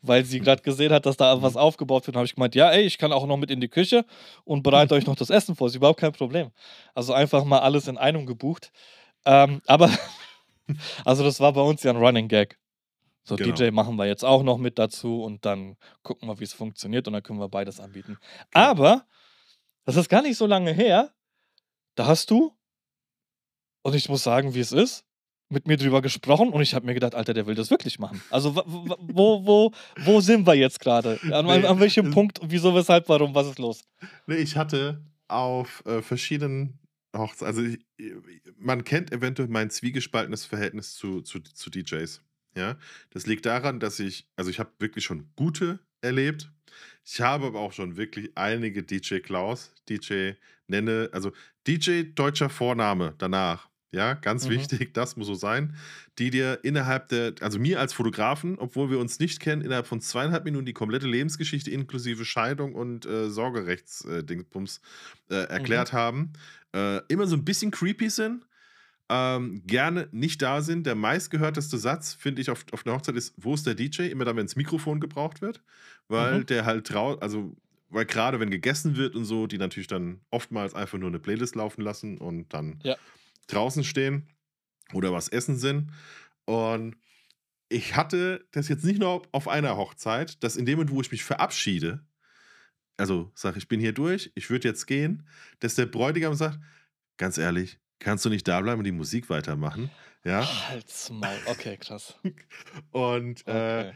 [0.00, 2.14] Weil sie gerade gesehen hat, dass da was aufgebaut wird.
[2.14, 4.04] Und habe ich gemeint, ja, ey, ich kann auch noch mit in die Küche
[4.44, 5.66] und bereite euch noch das Essen vor.
[5.66, 6.50] Ist überhaupt kein Problem.
[6.94, 8.70] Also einfach mal alles in einem gebucht.
[9.24, 9.90] Ähm, aber,
[11.04, 12.58] also das war bei uns ja ein Running Gag.
[13.24, 13.54] So, genau.
[13.54, 17.06] DJ machen wir jetzt auch noch mit dazu und dann gucken wir, wie es funktioniert
[17.06, 18.16] und dann können wir beides anbieten.
[18.18, 18.48] Okay.
[18.54, 19.04] Aber,
[19.84, 21.12] das ist gar nicht so lange her,
[21.94, 22.56] da hast du,
[23.82, 25.04] und ich muss sagen, wie es ist,
[25.50, 28.20] mit mir drüber gesprochen und ich habe mir gedacht, Alter, der will das wirklich machen.
[28.30, 29.72] Also wo, wo,
[30.04, 31.18] wo sind wir jetzt gerade?
[31.32, 33.84] An, nee, an, welchem Punkt, wieso, weshalb, warum, was ist los?
[34.26, 36.78] Nee, ich hatte auf äh, verschiedenen
[37.16, 37.78] Hochzeiten, also ich,
[38.58, 42.22] man kennt eventuell mein zwiegespaltenes Verhältnis zu, zu, zu DJs.
[42.56, 42.76] Ja,
[43.10, 46.50] das liegt daran, dass ich, also ich habe wirklich schon gute erlebt.
[47.04, 50.32] Ich habe aber auch schon wirklich einige DJ Klaus, DJ
[50.66, 51.32] nenne, also
[51.66, 53.67] DJ deutscher Vorname danach.
[53.90, 54.50] Ja, ganz mhm.
[54.50, 55.74] wichtig, das muss so sein,
[56.18, 60.02] die dir innerhalb der, also mir als Fotografen, obwohl wir uns nicht kennen, innerhalb von
[60.02, 64.82] zweieinhalb Minuten die komplette Lebensgeschichte inklusive Scheidung und äh, Sorgerechtsdingsbums
[65.30, 65.96] äh, äh, erklärt mhm.
[65.96, 66.32] haben,
[66.74, 68.46] äh, immer so ein bisschen creepy sind,
[69.08, 70.86] ähm, gerne nicht da sind.
[70.86, 74.08] Der meistgehörteste Satz, finde ich, auf, auf einer Hochzeit ist, wo ist der DJ?
[74.08, 75.62] Immer dann, wenn das Mikrofon gebraucht wird,
[76.08, 76.46] weil mhm.
[76.46, 77.56] der halt traut, also
[77.90, 81.54] weil gerade wenn gegessen wird und so, die natürlich dann oftmals einfach nur eine Playlist
[81.54, 82.96] laufen lassen und dann ja.
[83.48, 84.28] Draußen stehen
[84.92, 85.92] oder was essen sind.
[86.44, 86.96] Und
[87.68, 91.10] ich hatte das jetzt nicht nur auf einer Hochzeit, dass in dem Moment, wo ich
[91.10, 92.06] mich verabschiede,
[92.96, 95.28] also sage, ich bin hier durch, ich würde jetzt gehen,
[95.60, 96.58] dass der Bräutigam sagt,
[97.16, 99.90] ganz ehrlich, Kannst du nicht da bleiben und die Musik weitermachen?
[100.24, 100.46] Ja.
[100.68, 101.38] Halt's Maul.
[101.46, 102.14] Okay, krass.
[102.90, 103.88] und äh, okay.
[103.88, 103.92] äh,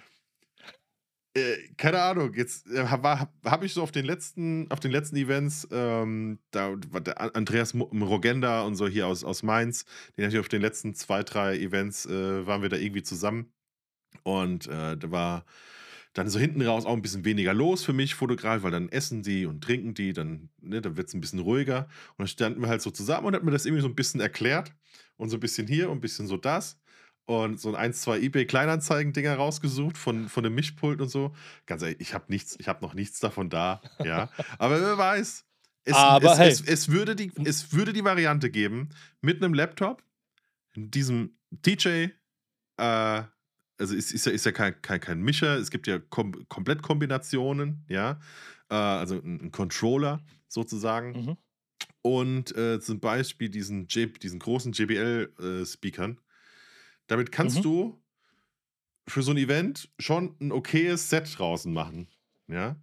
[1.79, 5.67] keine Ahnung, jetzt äh, habe hab ich so auf den letzten, auf den letzten Events,
[5.71, 9.85] ähm, da war der Andreas Rogenda und so hier aus, aus Mainz,
[10.17, 13.53] den hatte ich auf den letzten zwei, drei Events, äh, waren wir da irgendwie zusammen.
[14.25, 15.45] Und äh, da war
[16.13, 19.23] dann so hinten raus auch ein bisschen weniger los für mich, Fotograf, weil dann essen
[19.23, 21.89] die und trinken die, dann, ne, dann wird es ein bisschen ruhiger.
[22.11, 24.21] Und dann standen wir halt so zusammen und hat mir das irgendwie so ein bisschen
[24.21, 24.75] erklärt.
[25.17, 26.79] Und so ein bisschen hier und ein bisschen so das.
[27.25, 31.35] Und so ein, zwei eBay-Kleinanzeigen-Dinger rausgesucht von, von dem Mischpult und so.
[31.67, 34.29] Ganz ehrlich, ich habe nichts, ich habe noch nichts davon da, ja.
[34.59, 35.45] Aber wer weiß.
[35.85, 36.51] Es, Aber es, hey.
[36.51, 40.03] es, es, würde die, es würde die Variante geben, mit einem Laptop,
[40.75, 42.09] in diesem DJ,
[42.77, 43.23] äh,
[43.79, 47.85] also es ist ja, ist ja kein, kein, kein Mischer, es gibt ja Kom Komplettkombinationen,
[47.89, 48.21] ja.
[48.71, 51.13] Äh, also ein, ein, Controller sozusagen.
[51.13, 51.37] Mhm.
[52.03, 56.19] Und äh, zum Beispiel diesen, J diesen großen JBL-Speakern.
[57.07, 57.63] Damit kannst mhm.
[57.63, 58.03] du
[59.09, 62.09] für so ein Event schon ein okayes Set draußen machen.
[62.49, 62.77] Ja.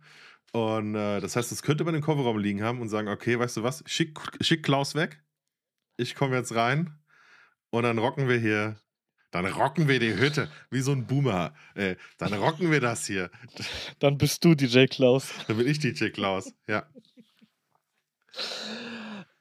[0.52, 3.58] Und äh, das heißt, das könnte man im Kofferraum liegen haben und sagen, okay, weißt
[3.58, 5.24] du was, schick, schick Klaus weg.
[5.98, 6.98] Ich komme jetzt rein
[7.70, 8.78] und dann rocken wir hier
[9.32, 11.54] dann rocken wir die Hütte wie so ein Boomer.
[11.76, 13.30] Äh, dann rocken wir das hier.
[14.00, 15.32] Dann bist du DJ Klaus.
[15.48, 16.88] Dann bin ich DJ Klaus, ja.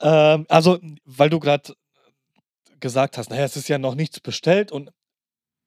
[0.00, 1.74] Ähm, also, weil du gerade
[2.80, 4.90] gesagt hast, naja, es ist ja noch nichts bestellt und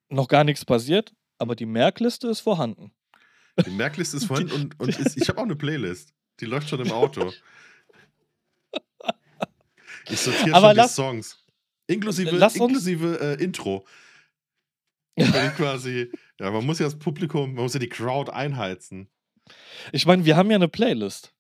[0.10, 2.92] noch gar nichts passiert, aber die Merkliste ist vorhanden.
[3.66, 6.14] Die Merkliste ist vorhanden und, und ist, ich habe auch eine Playlist.
[6.40, 7.32] Die läuft schon im Auto.
[10.10, 11.38] Ich sortiere schon die Songs.
[11.88, 13.86] Inklusive, inklusive äh, Intro.
[15.58, 19.10] quasi, ja, man muss ja das Publikum, man muss ja die Crowd einheizen.
[19.92, 21.34] Ich meine, wir haben ja eine Playlist.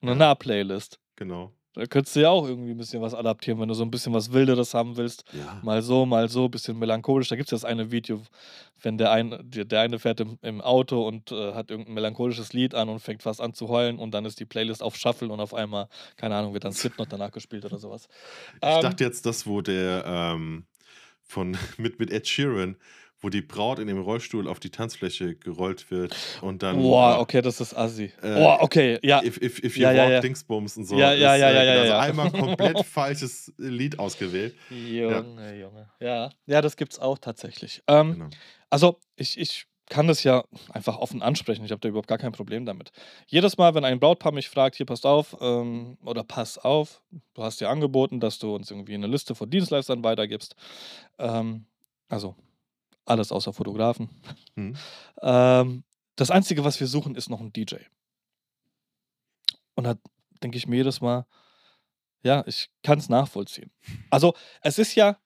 [0.00, 0.16] Eine ja.
[0.16, 0.98] Nah-Playlist.
[1.16, 1.54] Genau.
[1.74, 4.12] Da könntest du ja auch irgendwie ein bisschen was adaptieren, wenn du so ein bisschen
[4.12, 5.24] was Wilderes haben willst.
[5.32, 5.58] Ja.
[5.62, 7.28] Mal so, mal so, ein bisschen melancholisch.
[7.28, 8.20] Da gibt es ja das eine Video,
[8.82, 12.74] wenn der, ein, der eine fährt im, im Auto und äh, hat irgendein melancholisches Lied
[12.74, 15.40] an und fängt fast an zu heulen und dann ist die Playlist auf Shuffle und
[15.40, 18.06] auf einmal, keine Ahnung, wird dann Slipknot danach gespielt oder sowas.
[18.56, 20.66] Ich ähm, dachte jetzt, das, wo der ähm,
[21.22, 22.76] von, mit, mit Ed Sheeran
[23.22, 26.76] wo die Braut in dem Rollstuhl auf die Tanzfläche gerollt wird und dann.
[26.82, 28.12] Boah, okay, das ist assi.
[28.20, 29.22] Äh, Boah, okay, ja.
[29.22, 30.20] If, if, if you ja, walk, ja, ja.
[30.20, 30.98] Dingsbums und so.
[30.98, 32.00] Ja, ja, ist, ja, ja, äh, ja, Also ja.
[32.00, 34.56] einmal komplett falsches Lied ausgewählt.
[34.70, 35.52] Junge, ja.
[35.52, 35.88] Junge.
[36.00, 37.82] Ja, ja, das gibt's auch tatsächlich.
[37.86, 38.28] Ähm, genau.
[38.68, 41.64] Also, ich, ich kann das ja einfach offen ansprechen.
[41.64, 42.90] Ich habe da überhaupt gar kein Problem damit.
[43.26, 47.02] Jedes Mal, wenn ein Brautpaar mich fragt, hier passt auf ähm, oder pass auf,
[47.34, 50.56] du hast dir angeboten, dass du uns irgendwie eine Liste von Dienstleistern weitergibst.
[51.18, 51.66] Ähm,
[52.08, 52.34] also
[53.04, 54.08] alles außer Fotografen.
[54.54, 54.76] Mhm.
[55.22, 55.84] Ähm,
[56.16, 57.76] das Einzige, was wir suchen, ist noch ein DJ.
[59.74, 59.94] Und da
[60.42, 61.26] denke ich mir jedes Mal,
[62.22, 63.72] ja, ich kann es nachvollziehen.
[64.10, 65.18] Also, es ist ja,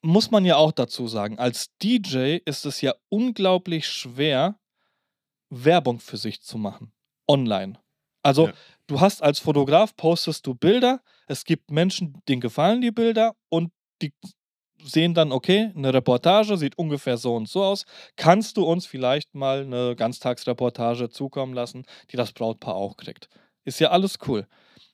[0.00, 4.58] muss man ja auch dazu sagen, als DJ ist es ja unglaublich schwer,
[5.50, 6.92] Werbung für sich zu machen.
[7.28, 7.78] Online.
[8.22, 8.52] Also, ja.
[8.86, 13.72] du hast als Fotograf, postest du Bilder, es gibt Menschen, denen gefallen die Bilder und
[14.00, 14.14] die
[14.84, 17.84] sehen dann, okay, eine Reportage sieht ungefähr so und so aus.
[18.16, 23.28] Kannst du uns vielleicht mal eine Ganztagsreportage zukommen lassen, die das Brautpaar auch kriegt?
[23.64, 24.46] Ist ja alles cool.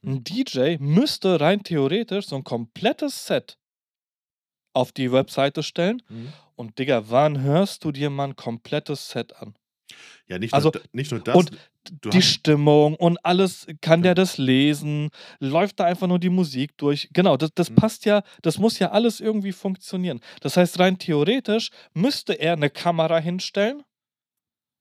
[0.04, 3.58] Ein DJ müsste rein theoretisch so ein komplettes Set
[4.72, 6.02] auf die Webseite stellen.
[6.08, 6.32] Mhm.
[6.54, 9.54] Und Digga, wann hörst du dir mal ein komplettes Set an?
[10.26, 11.36] Ja, nicht, Also, nur, nicht nur das.
[11.36, 11.50] und
[12.12, 14.04] Die Stimmung und alles, kann Ja.
[14.06, 15.10] der das lesen?
[15.38, 17.08] Läuft da einfach nur die Musik durch?
[17.12, 17.74] Genau, das, das Mhm.
[17.76, 20.20] passt ja, das muss ja alles irgendwie funktionieren.
[20.40, 23.84] Das heißt, rein theoretisch müsste er eine Kamera hinstellen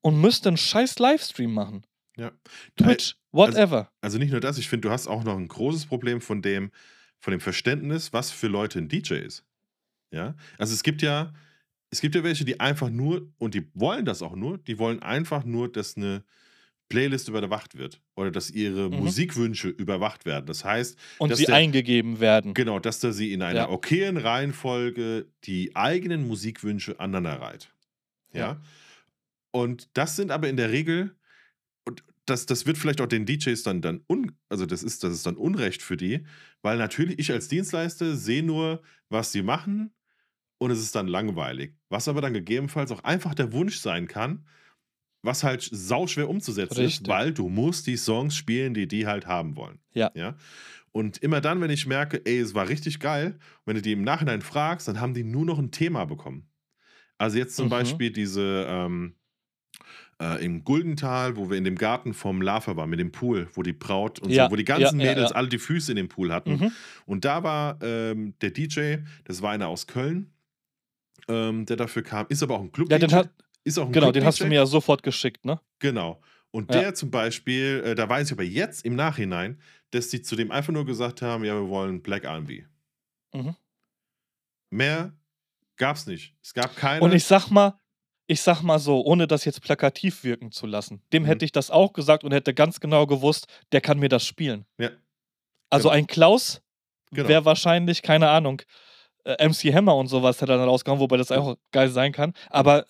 [0.00, 1.84] und müsste einen scheiß Livestream machen.
[2.18, 2.32] ja.
[2.76, 3.90] Twitch, whatever.
[4.00, 6.72] Also nicht nur das, ich finde, du hast auch noch ein großes Problem von dem,
[7.20, 9.44] von dem Verständnis, was für Leute ein DJ ist.
[10.10, 10.34] Ja.
[10.58, 11.32] Also es gibt ja,
[11.90, 15.00] es gibt ja welche, die einfach nur, und die wollen das auch nur, die wollen
[15.02, 16.24] einfach nur, dass eine
[16.88, 18.00] Playlist überwacht wird.
[18.14, 18.96] Oder dass ihre Mhm.
[18.98, 20.46] Musikwünsche überwacht werden.
[20.46, 22.54] Das heißt, und dass sie der- eingegeben werden.
[22.54, 23.68] genau, dass da sie in einer Ja.
[23.70, 27.70] okayen Reihenfolge die eigenen Musikwünsche aneinander reiht.
[28.32, 28.40] Ja.
[28.40, 28.60] Ja.
[29.50, 31.16] Und das sind aber in der Regel,
[31.84, 35.12] und das, das wird vielleicht auch den DJs dann, dann un, also das ist, das
[35.14, 36.24] ist dann Unrecht für die,
[36.62, 39.92] weil natürlich ich als Dienstleister sehe nur, was sie machen
[40.58, 41.74] und es ist dann langweilig.
[41.88, 44.46] Was aber dann gegebenenfalls auch einfach der Wunsch sein kann,
[45.22, 47.08] was halt sauschwer umzusetzen ist, Richtig.
[47.08, 49.80] weil du musst die Songs spielen, die die halt haben wollen.
[49.92, 50.10] Ja.
[50.14, 50.36] ja?
[50.92, 54.02] Und immer dann, wenn ich merke, ey, es war richtig geil, wenn du die im
[54.02, 56.48] Nachhinein fragst, dann haben die nur noch ein Thema bekommen.
[57.18, 57.70] Also jetzt zum Mhm.
[57.70, 59.14] Beispiel diese ähm,
[60.20, 63.62] äh, im Guldental, wo wir in dem Garten vom Lava waren, mit dem Pool, wo
[63.62, 65.36] die Braut und Ja, so, wo die ganzen ja, Mädels ja.
[65.36, 66.52] alle die Füße in dem Pool hatten.
[66.56, 66.72] Mhm.
[67.04, 70.30] Und da war ähm, der DJ, das war einer aus Köln,
[71.28, 72.90] ähm, der dafür kam, ist aber auch ein Club.
[72.90, 73.30] Ja, den hat,
[73.64, 75.60] ist auch ein genau, Club den hast du mir ja sofort geschickt, ne?
[75.78, 76.20] Genau.
[76.52, 76.80] Und Ja.
[76.82, 79.60] der zum Beispiel, äh, da weiß ich aber jetzt im Nachhinein,
[79.90, 82.64] dass die zu dem einfach nur gesagt haben, ja, wir wollen Black R&B.
[83.34, 83.54] Mhm.
[84.70, 85.12] Mehr
[85.76, 86.34] gab's nicht.
[86.42, 87.02] Es gab keine.
[87.02, 87.78] Und ich sag mal,
[88.26, 91.26] ich sag mal so, ohne das jetzt plakativ wirken zu lassen, dem Mhm.
[91.26, 94.64] hätte ich das auch gesagt und hätte ganz genau gewusst, der kann mir das spielen.
[94.78, 94.90] ja,
[95.70, 95.98] Also Genau.
[95.98, 96.62] ein Klaus
[97.12, 97.28] Genau.
[97.28, 98.62] wäre wahrscheinlich, keine Ahnung,
[99.26, 102.32] äh, MC Hammer und sowas hätte dann rausgekommen, wobei das auch geil sein kann.
[102.50, 102.86] Aber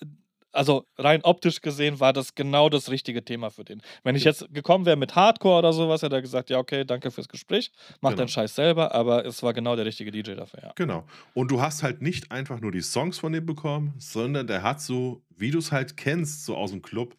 [0.53, 3.82] also rein optisch gesehen war das genau das richtige Thema für den.
[4.05, 7.11] Wenn ich jetzt gekommen wäre mit Hardcore oder sowas, hätte er gesagt, ja, okay, danke
[7.11, 7.70] fürs Gespräch,
[8.01, 8.20] mach Genau.
[8.20, 10.72] deinen Scheiß selber, aber es war genau der richtige DJ dafür, ja.
[10.74, 11.05] Genau.
[11.34, 14.80] Und du hast halt nicht einfach nur die Songs von dem bekommen, sondern der hat
[14.80, 17.16] so, wie du es halt kennst, so aus dem Club,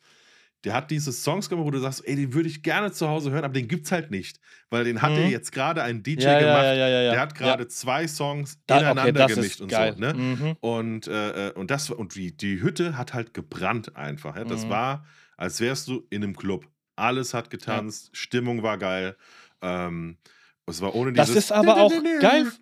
[0.64, 3.32] der hat diese Songs gemacht, wo du sagst, ey, den würde ich gerne zu Hause
[3.32, 4.40] hören, aber den gibt's halt nicht.
[4.70, 5.18] Weil den hat Mhm.
[5.20, 7.12] er jetzt gerade ein DJ Ja, gemacht, ja, ja, ja.
[7.12, 9.94] der hat gerade zwei Songs Da, ineinander okay, das gemischt und geil.
[9.94, 10.00] so.
[10.02, 10.14] Ne?
[10.14, 10.56] Mhm.
[10.60, 14.36] Und, äh, äh, und das und wie die Hütte hat halt gebrannt einfach.
[14.36, 14.44] Ja?
[14.46, 14.70] Das Mhm.
[14.70, 15.06] war,
[15.38, 16.68] als wärst du in einem Club.
[16.96, 19.16] Alles hat getanzt, Stimmung war geil.
[19.62, 20.18] Ähm,
[20.66, 21.46] es war ohne Das dieses.
[21.46, 22.48] ist aber auch geil.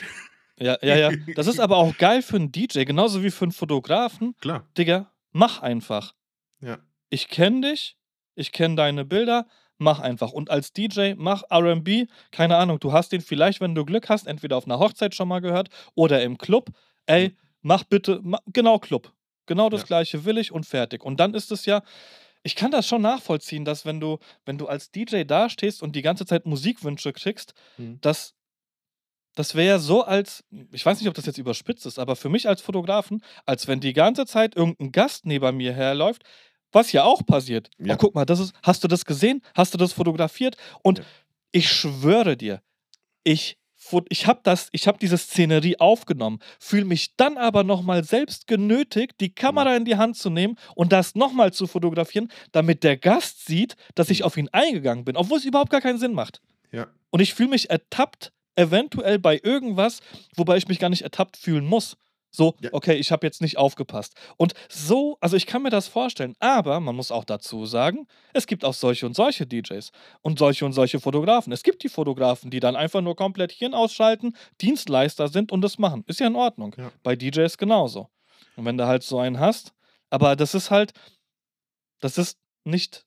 [0.57, 1.11] Ja, ja, ja.
[1.35, 4.35] Das ist aber auch geil für einen DJ, genauso wie für einen Fotografen.
[4.39, 6.13] Klar, Digga, mach einfach.
[6.61, 6.77] ja.
[7.16, 7.95] Ich kenne dich,
[8.36, 9.47] ich kenne deine Bilder,
[9.78, 10.34] mach einfach.
[10.34, 14.28] Und als DJ, mach RB, keine Ahnung, du hast den vielleicht, wenn du Glück hast,
[14.28, 16.72] entweder auf einer Hochzeit schon mal gehört oder im Club.
[17.05, 17.38] Ey, Mhm.
[17.61, 19.13] mach bitte, ma, genau Club.
[19.45, 19.88] Genau das Ja.
[19.88, 21.05] gleiche will ich und fertig.
[21.05, 21.84] Und dann ist es ja,
[22.43, 26.01] ich kann das schon nachvollziehen, dass wenn du, wenn du als DJ dastehst und die
[26.01, 27.99] ganze Zeit Musikwünsche kriegst, Mhm.
[28.01, 28.36] dass
[29.36, 32.30] das wäre ja so als, ich weiß nicht, ob das jetzt überspitzt ist, aber für
[32.30, 36.24] mich als Fotografen, als wenn die ganze Zeit irgendein Gast neben mir herläuft,
[36.76, 37.69] was ja auch passiert.
[37.80, 37.95] Ja.
[37.95, 39.41] Oh, guck mal, das ist, hast du das gesehen?
[39.55, 40.57] Hast du das fotografiert?
[40.84, 41.05] Und Ja.
[41.51, 42.61] ich schwöre dir,
[43.23, 43.57] ich,
[44.09, 49.13] ich habe das, ich habe diese Szenerie aufgenommen, fühle mich dann aber nochmal selbst genötigt,
[49.19, 53.45] die Kamera in die Hand zu nehmen und das nochmal zu fotografieren, damit der Gast
[53.45, 54.26] sieht, dass ich Mhm.
[54.26, 56.41] auf ihn eingegangen bin, obwohl es überhaupt gar keinen Sinn macht.
[56.71, 56.88] Ja.
[57.11, 59.99] Und ich fühle mich ertappt, eventuell bei irgendwas,
[60.36, 61.95] wobei ich mich gar nicht ertappt fühlen muss.
[62.36, 62.69] So, Ja.
[62.73, 64.15] okay, ich habe jetzt nicht aufgepasst.
[64.38, 68.45] Und so, also ich kann mir das vorstellen, aber man muss auch dazu sagen, es
[68.47, 71.53] gibt auch solche und solche DJs und solche und solche Fotografen.
[71.53, 75.77] Es gibt die Fotografen, die dann einfach nur komplett Hirn ausschalten, Dienstleister sind und das
[75.77, 76.03] machen.
[76.07, 76.75] Ist ja in Ordnung.
[76.77, 76.91] Ja.
[77.03, 78.09] Bei DJs genauso.
[78.55, 79.73] Und wenn du halt so einen hast,
[80.09, 80.93] aber das ist halt,
[81.99, 83.05] das ist nicht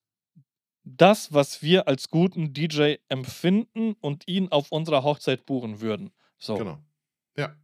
[0.84, 6.12] das, was wir als guten DJ empfinden und ihn auf unserer Hochzeit buchen würden.
[6.38, 6.56] So.
[6.56, 6.78] Genau.
[7.36, 7.54] Ja.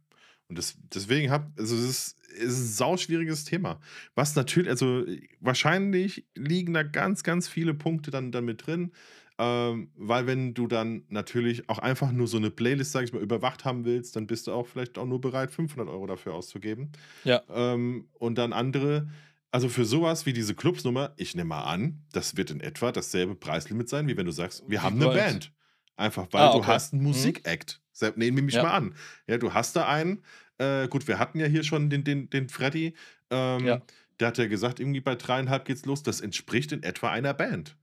[0.47, 3.79] Und das, deswegen hab, also es ist, es ist ein sauschwieriges Thema.
[4.13, 5.05] Was natürlich, also
[5.39, 8.91] wahrscheinlich liegen da ganz, ganz viele Punkte dann, dann mit drin.
[9.37, 13.21] Ähm, weil wenn du dann natürlich auch einfach nur so eine Playlist, sag ich mal,
[13.21, 16.91] überwacht haben willst, dann bist du auch vielleicht auch nur bereit, 500 Euro dafür auszugeben.
[17.25, 17.41] Ja.
[17.49, 19.09] Ähm, und dann andere,
[19.51, 23.35] also für sowas wie diese Clubsnummer, ich nehme mal an, das wird in etwa dasselbe
[23.35, 25.13] Preislimit sein, wie wenn du sagst, wir haben eine?
[25.13, 25.51] Band.
[25.97, 26.67] Einfach weil Ah, du okay.
[26.67, 27.07] hast einen Mhm.
[27.09, 27.81] Musikact.
[27.91, 28.63] Selbst- Nehmen wir mich Ja.
[28.63, 28.95] mal an.
[29.27, 30.23] Ja, du hast da einen,
[30.57, 32.93] äh, gut, wir hatten ja hier schon den, den, den Freddy.
[33.29, 33.81] Ähm, Ja.
[34.19, 36.01] Der hat ja gesagt, irgendwie bei dreieinhalb geht's los.
[36.01, 37.75] Das entspricht in etwa einer Band.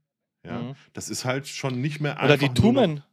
[0.45, 0.75] Ja, Mhm.
[0.95, 3.05] das ist halt schon nicht mehr Oder die einfach nur noch- Two-Man,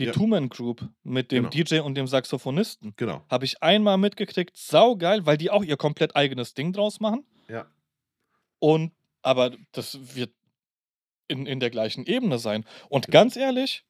[0.00, 0.12] die Ja.
[0.12, 1.50] Two-Man Group mit dem Genau.
[1.50, 2.92] DJ und dem Saxophonisten.
[2.96, 3.24] Genau.
[3.30, 7.24] Habe ich einmal mitgekriegt, saugeil, weil die auch ihr komplett eigenes Ding draus machen.
[7.48, 7.66] Ja.
[8.58, 10.32] Und aber das wird
[11.28, 12.64] in, in der gleichen Ebene sein.
[12.88, 13.10] Und Ja.
[13.12, 13.84] ganz ehrlich,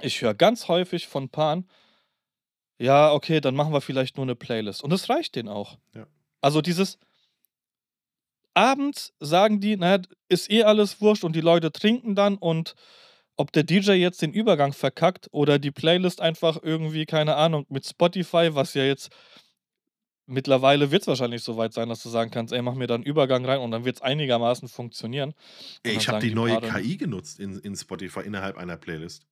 [0.00, 1.68] ich höre ganz häufig von Paaren,
[2.78, 4.82] ja, okay, dann machen wir vielleicht nur eine Playlist.
[4.82, 5.78] Und das reicht denen auch.
[5.94, 6.06] Ja.
[6.40, 6.98] Also dieses
[8.54, 12.74] abends sagen die, naja, ist eh alles wurscht und die Leute trinken dann und
[13.36, 17.86] ob der DJ jetzt den Übergang verkackt oder die Playlist einfach irgendwie, keine Ahnung, mit
[17.86, 19.10] Spotify, was ja jetzt
[20.26, 22.94] mittlerweile wird es wahrscheinlich so weit sein, dass du sagen kannst, ey, mach mir da
[22.94, 25.34] einen Übergang rein und dann wird es einigermaßen funktionieren.
[25.84, 29.26] Ey, ich habe die neue KI genutzt in, in Spotify innerhalb einer Playlist.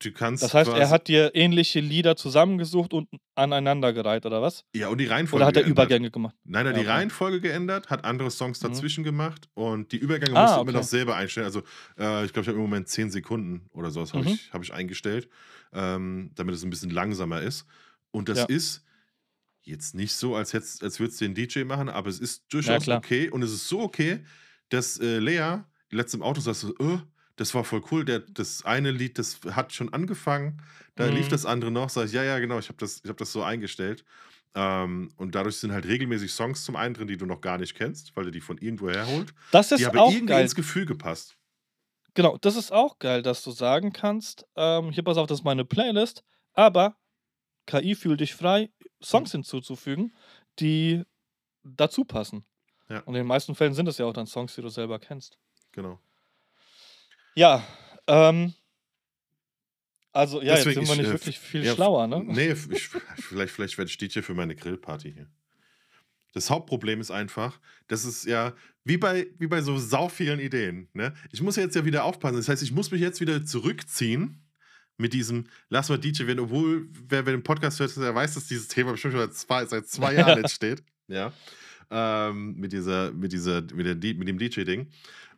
[0.00, 4.64] Du kannst Das heißt, er hat dir ähnliche Lieder zusammengesucht und aneinandergereiht, oder was?
[4.74, 5.86] ja und die Reihenfolge Oder hat er geändert.
[5.86, 6.34] Übergänge gemacht?
[6.44, 6.96] Nein, er hat Ja, die okay.
[6.98, 8.68] Reihenfolge geändert, hat andere Songs Mhm.
[8.68, 10.78] dazwischen gemacht und die Übergänge Ah, musst du immer okay.
[10.78, 11.46] noch selber einstellen.
[11.46, 11.60] Also
[11.96, 14.30] äh, ich glaube, ich habe im Moment 10 Sekunden oder sowas habe Mhm.
[14.34, 15.28] ich, hab ich eingestellt,
[15.72, 17.64] ähm, damit es ein bisschen langsamer ist.
[18.10, 18.44] Und das Ja.
[18.46, 18.84] ist
[19.62, 22.82] jetzt nicht so, als, hätt's- als würdest du den DJ machen, aber es ist durchaus
[22.84, 22.98] klar.
[22.98, 23.30] okay.
[23.30, 24.24] Und es ist so okay,
[24.68, 25.58] dass äh, Lea
[25.90, 26.98] letztens im Auto sagt, so, äh,
[27.36, 28.04] das war voll cool.
[28.04, 30.62] Der, das eine Lied, das hat schon angefangen.
[30.94, 31.30] Da lief Mhm.
[31.30, 31.90] das andere noch.
[31.90, 34.04] Sag ich, ja, ja, genau, ich habe das, ich hab das so eingestellt.
[34.54, 37.74] Ähm, und dadurch sind halt regelmäßig Songs zum einen drin, die du noch gar nicht
[37.74, 39.34] kennst, weil du die von irgendwo herholt.
[39.50, 40.42] Das Die ist haben auch irgendwie geil.
[40.42, 41.36] ins Gefühl gepasst.
[42.14, 45.44] Genau, das ist auch geil, dass du sagen kannst, ähm, hier pass auf, das ist
[45.44, 46.22] meine Playlist,
[46.52, 46.96] aber
[47.66, 48.70] KI fühlt dich frei,
[49.02, 50.14] Songs hinzuzufügen,
[50.60, 51.02] die
[51.64, 52.44] dazu passen.
[52.88, 52.98] Ja.
[53.00, 55.38] Und in den meisten Fällen sind es ja auch dann Songs, die du selber kennst.
[55.72, 55.98] Genau.
[57.34, 57.66] Ja,
[58.06, 58.54] ähm,
[60.12, 62.22] also ja, Deswegen, jetzt sind wir ich, nicht äh, wirklich viel ja, schlauer, ne?
[62.24, 65.26] Nee, ich, vielleicht, vielleicht werde ich DJ für meine Grillparty hier.
[66.34, 68.54] Das Hauptproblem ist einfach, das ist ja
[68.84, 70.88] wie bei, wie bei so sau vielen Ideen.
[70.92, 71.14] Ne?
[71.32, 72.36] Ich muss jetzt ja wieder aufpassen.
[72.36, 74.42] Das heißt, ich muss mich jetzt wieder zurückziehen
[74.96, 78.46] mit diesem Lass mal DJ werden, obwohl wer, wer den Podcast hört, der weiß, dass
[78.46, 80.82] dieses Thema bestimmt schon seit zwei, seit zwei Jahren jetzt steht.
[81.08, 81.32] Ja.
[81.90, 84.90] Ähm, mit dieser, mit dieser, mit, der, mit dem DJ-Ding.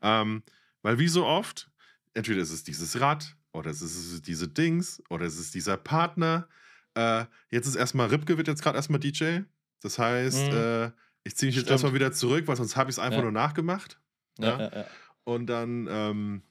[0.03, 0.43] Ähm,
[0.83, 1.71] weil wie so oft,
[2.17, 6.49] entweder ist es dieses Rad oder es ist diese Dings oder es ist dieser Partner.
[6.95, 9.41] Äh, jetzt ist erstmal Ripke wird jetzt gerade erstmal DJ.
[9.83, 10.57] Das heißt, Mhm.
[10.59, 10.91] äh,
[11.25, 13.23] ich ziehe mich jetzt erstmal wieder zurück, weil sonst habe ich es einfach Ja.
[13.25, 14.01] nur nachgemacht.
[14.39, 14.59] Ja, ja.
[14.61, 14.87] ja, ja.
[15.25, 16.43] Und dann, ähm,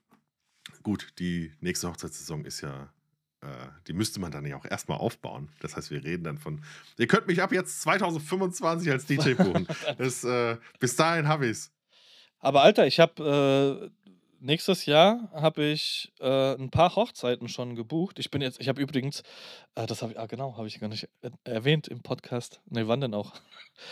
[0.83, 2.91] gut, die nächste Hochzeitssaison ist ja,
[3.41, 3.47] äh,
[3.87, 5.49] die müsste man dann ja auch erstmal aufbauen.
[5.61, 6.61] Das heißt, wir reden dann von,
[6.97, 9.67] ihr könnt mich ab jetzt 2025 als DJ buchen.
[9.97, 11.71] das, äh, bis dahin habe ich es.
[12.39, 14.04] Aber Alter, ich habe äh,
[14.45, 18.19] nächstes Jahr habe ich äh, ein paar Hochzeiten schon gebucht.
[18.19, 19.23] Ich bin jetzt, ich habe übrigens,
[19.75, 22.61] äh, das habe ich, ah genau, habe ich gar nicht äh, erwähnt im Podcast.
[22.69, 23.33] Ne, wann denn auch?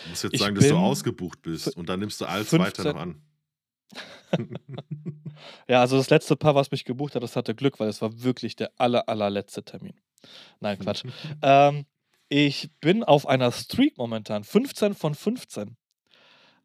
[0.04, 2.84] Du musst jetzt Ich sagen, dass du ausgebucht bist und dann nimmst du alles weiter
[2.84, 3.22] 15 noch an.
[5.68, 8.24] Ja, also das letzte Paar, was mich gebucht hat, das hatte Glück, weil es war
[8.24, 9.94] wirklich der aller, allerletzte Termin.
[10.60, 11.04] Nein, Quatsch.
[11.42, 11.86] ähm,
[12.30, 15.76] ich bin auf einer Streak momentan, 15 von 15.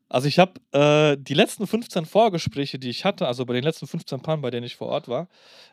[0.09, 3.87] Also ich habe äh, die letzten 15 Vorgespräche, die ich hatte, also bei den letzten
[3.87, 5.29] 15 Paaren, bei denen ich vor Ort war,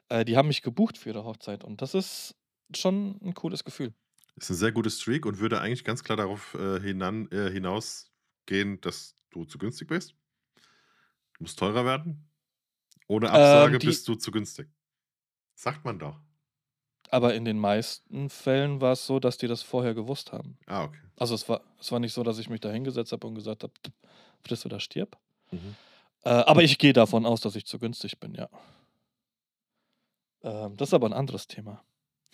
[0.09, 1.63] äh, die haben mich gebucht für ihre Hochzeit.
[1.63, 2.35] Und das ist
[2.75, 3.93] schon ein cooles Gefühl.
[4.35, 8.81] Ist ein sehr gutes Streak und würde eigentlich ganz klar darauf äh, hinan, äh, hinausgehen,
[8.81, 10.15] dass du zu günstig bist.
[11.37, 12.29] Du musst teurer werden.
[13.07, 14.67] Ohne Absage Ähm, bist du zu günstig.
[15.53, 16.19] Sagt man doch.
[17.15, 20.57] Aber in den meisten Fällen war es so, dass die das vorher gewusst haben.
[20.65, 20.99] Ah, okay.
[21.15, 23.63] Also es war, es war nicht so, dass ich mich da hingesetzt habe und gesagt
[23.63, 23.71] habe,
[24.43, 25.17] friss oder stirb.
[25.49, 25.75] Mhm.
[26.25, 28.49] Äh, aber ich gehe davon aus, dass ich zu günstig bin, ja.
[30.43, 31.85] Ähm, das ist aber ein anderes Thema.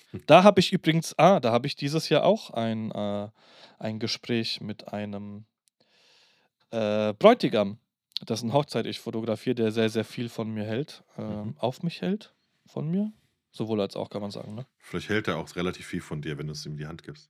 [0.10, 0.24] Hm.
[0.26, 3.30] Da habe ich übrigens, ah, da habe ich dieses Jahr auch ein, äh,
[3.78, 5.46] ein Gespräch mit einem
[6.72, 7.78] äh, Bräutigam,
[8.28, 11.56] dessen Hochzeit ich fotografiere, der sehr, sehr viel von mir hält, ähm, Mhm.
[11.60, 12.34] auf mich hält,
[12.66, 13.12] von mir.
[13.52, 14.66] Sowohl als auch, kann man sagen, ne?
[14.80, 17.30] Vielleicht hält er auch relativ viel von dir, wenn du es ihm die Hand gibst.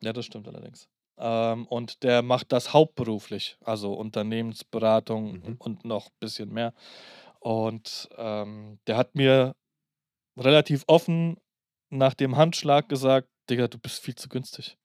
[0.00, 0.88] Ja, das stimmt allerdings.
[1.18, 5.56] Ähm, und der macht das hauptberuflich, also Unternehmensberatung Mhm.
[5.58, 6.74] und noch ein bisschen mehr.
[7.40, 9.54] Und ähm, der hat mir
[10.36, 11.36] relativ offen
[11.90, 14.78] nach dem Handschlag gesagt, Digga, du bist viel zu günstig.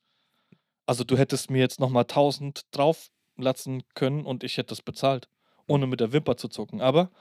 [0.86, 5.30] Also du hättest mir jetzt nochmal 1000 drauf lassen können und ich hätte es bezahlt,
[5.68, 6.82] ohne mit der Wimper zu zucken.
[6.82, 7.12] Aber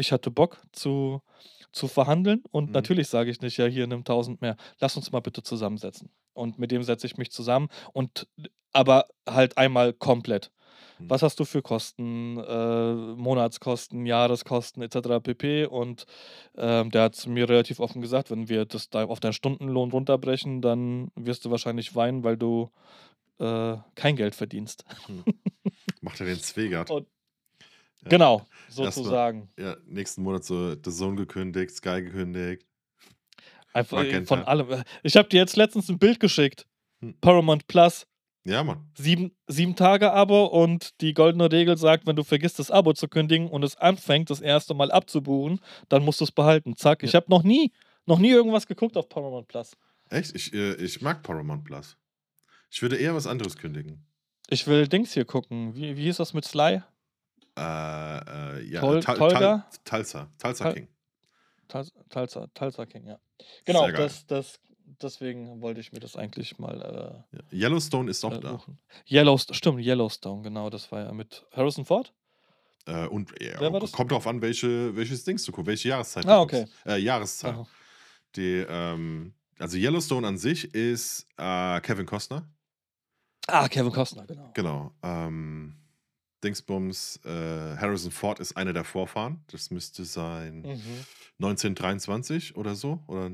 [0.00, 1.22] ich hatte Bock zu,
[1.72, 2.72] zu verhandeln und Mhm.
[2.72, 4.56] natürlich sage ich nicht, ja, hier nimm 1000 mehr.
[4.80, 6.10] Lass uns mal bitte zusammensetzen.
[6.32, 8.26] Und mit dem setze ich mich zusammen und
[8.72, 10.50] aber halt einmal komplett.
[10.98, 11.10] Hm.
[11.10, 15.20] Was hast du für Kosten, äh, Monatskosten, Jahreskosten etc.
[15.22, 15.66] pp.
[15.66, 16.06] Und
[16.56, 20.62] ähm, der hat mir relativ offen gesagt, wenn wir das da auf deinen Stundenlohn runterbrechen,
[20.62, 22.70] dann wirst du wahrscheinlich weinen, weil du
[23.38, 24.84] äh, kein Geld verdienst.
[25.06, 25.24] Hm.
[26.00, 26.90] Macht er den Zwegert.
[26.90, 27.06] Und
[28.04, 29.48] Genau, Erstmal, sozusagen.
[29.58, 32.66] ja, nächsten Monat so The Zone gekündigt, Sky gekündigt,
[33.72, 34.82] Einfach von allem.
[35.02, 36.66] Ich habe dir jetzt letztens ein Bild geschickt.
[37.00, 37.14] Hm.
[37.20, 38.06] Paramount Plus.
[38.44, 38.90] Ja, Mann.
[38.96, 43.06] Sieben, sieben Tage Abo und die goldene Regel sagt, wenn du vergisst, das Abo zu
[43.06, 46.74] kündigen und es anfängt, das erste Mal abzubuchen, dann musst du es behalten.
[46.74, 47.02] Zack.
[47.02, 47.20] Ich Ja.
[47.20, 47.70] habe noch nie,
[48.06, 49.76] noch nie irgendwas geguckt auf Paramount Plus.
[50.08, 50.34] Echt?
[50.34, 51.96] Ich, äh, ich mag Paramount Plus.
[52.70, 54.04] Ich würde eher was anderes kündigen.
[54.48, 55.76] Ich will Dings hier gucken.
[55.76, 56.82] Wie, wie ist das mit Sly?
[57.60, 59.68] Äh, äh, ja, Tol Tal, Tolga?
[59.84, 60.30] Talsa.
[60.38, 60.88] Talsa Tal King.
[61.68, 63.18] Tal Talsa, Talsa King, ja.
[63.64, 64.60] Genau, das, das,
[65.02, 67.40] deswegen wollte ich mir das eigentlich mal Ja.
[67.52, 68.60] Yellowstone ist äh, auch äh, da.
[69.08, 72.12] Yellowstone, stimmt, Yellowstone, genau, das war ja mit Harrison Ford.
[72.86, 73.32] Äh, und
[73.92, 76.66] kommt drauf an, welche, welches Dings du guckst, welche Jahreszeit du Ah, okay.
[76.86, 77.52] Äh, Jahreszahl.
[77.52, 77.66] Aha.
[78.36, 82.48] Die, ähm, also Yellowstone an sich ist äh, Kevin Costner.
[83.46, 84.50] Ah, Kevin Costner, genau.
[84.54, 84.92] Genau.
[85.02, 85.76] Ähm,
[86.42, 89.44] Dingsbums, äh, Harrison Ford ist einer der Vorfahren.
[89.48, 91.04] Das müsste sein Mhm.
[91.38, 93.02] 1923 oder so.
[93.06, 93.30] Oder,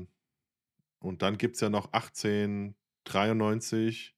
[0.99, 4.13] und dann gibt es ja noch 1893.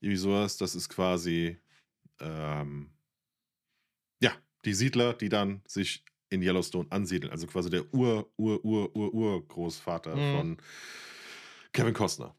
[0.00, 0.56] Irgendwie sowas.
[0.56, 1.58] Das ist quasi,
[2.20, 2.92] ähm,
[4.22, 4.32] ja,
[4.64, 7.32] die Siedler, die dann sich in Yellowstone ansiedeln.
[7.32, 10.32] Also quasi der Ur, Ur, Ur, Ur, Urgroßvater Mhm.
[10.32, 10.56] von
[11.72, 12.34] Kevin Costner,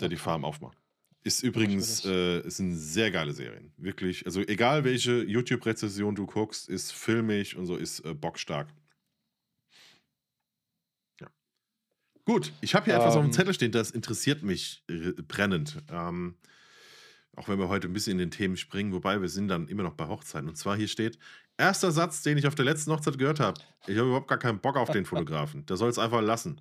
[0.00, 0.16] der die.
[0.16, 0.78] Farm aufmacht.
[1.24, 3.72] Ist übrigens, äh, sind sehr geile Serien.
[3.76, 4.24] Wirklich.
[4.24, 8.72] Also egal welche YouTube-Rezession du guckst, ist filmig und so, ist äh, bockstark.
[11.20, 11.28] Ja.
[12.24, 15.82] Gut, ich habe hier etwas auf dem Ähm, Zettel stehen, das interessiert mich äh, brennend.
[15.90, 16.36] Ähm,
[17.36, 19.82] auch wenn wir heute ein bisschen in den Themen springen, wobei wir sind dann immer
[19.82, 20.48] noch bei Hochzeiten.
[20.48, 21.18] Und zwar hier steht,
[21.56, 23.60] erster Satz, den ich auf der letzten Hochzeit gehört habe.
[23.86, 25.66] Ich habe überhaupt gar keinen Bock auf den Fotografen.
[25.66, 26.60] Der soll es einfach lassen.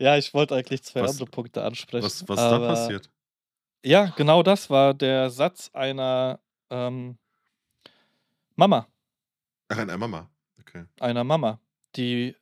[0.00, 3.10] Ja, ich wollte eigentlich zwei Was, andere Punkte ansprechen, was, was ist da passiert?
[3.84, 6.40] ja, genau das war der Satz einer
[6.70, 7.18] ähm,
[8.56, 8.86] Mama,
[9.68, 10.30] Ach, eine Mama.
[10.58, 10.86] Okay.
[11.00, 11.60] einer Mama,
[11.96, 12.34] die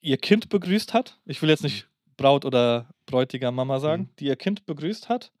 [0.00, 1.20] ihr Kind begrüßt hat.
[1.26, 1.66] Ich will jetzt Mhm.
[1.66, 4.16] nicht Braut oder Bräutiger Mama sagen, Mhm.
[4.18, 5.32] die ihr Kind begrüßt hat.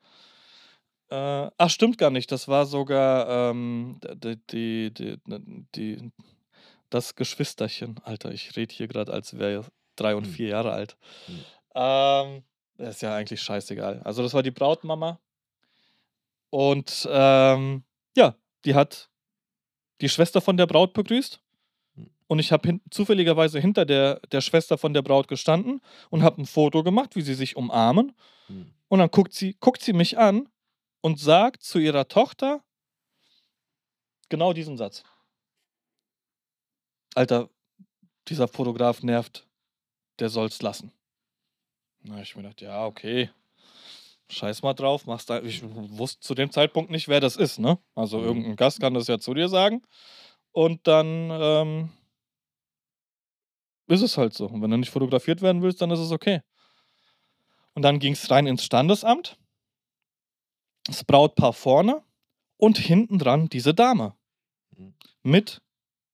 [1.08, 2.30] Äh, ach, stimmt gar nicht.
[2.30, 5.18] Das war sogar ähm, die, die, die,
[5.74, 6.12] die,
[6.90, 8.00] das Geschwisterchen.
[8.04, 9.66] Alter, ich rede hier gerade, als wäre ich
[9.96, 10.32] drei und Hm.
[10.32, 10.96] vier Jahre alt.
[11.26, 11.44] Hm.
[11.74, 12.42] Ähm,
[12.76, 14.02] das ist ja eigentlich scheißegal.
[14.04, 15.20] Also, das war die Brautmama.
[16.50, 17.84] Und ähm,
[18.16, 18.34] ja,
[18.64, 19.08] die hat
[20.00, 21.40] die Schwester von der Braut begrüßt.
[21.94, 22.10] Hm.
[22.26, 25.80] Und ich habe hin zufälligerweise hinter der, der Schwester von der Braut gestanden
[26.10, 28.12] und habe ein Foto gemacht, wie sie sich umarmen.
[28.88, 30.48] Und dann guckt sie, guckt sie mich an
[31.02, 32.64] und sagt zu ihrer Tochter
[34.28, 35.04] genau diesen Satz.
[37.14, 37.48] Alter,
[38.28, 39.46] dieser Fotograf nervt,
[40.18, 40.92] der soll's lassen.
[42.02, 43.30] Na, ich mir gedacht, ja, okay.
[44.30, 45.42] Scheiß mal drauf, machst da.
[45.42, 47.78] Ich wusste zu dem Zeitpunkt nicht, wer das ist, ne?
[47.94, 48.24] Also Mhm.
[48.24, 49.82] irgendein Gast kann das ja zu dir sagen.
[50.52, 51.90] Und dann ähm,
[53.88, 54.46] ist es halt so.
[54.46, 56.42] Und wenn du nicht fotografiert werden willst, dann ist es okay.
[57.74, 59.36] Und dann ging es rein ins Standesamt.
[60.84, 62.02] Das Brautpaar vorne
[62.56, 64.14] und hinten dran diese Dame.
[64.76, 64.94] Mhm.
[65.22, 65.60] Mit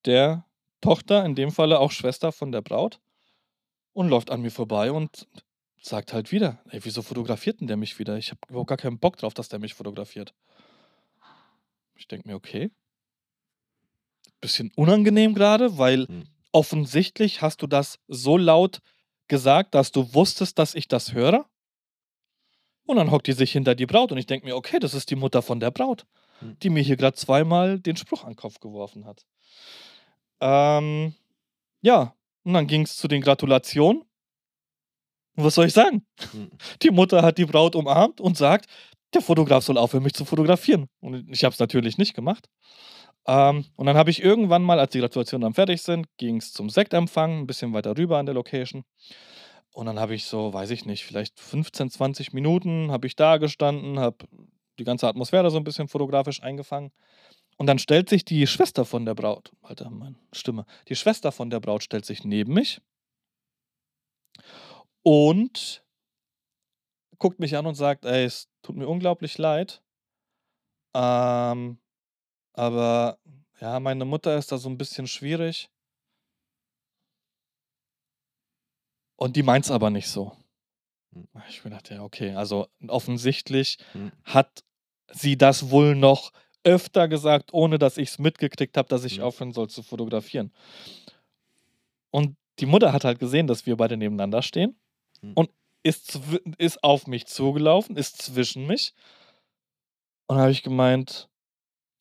[0.06, 0.45] der
[0.80, 3.00] Tochter, in dem Falle auch Schwester von der Braut.
[3.92, 5.26] Und läuft an mir vorbei und
[5.80, 8.18] sagt halt wieder, ey, wieso fotografiert denn der mich wieder?
[8.18, 10.34] Ich habe überhaupt gar keinen Bock drauf, dass der mich fotografiert.
[11.94, 12.70] Ich denke mir, okay.
[14.40, 16.24] Bisschen unangenehm gerade, weil Hm.
[16.52, 18.80] offensichtlich hast du das so laut
[19.28, 21.46] gesagt, dass du wusstest, dass ich das höre.
[22.84, 25.10] Und dann hockt die sich hinter die Braut und ich denke mir, okay, das ist
[25.10, 26.06] die Mutter von der Braut,
[26.40, 26.58] Hm.
[26.62, 29.24] die mir hier gerade zweimal den Spruch an den Kopf geworfen hat.
[30.40, 31.14] Ähm,
[31.82, 32.14] ja,
[32.44, 34.02] und dann ging es zu den Gratulationen.
[35.36, 36.06] Und was soll ich sagen?
[36.32, 36.50] Hm.
[36.82, 38.66] Die Mutter hat die Braut umarmt und sagt,
[39.14, 40.88] der Fotograf soll aufhören, mich zu fotografieren.
[41.00, 42.48] Und ich habe es natürlich nicht gemacht.
[43.26, 46.52] Ähm, und dann habe ich irgendwann mal, als die Gratulationen dann fertig sind, ging es
[46.52, 48.84] zum Sektempfang, ein bisschen weiter rüber an der Location.
[49.72, 53.36] Und dann habe ich so, weiß ich nicht, vielleicht 15, 20 Minuten habe ich da
[53.36, 54.26] gestanden, habe
[54.78, 56.92] die ganze Atmosphäre so ein bisschen fotografisch eingefangen.
[57.56, 61.48] Und dann stellt sich die Schwester von der Braut, Alter, meine Stimme, die Schwester von
[61.50, 62.80] der Braut stellt sich neben mich
[65.02, 65.84] und
[67.18, 69.82] guckt mich an und sagt, ey, es tut mir unglaublich leid.
[70.94, 71.78] Ähm,
[72.52, 73.18] aber
[73.60, 75.70] ja, meine Mutter ist da so ein bisschen schwierig.
[79.16, 80.36] Und die meint's aber nicht so.
[81.12, 81.26] Hm.
[81.48, 84.12] Ich mir dachte, ja, okay, also offensichtlich Hm.
[84.24, 84.62] hat
[85.10, 86.32] sie das wohl noch
[86.66, 89.24] öfter gesagt, ohne dass ich es mitgekriegt habe, dass ich Hm.
[89.24, 90.52] aufhören soll zu fotografieren.
[92.10, 94.78] Und die Mutter hat halt gesehen, dass wir beide nebeneinander stehen
[95.22, 95.32] Hm.
[95.34, 95.50] und
[95.82, 96.18] ist,
[96.58, 98.92] ist auf mich zugelaufen, ist zwischen mich.
[100.26, 101.28] Und habe ich gemeint,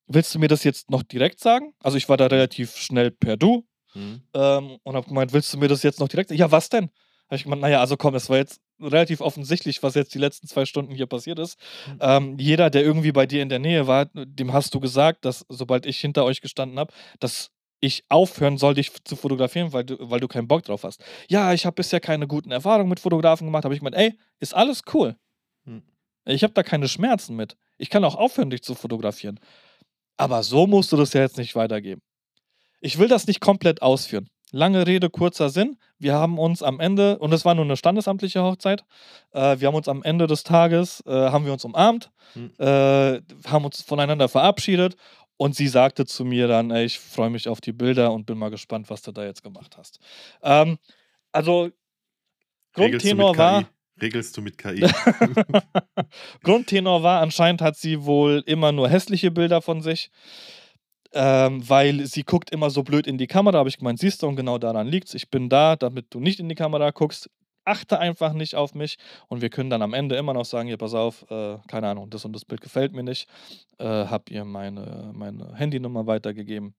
[0.08, 1.74] willst du mir das jetzt noch direkt sagen?
[1.80, 4.22] Also ich war da relativ schnell per Du Hm.
[4.34, 6.40] ähm, und habe gemeint, willst du mir das jetzt noch direkt sagen?
[6.40, 6.90] Ja, was denn?
[7.26, 10.46] Habe ich gemeint, naja, also komm, es war jetzt relativ offensichtlich, was jetzt die letzten
[10.46, 11.58] zwei Stunden hier passiert ist.
[11.84, 11.98] Hm.
[12.00, 15.44] Ähm, jeder, der irgendwie bei dir in der Nähe war, dem hast du gesagt, dass
[15.48, 17.50] sobald ich hinter euch gestanden habe, dass
[17.80, 21.04] ich aufhören soll, dich zu fotografieren, weil du, weil du keinen Bock drauf hast.
[21.28, 23.64] Ja, ich habe bisher keine guten Erfahrungen mit Fotografen gemacht.
[23.64, 25.16] Habe ich gemeint, ey, ist alles cool.
[25.64, 25.82] Hm.
[26.24, 27.56] Ich habe da keine Schmerzen mit.
[27.78, 29.38] Ich kann auch aufhören, dich zu fotografieren.
[30.16, 32.00] Aber so musst du das ja jetzt nicht weitergeben.
[32.80, 34.28] Ich will das nicht komplett ausführen.
[34.52, 35.76] Lange Rede, kurzer Sinn.
[35.98, 38.84] Wir haben uns am Ende, und es war nur eine standesamtliche Hochzeit,
[39.32, 42.52] äh, wir haben uns am Ende des Tages, äh, haben wir uns umarmt, Hm.
[42.58, 44.96] äh, haben uns voneinander verabschiedet
[45.36, 48.38] und sie sagte zu mir dann, ey, ich freue mich auf die Bilder und bin
[48.38, 49.98] mal gespannt, was du da jetzt gemacht hast.
[50.42, 50.78] Ähm,
[51.32, 51.70] also,
[52.72, 53.68] Grundtenor war?
[54.00, 54.86] Regelst du mit KI?
[56.42, 60.10] Grundtenor war, anscheinend hat sie wohl immer nur hässliche Bilder von sich,
[61.12, 63.58] ähm, weil sie guckt immer so blöd in die Kamera.
[63.58, 65.14] Habe ich gemeint, siehst du, und genau daran liegt's.
[65.14, 67.30] Ich bin da, damit du nicht in die Kamera guckst.
[67.64, 68.96] Achte einfach nicht auf mich
[69.26, 72.10] und wir können dann am Ende immer noch sagen: Hier, pass auf, äh, keine Ahnung,
[72.10, 73.28] das und das Bild gefällt mir nicht.
[73.78, 76.74] Äh, hab ihr meine, meine Handynummer weitergegeben.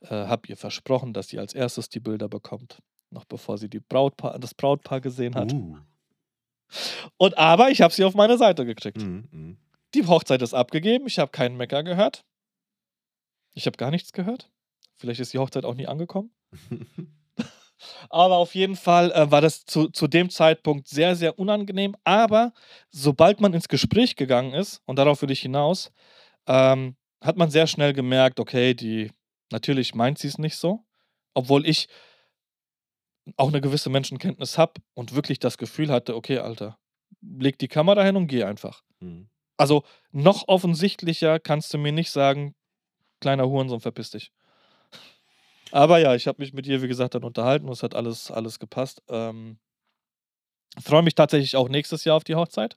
[0.00, 2.78] Äh, hab ihr versprochen, dass sie als erstes die Bilder bekommt,
[3.10, 5.52] noch bevor sie die Brautpaar, das Brautpaar gesehen hat.
[5.52, 5.76] uh.
[7.16, 9.00] Und aber ich habe sie auf meine Seite gekriegt.
[9.00, 9.56] Mhm, mhm.
[9.94, 11.06] Die Hochzeit ist abgegeben.
[11.06, 12.24] Ich habe keinen Mecker gehört.
[13.54, 14.50] Ich habe gar nichts gehört.
[14.96, 16.30] Vielleicht ist die Hochzeit auch nie angekommen.
[18.08, 21.96] Aber auf jeden Fall äh, war das zu, zu dem Zeitpunkt sehr, sehr unangenehm.
[22.04, 22.52] Aber
[22.90, 25.92] sobald man ins Gespräch gegangen ist, und darauf will ich hinaus,
[26.46, 29.10] ähm, hat man sehr schnell gemerkt, okay, die
[29.50, 30.84] natürlich meint sie es nicht so.
[31.34, 31.88] Obwohl ich
[33.36, 36.78] auch eine gewisse Menschenkenntnis habe und wirklich das Gefühl hatte, okay, Alter,
[37.20, 38.82] leg die Kamera hin und geh einfach.
[39.00, 39.28] Mhm.
[39.56, 42.54] Also noch offensichtlicher kannst du mir nicht sagen,
[43.24, 44.30] kleiner Hurensohn, verpiss dich.
[45.72, 48.30] Aber ja, ich habe mich mit ihr, wie gesagt, dann unterhalten und es hat alles,
[48.30, 49.02] alles gepasst.
[49.08, 49.56] Ähm,
[50.78, 52.76] freue mich tatsächlich auch nächstes Jahr auf die Hochzeit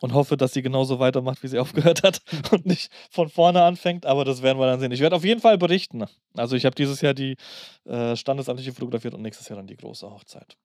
[0.00, 4.06] und hoffe, dass sie genauso weitermacht, wie sie aufgehört hat und nicht von vorne anfängt.
[4.06, 4.92] Aber das werden wir dann sehen.
[4.92, 6.06] Ich werde auf jeden Fall berichten.
[6.34, 7.36] Also ich habe dieses Jahr die
[7.84, 10.56] äh, standesamtliche fotografiert und nächstes Jahr dann die große Hochzeit.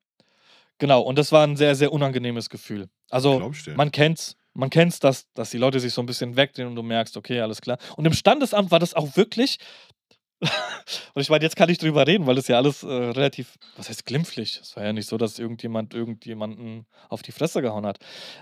[0.77, 2.87] Genau, und das war ein sehr, sehr unangenehmes Gefühl.
[3.09, 6.75] Also man kennt's, man kennt's, dass, dass die Leute sich so ein bisschen wegdrehen und
[6.75, 7.77] du merkst, okay, alles klar.
[7.95, 9.59] Und im Standesamt war das auch wirklich.
[10.41, 13.89] und ich meine, jetzt kann ich drüber reden, weil das ja alles äh, relativ, was
[13.89, 14.59] heißt glimpflich?
[14.61, 17.99] Es war ja nicht so, dass irgendjemand irgendjemanden auf die Fresse gehauen hat.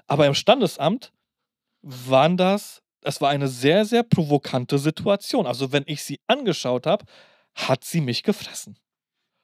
[0.07, 1.11] Aber im Standesamt
[1.81, 5.45] waren das, es war eine sehr, sehr provokante Situation.
[5.45, 7.05] Also, wenn ich sie angeschaut habe,
[7.55, 8.79] hat sie mich gefressen.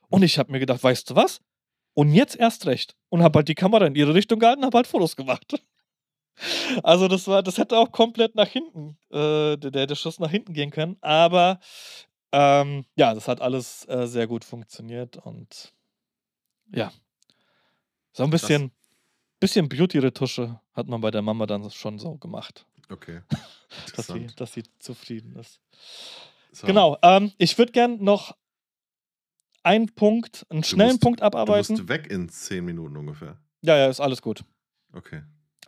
[0.10, 1.42] Und ich habe mir gedacht, weißt du was?
[1.94, 2.96] Und jetzt erst recht.
[3.10, 5.62] Und habe halt die Kamera in ihre Richtung gehalten, habe halt Fotos gemacht.
[6.84, 10.54] Also das war, das hätte auch komplett nach hinten, äh, der, der Schuss nach hinten
[10.54, 10.98] gehen können.
[11.02, 11.60] Aber
[12.32, 15.74] ähm, ja, das hat alles äh, sehr gut funktioniert und
[16.74, 16.92] ja.
[18.14, 18.72] So ein bisschen,
[19.40, 23.22] bisschen Beauty-Retusche hat man bei der Mama dann schon so gemacht, Okay.
[23.96, 25.60] dass sie, dass sie zufrieden ist.
[26.52, 26.68] So.
[26.68, 28.36] Genau, ähm, ich würde gern noch
[29.64, 31.74] einen Punkt, einen schnellen musst- Punkt Du abarbeiten.
[31.76, 33.38] musst weg in zehn Minuten ungefähr.
[33.62, 34.44] Ja, ja, ist alles gut.
[34.94, 35.22] Okay.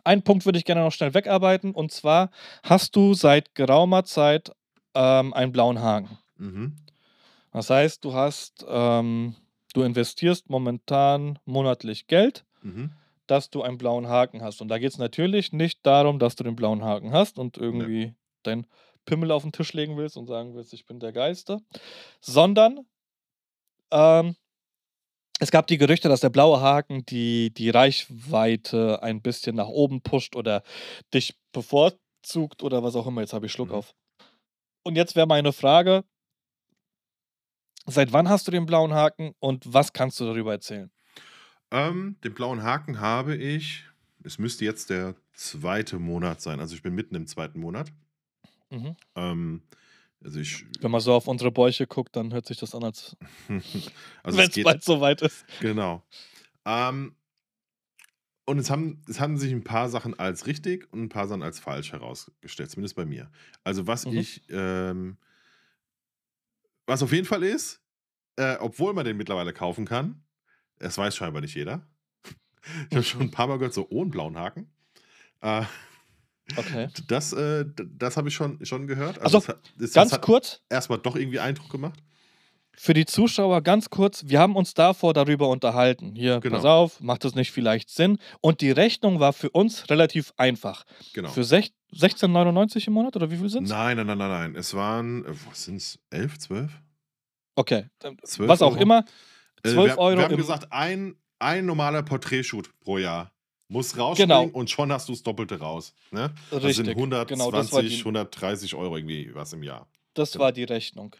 [0.04, 1.72] Einen Punkt würde ich gerne noch schnell wegarbeiten.
[1.72, 2.30] Und zwar
[2.62, 4.52] hast du seit geraumer Zeit
[4.94, 6.18] ähm, einen blauen Haken.
[6.36, 6.76] Mhm.
[7.52, 9.34] Das heißt, du hast, ähm,
[9.72, 12.90] du investierst momentan monatlich Geld, Mhm.
[13.26, 14.60] dass du einen blauen Haken hast.
[14.60, 18.14] Und da geht es natürlich nicht darum, dass du den blauen Haken hast und irgendwie
[18.42, 18.66] dein
[19.06, 21.58] Pimmel auf den Tisch legen willst und sagen willst, ich bin der Geiste,
[22.20, 22.86] sondern
[23.90, 24.34] ähm,
[25.40, 30.00] es gab die Gerüchte, dass der blaue Haken die, die Reichweite ein bisschen nach oben
[30.02, 30.62] pusht oder
[31.12, 33.20] dich bevorzugt oder was auch immer.
[33.20, 33.74] Jetzt habe ich Schluck Mhm.
[33.74, 33.94] auf.
[34.84, 36.04] Und jetzt wäre meine Frage,
[37.86, 40.90] seit wann hast du den blauen Haken und was kannst du darüber erzählen?
[41.70, 43.84] Ähm, den blauen Haken habe ich.
[44.22, 46.60] Es müsste jetzt der zweite Monat sein.
[46.60, 47.92] Also ich bin mitten im zweiten Monat.
[48.70, 48.96] Mhm.
[49.16, 49.62] Ähm,
[50.24, 50.64] also ich.
[50.80, 53.16] Wenn man so auf unsere Bäuche guckt, dann hört sich das an, als
[54.22, 55.44] also wenn es bald soweit ist.
[55.60, 56.02] Genau.
[56.64, 57.14] Ähm,
[58.46, 61.42] und es haben, es haben sich ein paar Sachen als richtig und ein paar Sachen
[61.42, 63.30] als falsch herausgestellt, zumindest bei mir.
[63.62, 64.18] Also was Mhm.
[64.18, 65.16] ich, ähm,
[66.86, 67.80] was auf jeden Fall ist,
[68.36, 70.22] äh, obwohl man den mittlerweile kaufen kann,
[70.78, 71.86] das weiß scheinbar nicht jeder.
[72.90, 74.70] Ich habe schon ein paar Mal gehört, so ohne blauen Haken.
[75.42, 75.64] Äh,
[76.56, 76.88] Okay.
[77.08, 77.64] das äh,
[77.96, 79.18] das habe ich schon schon gehört.
[79.20, 81.98] Also, Also, es es das ganz hat kurz erst mal doch irgendwie Eindruck gemacht.
[82.76, 86.14] für die Zuschauer ganz kurz, wir haben uns davor darüber unterhalten.
[86.16, 88.18] Hier, pass Genau, auf, macht das nicht vielleicht Sinn?
[88.40, 90.84] Und die Rechnung war für uns relativ einfach.
[91.14, 91.30] genau.
[91.30, 93.70] Für sech 16,99 im Monat oder wie viel sind's?
[93.70, 94.56] Nein, nein, nein, nein, nein.
[94.56, 96.72] Es waren, äh, was sind's, 11, 12?
[97.56, 98.82] Okay, dann 12 was auch Euro?
[98.82, 99.04] immer,
[99.62, 103.30] Äh, 12 wir, Euro wir haben gesagt, ein, ein normaler Porträtshoot pro Jahr
[103.68, 105.94] muss Genau, rausspringen und schon hast du das Doppelte raus.
[106.10, 106.32] Ne?
[106.50, 106.94] Das sind richtig.
[106.96, 109.88] Genau, das 120, die 130 Euro irgendwie was im Jahr.
[110.14, 110.44] das Genau.
[110.44, 111.14] war die Rechnung.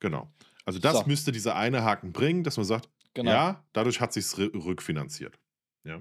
[0.00, 0.28] Genau.
[0.64, 3.30] Also das So, müsste dieser eine Haken bringen, dass man sagt, genau.
[3.30, 5.38] ja, dadurch hat sich's rü- rückfinanziert.
[5.84, 6.00] Ja.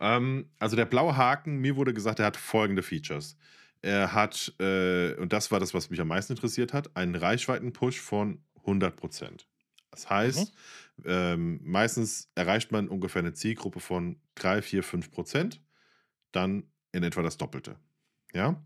[0.00, 3.36] Ähm, also der blaue Haken, mir wurde gesagt, er hat folgende Features.
[3.82, 8.00] Er hat, äh, und das war das, was mich am meisten interessiert hat, einen Reichweiten-Push
[8.00, 9.46] von 100%.
[9.90, 10.48] Das Mhm.
[11.06, 15.58] Ähm, meistens erreicht man ungefähr eine Zielgruppe von 3, 4, 5%,
[16.32, 17.76] dann in etwa das Doppelte.
[18.32, 18.62] Ja.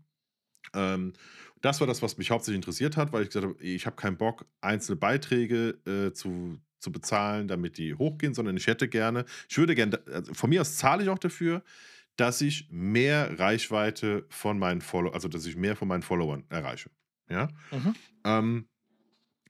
[0.73, 1.13] Ähm,
[1.61, 4.17] das war das, was mich hauptsächlich interessiert hat, weil ich gesagt habe, ich habe keinen
[4.17, 9.57] Bock, einzelne Beiträge äh, zu, zu bezahlen, damit die hochgehen, sondern ich hätte gerne, ich
[9.57, 11.63] würde gerne, also von mir aus zahle ich auch dafür,
[12.17, 16.89] dass ich mehr Reichweite von meinen Follow, also dass ich mehr von meinen Followern erreiche.
[17.29, 17.49] Ja.
[17.71, 17.95] Mhm.
[18.23, 18.69] Ähm,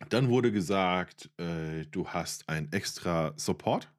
[0.10, 3.92] dann wurde gesagt, äh, du hast einen extra Support,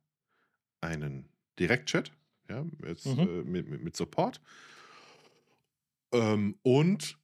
[0.80, 1.28] einen
[1.58, 2.12] Direktchat,
[2.48, 3.20] ja, jetzt, Mhm.
[3.20, 4.40] äh, mit, mit, Support
[6.12, 7.18] ähm, und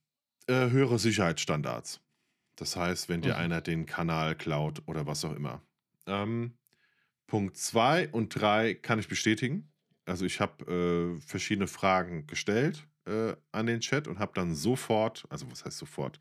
[0.47, 2.01] äh, höhere Sicherheitsstandards.
[2.55, 3.41] Das heißt, wenn dir Mhm.
[3.41, 5.61] einer den Kanal klaut oder was auch immer.
[6.05, 6.57] Ähm,
[7.27, 9.71] Punkt 2 und 3 kann ich bestätigen.
[10.05, 15.25] Also ich habe äh, verschiedene Fragen gestellt äh, an den Chat und habe dann sofort,
[15.29, 16.19] also was heißt sofort,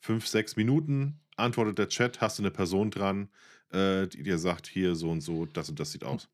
[0.00, 3.28] fünf, sechs Minuten antwortet der Chat, hast du eine Person dran,
[3.70, 6.28] äh, die dir sagt, hier so und so, das und das sieht aus.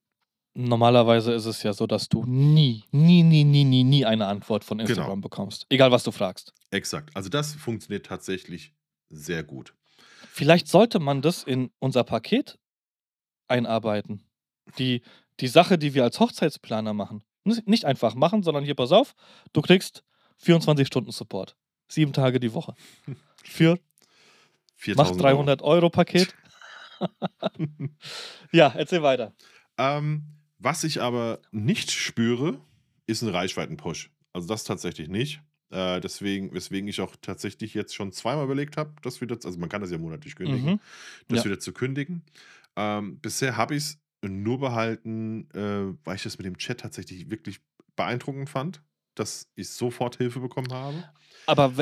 [0.54, 4.64] Normalerweise ist es ja so, dass du nie, nie, nie, nie, nie, nie eine Antwort
[4.64, 5.66] von Genau, Instagram bekommst.
[5.68, 6.54] Egal, was du fragst.
[6.70, 7.14] exakt.
[7.14, 8.72] Also das funktioniert tatsächlich
[9.10, 9.74] sehr gut.
[10.32, 12.58] Vielleicht sollte man das in unser Paket
[13.48, 14.24] einarbeiten.
[14.78, 15.02] Die,
[15.40, 17.22] die Sache, die wir als Hochzeitsplaner machen.
[17.44, 19.14] Nicht nicht einfach machen, sondern hier, pass auf,
[19.52, 20.02] du kriegst
[20.38, 21.56] 24 Stunden Support.
[21.88, 22.74] Sieben Tage die Woche.
[23.48, 23.78] Für,
[24.96, 25.36] mach 4000 Euro.
[25.36, 26.34] 300 Euro Paket.
[28.52, 29.34] Ja, erzähl weiter.
[29.76, 30.22] Ähm,
[30.58, 32.60] was ich aber nicht spüre,
[33.06, 34.10] ist ein Reichweiten-Push.
[34.32, 35.42] Also das tatsächlich nicht.
[35.70, 39.68] Äh, deswegen, weswegen ich auch tatsächlich jetzt schon zweimal überlegt habe, das wieder, also man
[39.68, 40.80] kann das ja monatlich kündigen, Mhm.
[41.28, 41.44] das Ja.
[41.44, 42.22] wieder zu kündigen.
[42.76, 47.30] Ähm, bisher habe ich es nur behalten, äh, weil ich das mit dem Chat tatsächlich
[47.30, 47.60] wirklich
[47.96, 48.82] beeindruckend fand,
[49.14, 51.04] dass ich sofort Hilfe bekommen habe.
[51.46, 51.76] Aber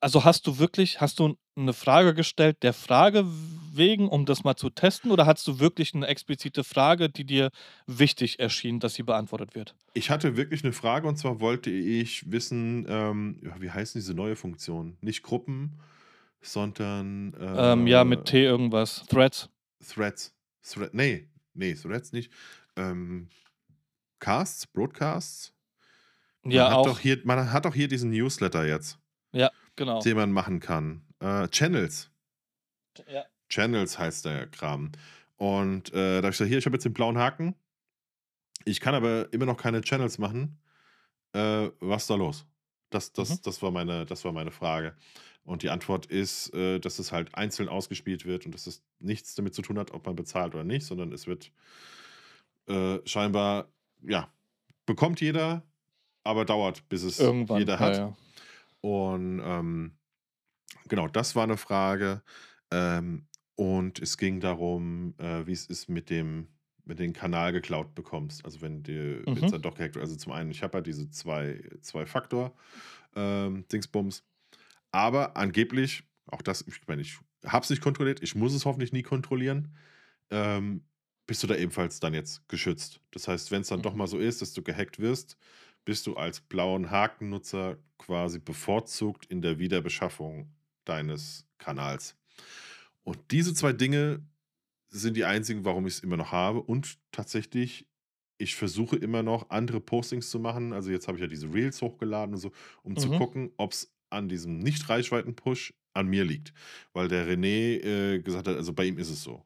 [0.00, 3.24] also hast du wirklich, hast du eine Frage gestellt der Frage
[3.72, 7.50] wegen, um das mal zu testen, oder hast du wirklich eine explizite Frage, die dir
[7.86, 9.74] wichtig erschien, dass sie beantwortet wird?
[9.94, 14.36] Ich hatte wirklich eine Frage und zwar wollte ich wissen, ähm, wie heißen diese neue
[14.36, 14.96] Funktion?
[15.00, 15.78] Nicht Gruppen,
[16.40, 19.04] sondern Ähm, ja, mit äh, T irgendwas.
[19.08, 19.50] Threads.
[19.86, 20.34] Threads.
[20.62, 22.32] Thread, nee, nee, Threads nicht.
[22.76, 23.28] Ähm,
[24.18, 25.52] Casts, Broadcasts.
[26.42, 26.98] Man Ja, hat doch auch.
[26.98, 28.98] hier, man hat doch hier diesen Newsletter jetzt,
[29.32, 29.50] Ja,
[29.80, 30.00] genau.
[30.00, 31.02] den man machen kann.
[31.20, 32.10] Äh, Channels.
[33.08, 33.24] Ja.
[33.48, 34.92] Channels heißt der Kram.
[35.36, 37.54] Und äh, da habe ich gesagt, hier, ich habe jetzt den blauen Haken.
[38.66, 40.58] Ich kann aber immer noch keine Channels machen.
[41.32, 42.46] Äh, was ist da los?
[42.90, 43.12] Das, Mhm.
[43.16, 44.94] das, das, war meine, das war meine Frage.
[45.44, 49.34] Und die Antwort ist, äh, dass es halt einzeln ausgespielt wird und dass es nichts
[49.34, 51.50] damit zu tun hat, ob man bezahlt oder nicht, sondern es wird
[52.68, 53.68] äh, scheinbar,
[54.02, 54.30] ja,
[54.84, 55.62] bekommt jeder,
[56.22, 57.58] aber dauert, bis es Irgendwann.
[57.60, 57.96] jeder Ja, hat.
[57.96, 58.16] ja.
[58.80, 59.98] Und ähm,
[60.88, 62.22] genau, das war eine Frage.
[62.70, 66.48] Ähm, und es ging darum, äh, wie es ist mit dem,
[66.84, 68.44] mit den Kanal geklaut bekommst.
[68.44, 69.34] Also wenn dir Mhm.
[69.34, 70.04] jetzt dann doch gehackt wird.
[70.04, 72.56] Also zum einen, ich habe ja diese zwei, zwei Faktor
[73.16, 74.24] ähm, Dingsbums.
[74.92, 78.92] Aber angeblich, auch das, ich meine, ich habe es nicht kontrolliert, ich muss es hoffentlich
[78.92, 79.76] nie kontrollieren,
[80.30, 80.86] ähm,
[81.26, 83.00] bist du da ebenfalls dann jetzt geschützt.
[83.12, 83.96] Das heißt, wenn es dann doch Mhm.
[83.96, 85.36] mal so ist, dass du gehackt wirst,
[85.84, 87.78] bist du als blauen Hakennutzer
[88.10, 90.50] quasi bevorzugt in der Wiederbeschaffung
[90.84, 92.16] deines Kanals.
[93.04, 94.26] Und diese zwei Dinge
[94.88, 96.60] sind die einzigen, warum ich es immer noch habe.
[96.60, 97.86] Und tatsächlich,
[98.36, 100.72] ich versuche immer noch andere Postings zu machen.
[100.72, 102.50] Also jetzt habe ich ja diese Reels hochgeladen und so,
[102.82, 103.14] um zu Mhm.
[103.14, 106.52] gucken, ob es an diesem Nicht-Reichweiten-Push an mir liegt.
[106.92, 109.44] Weil der René äh, gesagt hat, also bei ihm ist es so.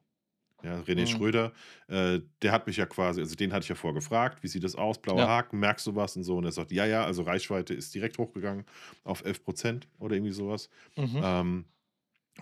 [0.65, 1.07] Ja, René Mhm.
[1.07, 1.53] Schröder,
[1.89, 4.65] äh, der hat mich ja quasi, also den hatte ich ja vorher gefragt, wie sieht
[4.65, 5.29] das aus, blauer Ja.
[5.29, 6.37] Haken, merkst du was und so.
[6.39, 8.65] Und er sagt, ja, ja, also Reichweite ist direkt hochgegangen
[9.05, 10.71] auf 11% oder irgendwie sowas.
[10.97, 11.21] Mhm.
[11.23, 11.65] Ähm,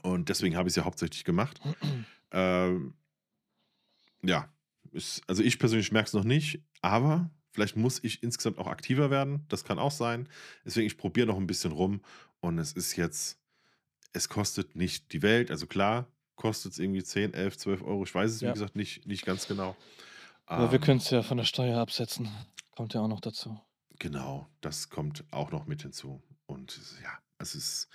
[0.03, 1.61] und deswegen habe ich es ja hauptsächlich gemacht.
[2.35, 2.95] Ähm,
[4.23, 4.49] ja,
[4.93, 9.11] ist, also ich persönlich merke es noch nicht, aber Vielleicht muss ich insgesamt auch aktiver
[9.11, 9.45] werden.
[9.49, 10.29] Das kann auch sein.
[10.65, 12.01] Deswegen, ich probiere noch ein bisschen rum.
[12.41, 13.39] Und es ist jetzt,
[14.15, 15.51] es kostet nicht die Welt.
[15.51, 16.09] Also klar,
[16.43, 18.03] kostet es irgendwie 10, 11, 12 Euro.
[18.03, 18.53] Ich weiß es, wie Ja.
[18.53, 19.77] gesagt, nicht, nicht ganz genau.
[20.45, 22.29] Aber wir Ähm, können es ja von der Steuer absetzen.
[22.77, 23.59] Kommt ja auch noch dazu.
[23.99, 26.21] genau, das kommt auch noch mit hinzu.
[26.47, 27.89] Und ja, es ist,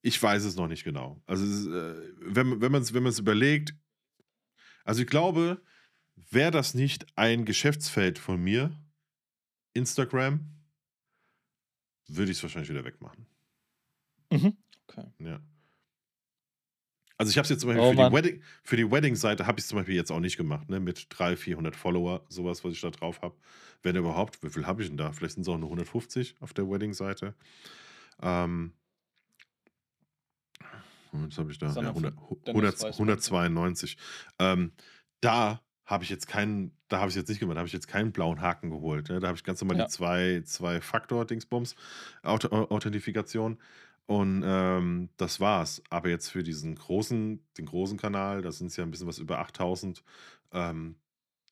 [0.00, 1.20] ich weiß es noch nicht genau.
[1.26, 3.74] Also, ist, äh, wenn, wenn man es wenn man's überlegt,
[4.84, 5.62] also ich glaube,
[6.30, 8.74] wäre das nicht ein Geschäftsfeld von mir,
[9.74, 10.48] Instagram,
[12.08, 13.26] würde ich es wahrscheinlich wieder wegmachen.
[14.30, 14.56] Mhm.
[14.88, 15.06] Okay.
[15.18, 15.40] Ja.
[17.18, 18.14] Also ich habe es jetzt zum Beispiel Oh für die.
[18.16, 20.80] Wedding, für die Wedding-Seite habe ich es zum Beispiel jetzt auch nicht gemacht, ne?
[20.80, 23.34] Mit 300, 400 Follower, sowas, was ich da drauf habe.
[23.82, 25.12] Wenn überhaupt, wie viel habe ich denn da?
[25.12, 27.34] Vielleicht sind es auch nur 150 auf der Wedding-Seite.
[28.22, 28.72] Ähm,
[31.12, 31.66] was habe ich da?
[31.66, 32.14] Ja, Sondern 100,
[32.46, 32.92] Dennis 100, Weißmann.
[32.92, 33.96] 192.
[34.38, 34.72] Ähm,
[35.20, 37.88] da habe ich jetzt keinen, da habe ich jetzt nicht gemacht, da habe ich jetzt
[37.88, 39.08] keinen blauen Haken geholt.
[39.10, 39.20] Ne?
[39.20, 39.84] Da habe ich ganz normal Ja.
[39.84, 41.74] die zwei, zwei Faktor-Dingsbums,
[42.22, 43.58] Authentifikation.
[44.06, 45.82] Und ähm, das war's.
[45.90, 49.18] Aber jetzt für diesen großen, den großen Kanal, da sind es ja ein bisschen was
[49.18, 50.02] über 8000,
[50.52, 50.96] ähm,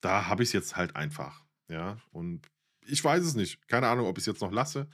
[0.00, 1.44] da habe ich es jetzt halt einfach.
[1.68, 2.50] Ja, und
[2.86, 3.66] ich weiß es nicht.
[3.68, 4.88] Keine Ahnung, ob ich es jetzt noch lasse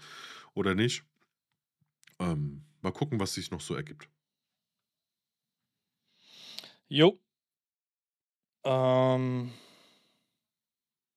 [0.54, 1.04] oder nicht.
[2.18, 4.08] Ähm, mal gucken, was sich noch so ergibt.
[6.88, 7.18] Jo.
[8.64, 9.52] Ähm,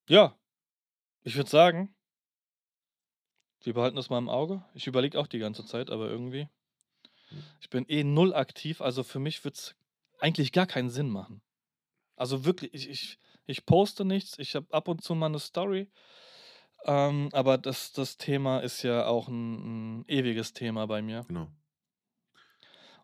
[0.07, 0.37] ja,
[1.23, 1.95] ich würde sagen,
[3.61, 4.63] wir behalten das mal im Auge.
[4.73, 6.47] Ich überlege auch die ganze Zeit, aber irgendwie.
[7.61, 9.75] Ich bin eh null aktiv, also für mich wird es
[10.19, 11.41] eigentlich gar keinen Sinn machen.
[12.15, 15.87] Also wirklich, ich, ich, ich poste nichts, ich habe ab und zu mal eine Story,
[16.85, 21.23] ähm, aber das, das Thema ist ja auch ein, ein ewiges Thema bei mir.
[21.27, 21.47] Genau.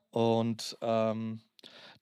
[0.09, 1.41] Und ähm,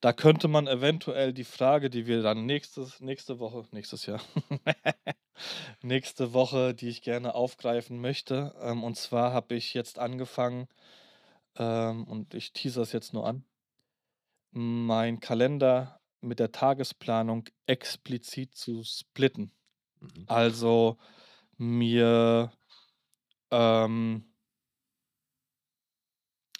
[0.03, 4.19] da könnte man eventuell die Frage, die wir dann nächstes, nächste Woche, nächstes Jahr,
[5.81, 8.53] nächste Woche, die ich gerne aufgreifen möchte.
[8.59, 10.67] Ähm, und zwar habe ich jetzt angefangen,
[11.55, 13.45] ähm, und ich teaser es jetzt nur an,
[14.51, 19.53] mein Kalender mit der Tagesplanung explizit zu splitten.
[20.01, 20.25] Mhm.
[20.27, 20.97] Also
[21.55, 22.51] mir
[23.51, 24.34] ähm,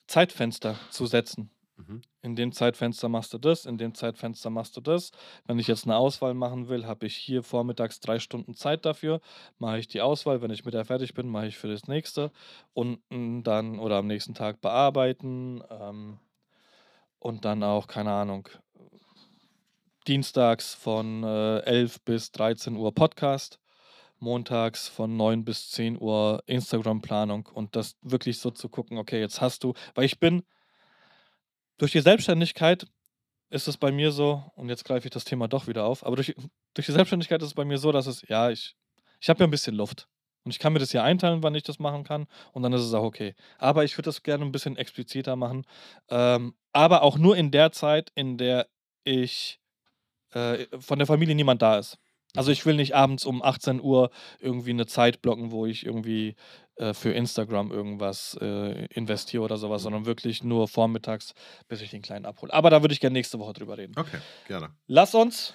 [0.08, 1.50] Zeitfenster zu setzen.
[1.88, 2.02] Mhm.
[2.22, 5.12] In dem Zeitfenster machst du das, in dem Zeitfenster machst du das.
[5.46, 9.20] Wenn ich jetzt eine Auswahl machen will, habe ich hier vormittags drei Stunden Zeit dafür.
[9.58, 12.32] Mache ich die Auswahl, wenn ich mit der fertig bin, mache ich für das nächste.
[12.74, 15.62] Und dann oder am nächsten Tag bearbeiten.
[15.70, 16.20] Ähm,
[17.20, 18.50] und dann auch, keine Ahnung,
[20.08, 23.60] dienstags von äh, 11 bis 13 Uhr Podcast.
[24.20, 29.42] Montags von 9 bis 10 Uhr Instagram-Planung und das wirklich so zu gucken, okay, jetzt
[29.42, 30.44] hast du, weil ich bin
[31.78, 32.86] durch die Selbstständigkeit
[33.50, 36.16] ist es bei mir so, und jetzt greife ich das Thema doch wieder auf, aber
[36.16, 36.36] durch,
[36.74, 38.76] durch die Selbstständigkeit ist es bei mir so, dass es, ja, ich,
[39.20, 40.08] ich habe ja ein bisschen Luft.
[40.44, 42.82] Und ich kann mir das hier einteilen, wann ich das machen kann, und dann ist
[42.82, 43.36] es auch okay.
[43.60, 45.66] Aber ich würde das gerne ein bisschen expliziter machen.
[46.10, 48.68] Ähm, aber auch nur in der Zeit, in der
[49.04, 49.60] ich
[50.32, 51.98] äh, von der Familie niemand da ist.
[52.36, 56.36] Also ich will nicht abends um 18 Uhr irgendwie eine Zeit blocken, wo ich irgendwie
[56.76, 61.34] äh, für Instagram irgendwas äh, investiere oder sowas, sondern wirklich nur vormittags,
[61.68, 62.52] bis ich den Kleinen abhole.
[62.52, 63.94] Aber da würde ich gerne nächste Woche drüber reden.
[63.98, 64.76] Okay, gerne.
[64.88, 65.54] Lass uns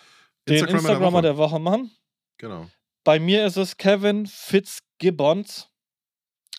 [0.49, 1.51] den Instagrammer der Woche.
[1.51, 1.91] der Woche machen.
[2.39, 2.69] Genau.
[3.05, 5.69] Bei mir ist es Kevin Fitzgibbons.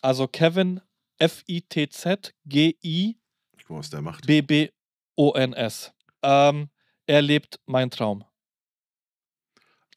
[0.02, 0.82] Also Kevin
[1.20, 3.18] F-I-T-Z-G-I
[3.58, 4.26] Ich was der macht.
[4.26, 5.94] B-B-O-N-S.
[6.24, 6.70] Ähm,
[7.06, 8.24] er lebt mein Traum.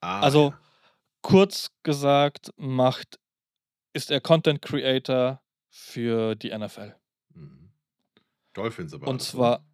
[0.02, 0.58] Ah, also ja.
[1.22, 3.18] kurz gesagt, macht,
[3.92, 6.96] ist er Content Creator für die NFL.
[7.34, 7.72] Mhm.
[8.52, 9.06] Dolphins aber.
[9.06, 9.24] Und oder?
[9.24, 9.64] zwar,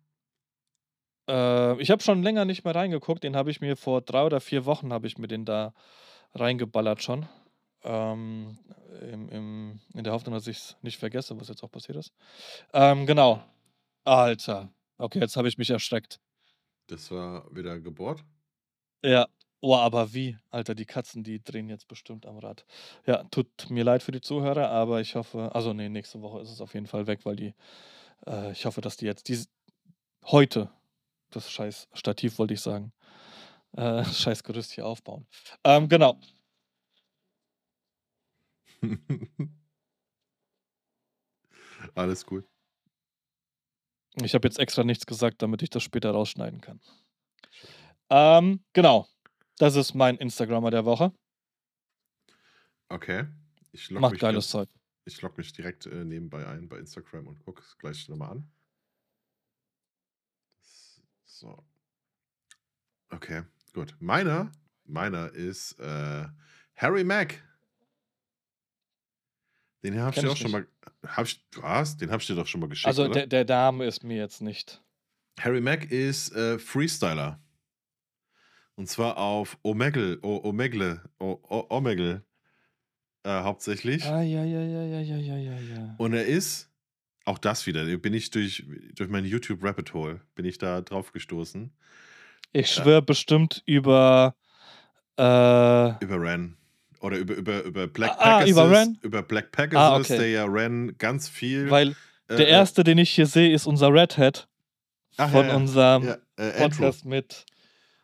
[1.28, 4.40] äh, ich habe schon länger nicht mehr reingeguckt, den habe ich mir vor drei oder
[4.40, 5.72] vier Wochen habe ich mir den da
[6.34, 7.26] reingeballert schon.
[7.84, 8.58] Ähm,
[9.00, 12.12] im, im, in der Hoffnung, dass ich es nicht vergesse, was jetzt auch passiert ist.
[12.74, 13.42] Ähm, genau.
[14.04, 14.72] Alter.
[14.98, 16.20] Okay, jetzt habe ich mich erschreckt.
[16.88, 18.24] Das war wieder gebohrt.
[19.02, 19.26] Ja.
[19.60, 20.36] Oh, aber wie?
[20.50, 22.64] Alter, die Katzen, die drehen jetzt bestimmt am Rad.
[23.06, 26.50] Ja, tut mir leid für die Zuhörer, aber ich hoffe, also nee, nächste Woche ist
[26.50, 27.54] es auf jeden Fall weg, weil die,
[28.26, 29.38] äh, ich hoffe, dass die jetzt, die,
[30.26, 30.70] heute,
[31.30, 32.92] das scheiß Stativ wollte ich sagen,
[33.76, 35.26] äh, scheiß Gerüst hier aufbauen.
[35.64, 36.18] Ähm, genau.
[41.94, 42.44] Alles gut.
[44.22, 46.80] Ich habe jetzt extra nichts gesagt, damit ich das später rausschneiden kann.
[48.10, 49.06] Ähm, genau.
[49.58, 51.12] Das ist mein Instagrammer der Woche.
[52.88, 53.26] Okay.
[53.72, 54.68] Ich log Macht mich geiles Zeug.
[55.04, 58.50] Ich logge mich direkt äh, nebenbei ein bei Instagram und gucke es gleich nochmal an.
[61.24, 61.64] So.
[63.10, 63.94] Okay, gut.
[64.00, 64.52] Meiner,
[64.84, 66.26] meiner ist äh,
[66.76, 67.42] Harry Mack.
[69.82, 70.66] Den habe ich dir auch schon mal.
[71.06, 71.96] Hab ich, was?
[71.96, 74.40] Den habe ich dir doch schon mal geschickt, Also der, der Name ist mir jetzt
[74.40, 74.82] nicht.
[75.38, 77.40] Harry Mack ist äh, Freestyler.
[78.78, 81.36] Und zwar auf Omegle, o, Omegle, o,
[81.68, 82.22] Omegle
[83.24, 84.04] äh, hauptsächlich.
[84.04, 85.94] Ah, ja, ja, ja, ja, ja, ja, ja, ja.
[85.98, 86.70] Und er ist,
[87.24, 88.64] auch das wieder, bin ich durch,
[88.94, 91.72] durch mein YouTube Rabbit Hole, bin ich da drauf gestoßen.
[92.52, 94.36] Ich schwöre bestimmt über.
[95.18, 95.22] Äh,
[96.04, 96.56] Über Ren.
[97.00, 98.50] Oder über, über, über Black Ah, ah, Pegasus.
[98.52, 98.98] über Ren?
[99.02, 100.18] Über Black Pegasus, Ah, okay.
[100.18, 101.68] der ja Ren ganz viel.
[101.68, 101.96] weil
[102.28, 104.46] äh, der erste, den ich hier sehe, ist unser Red Hat
[105.16, 106.52] Ach, von ja, unserem ja, äh.
[106.60, 107.44] Podcast mit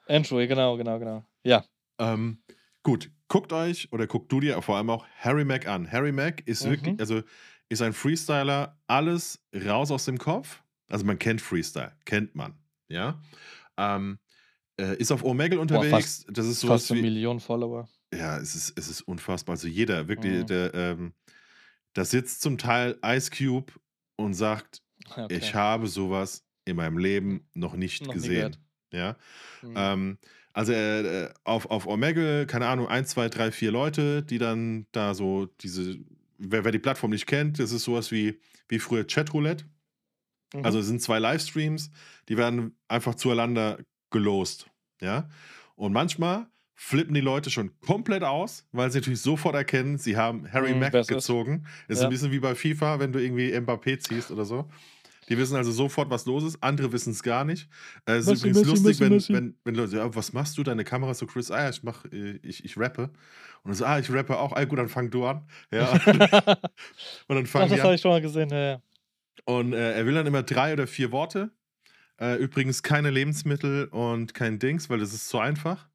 [0.07, 0.47] Andrew.
[0.47, 1.25] Genau, genau, genau.
[1.45, 1.65] Ja.
[1.99, 2.39] Ähm,
[2.83, 5.91] gut, guckt euch oder guckt du dir vor allem auch Harry Mack an.
[5.91, 6.71] Harry Mack ist Mhm.
[6.71, 7.23] wirklich, also
[7.69, 10.63] ist ein Freestyler, alles raus aus dem Kopf.
[10.91, 12.59] Also man kennt Freestyle, kennt man,
[12.89, 13.23] ja.
[13.79, 14.19] Ähm,
[14.81, 16.27] äh, ist auf Omegle unterwegs.
[16.29, 17.89] das ist sowas Fast eine Million Follower.
[18.15, 19.55] ja, es ist, es ist unfassbar.
[19.55, 20.47] Also jeder, wirklich, Mhm.
[20.47, 21.15] der, ähm,
[21.95, 23.73] da sitzt zum Teil Ice Cube
[24.17, 24.83] und sagt,
[25.17, 25.27] Okay.
[25.39, 28.57] ich habe sowas in meinem Leben noch nicht Noch gesehen.
[28.95, 29.17] Ja.
[29.63, 29.75] Mhm.
[29.77, 30.19] Ähm,
[30.53, 34.87] also äh, äh, auf, auf Omegle, keine Ahnung, ein, zwei, drei, vier Leute, die dann
[34.93, 35.97] da so diese,
[36.39, 38.39] wer, wer die Plattform nicht kennt, das ist sowas wie,
[38.69, 39.65] wie früher Chatroulette.
[40.55, 40.65] Mhm.
[40.65, 41.91] Also es sind zwei Livestreams,
[42.29, 43.79] die werden einfach zueinander
[44.11, 44.71] gelost.
[45.01, 45.29] Ja.
[45.75, 46.47] Und manchmal
[46.77, 50.81] flippen die Leute schon komplett aus, weil sie natürlich sofort erkennen, sie haben Harry Mhm,
[50.81, 51.09] Mack es ist.
[51.09, 51.67] gezogen.
[51.89, 52.05] Ist Ja.
[52.05, 54.69] ein bisschen wie bei FIFA, wenn du irgendwie Mbappé ziehst oder so.
[55.29, 56.63] Die wissen also sofort, was los ist.
[56.63, 57.69] Andere wissen es gar nicht.
[58.07, 59.33] Äh, es ist übrigens Messi, lustig, Messi, wenn, Messi.
[59.35, 60.63] wenn, wenn Leute sagen, ja, was machst du?
[60.63, 61.51] Deine Kamera ist so Chris.
[61.51, 63.05] Ah ja, ich mach, äh, ich, ich rappe.
[63.63, 64.53] Und dann so, ah, ich rappe auch.
[64.53, 65.47] Ah, gut, dann fang du an.
[65.73, 65.91] Ja.
[67.29, 68.51] Und dann Ach, fangen das die habe ich schon mal gesehen.
[68.51, 68.83] Ja, ja.
[69.47, 71.51] Und äh, er will dann immer drei oder vier Worte.
[72.21, 75.89] Äh, übrigens keine Lebensmittel und kein Dings, weil das ist zu einfach.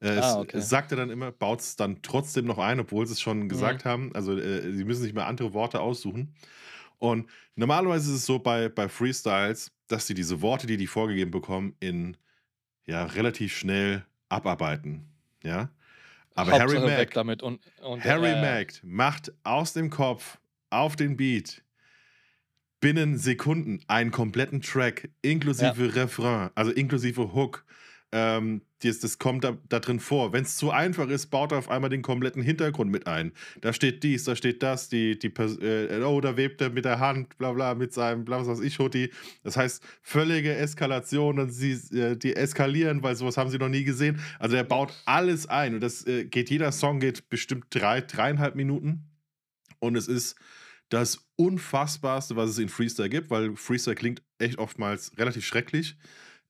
[0.00, 0.56] Äh, es, Ah, okay.
[0.56, 3.40] es sagt er dann immer, baut es dann trotzdem noch ein, obwohl sie es schon
[3.40, 3.48] Mhm.
[3.48, 4.10] gesagt haben.
[4.14, 6.34] Also äh, sie müssen sich mal andere Worte aussuchen.
[7.00, 11.32] Und normalerweise ist es so bei, bei Freestyles, dass sie diese Worte, die die vorgegeben
[11.32, 12.16] bekommen, in
[12.86, 15.08] ja relativ schnell abarbeiten.
[15.42, 15.70] Ja.
[16.34, 17.42] Aber Harry Hauptsache weg Mack, damit.
[17.42, 20.38] Und, und Harry äh, Mack macht aus dem Kopf
[20.70, 21.64] auf den Beat
[22.80, 27.64] binnen Sekunden einen kompletten Track inklusive Refrain, also inklusive Hook.
[28.12, 30.32] Ähm, das, das kommt da, da drin vor.
[30.32, 33.32] Wenn es zu einfach ist, baut er auf einmal den kompletten Hintergrund mit ein.
[33.60, 36.98] Da steht dies, da steht das, die, die äh, oh, da webt er mit der
[36.98, 39.10] Hand, bla bla, mit seinem bla was weiß ich, Hoodie.
[39.42, 43.84] Das heißt, völlige Eskalation und sie, äh, die eskalieren, weil sowas haben sie noch nie
[43.84, 44.20] gesehen.
[44.38, 48.54] Also er baut alles ein und das äh, geht, jeder Song geht bestimmt drei, dreieinhalb
[48.54, 49.06] Minuten.
[49.78, 50.36] Und es ist
[50.90, 55.96] das Unfassbarste, was es in Freestyle gibt, weil Freestyle klingt echt oftmals relativ schrecklich.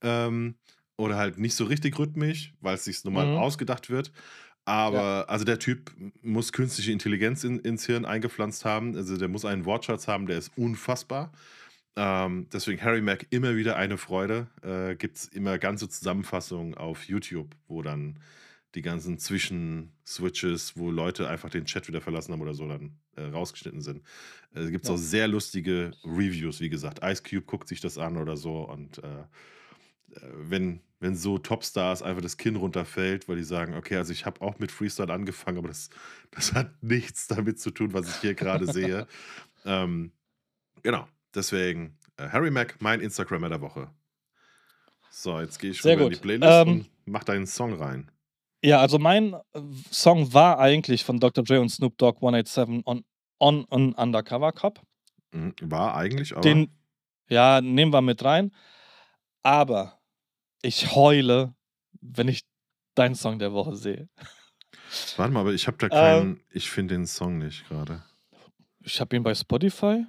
[0.02, 0.57] Ähm,
[1.01, 3.36] oder halt nicht so richtig rhythmisch, weil es sich normal Mhm.
[3.36, 4.12] ausgedacht wird.
[4.66, 5.90] Aber also der Typ
[6.22, 8.94] muss künstliche Intelligenz in, ins Hirn eingepflanzt haben.
[8.94, 11.32] Also der muss einen Wortschatz haben, der ist unfassbar.
[11.97, 14.47] Ähm, deswegen Harry Mack immer wieder eine Freude.
[14.62, 18.20] Äh, Gibt es immer ganze Zusammenfassungen auf YouTube, wo dann
[18.77, 23.22] die ganzen Zwischenswitches, wo Leute einfach den Chat wieder verlassen haben oder so, dann äh,
[23.22, 24.02] rausgeschnitten sind.
[24.55, 24.94] Äh, Gibt es Ja.
[24.94, 27.01] auch sehr lustige Reviews, wie gesagt.
[27.02, 28.62] Ice Cube guckt sich das an oder so.
[28.62, 29.24] Und äh,
[30.32, 34.41] wenn, wenn so Topstars einfach das Kinn runterfällt, weil die sagen, okay, also ich habe
[34.43, 35.91] auch mit Freestyle angefangen, aber das,
[36.31, 39.07] das hat nichts damit zu tun, was ich hier gerade sehe.
[39.66, 40.12] Ähm,
[40.82, 43.91] genau, deswegen äh, Harry Mack, mein Instagrammer der Woche.
[45.11, 46.16] So, jetzt gehe ich rüber in die.
[46.16, 48.11] Playlist Ähm, und mach deinen Song rein.
[48.65, 49.61] Ja, also mein äh,
[49.91, 51.45] Song war eigentlich von Dr.
[51.45, 53.05] Dre und Snoop Dogg 187 on,
[53.39, 54.81] on an Undercover Cop.
[55.32, 56.77] Mhm, War eigentlich, aber Den,
[57.28, 58.53] ja, nehmen wir mit rein.
[59.43, 59.99] Aber
[60.62, 61.55] ich heule,
[62.01, 62.43] wenn ich
[62.95, 64.09] deinen Song der Woche sehe.
[65.16, 68.03] warte mal, aber ich habe da Ähm, keinen, ich finde den Song nicht gerade.
[68.82, 70.05] Ich habe ihn bei Spotify.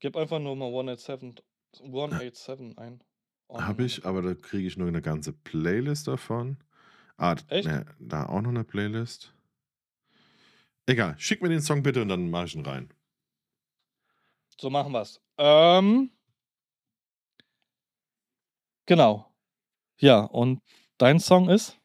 [0.00, 1.44] Gib einfach nur mal 187,
[1.82, 3.02] 187 ein.
[3.48, 6.58] On Habe ich, aber da kriege ich nur eine ganze Playlist davon.
[7.16, 7.66] Ah, Echt?
[7.68, 9.32] ne, da auch noch eine Playlist.
[10.86, 12.90] Egal, schick mir den Song bitte und dann mache ich ihn rein.
[14.58, 15.20] So machen wir's.
[15.38, 16.10] Ähm,
[18.86, 19.32] genau.
[19.98, 20.60] Ja, und
[20.98, 21.78] dein Song ist?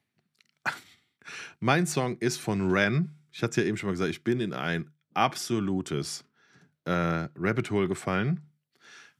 [1.59, 3.15] Mein Song ist von Ren.
[3.31, 6.25] Ich hatte es ja eben schon mal gesagt, ich bin in ein absolutes
[6.85, 6.91] äh,
[7.35, 8.41] Rabbit Hole gefallen.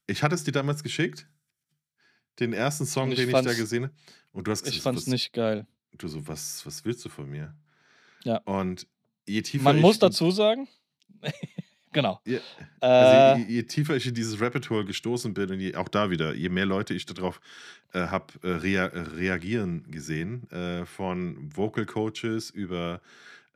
[0.08, 1.28] Ich hatte es dir damals geschickt.
[2.40, 3.94] Den ersten Song, ich den ich da gesehen habe.
[4.32, 5.68] Und du hast Ich gesagt, fand's was, nicht geil.
[5.98, 7.56] du so, was, was willst du von mir?
[8.24, 8.38] Ja.
[8.40, 8.88] Und
[9.28, 10.68] je tiefer Man ich muss dazu sagen.
[11.92, 12.22] genau.
[12.26, 12.40] Äh,
[12.82, 16.10] Also je, je tiefer ich in dieses Rabbit Hole gestoßen bin und je, auch da
[16.10, 17.40] wieder, je mehr Leute ich darauf
[17.94, 23.02] äh, habe äh, rea äh, reagieren gesehen, äh, von Vocal Coaches über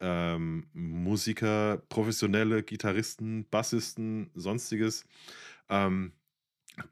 [0.02, 5.06] ähm, Musiker, professionelle Gitarristen, Bassisten, sonstiges,
[5.70, 6.12] ähm,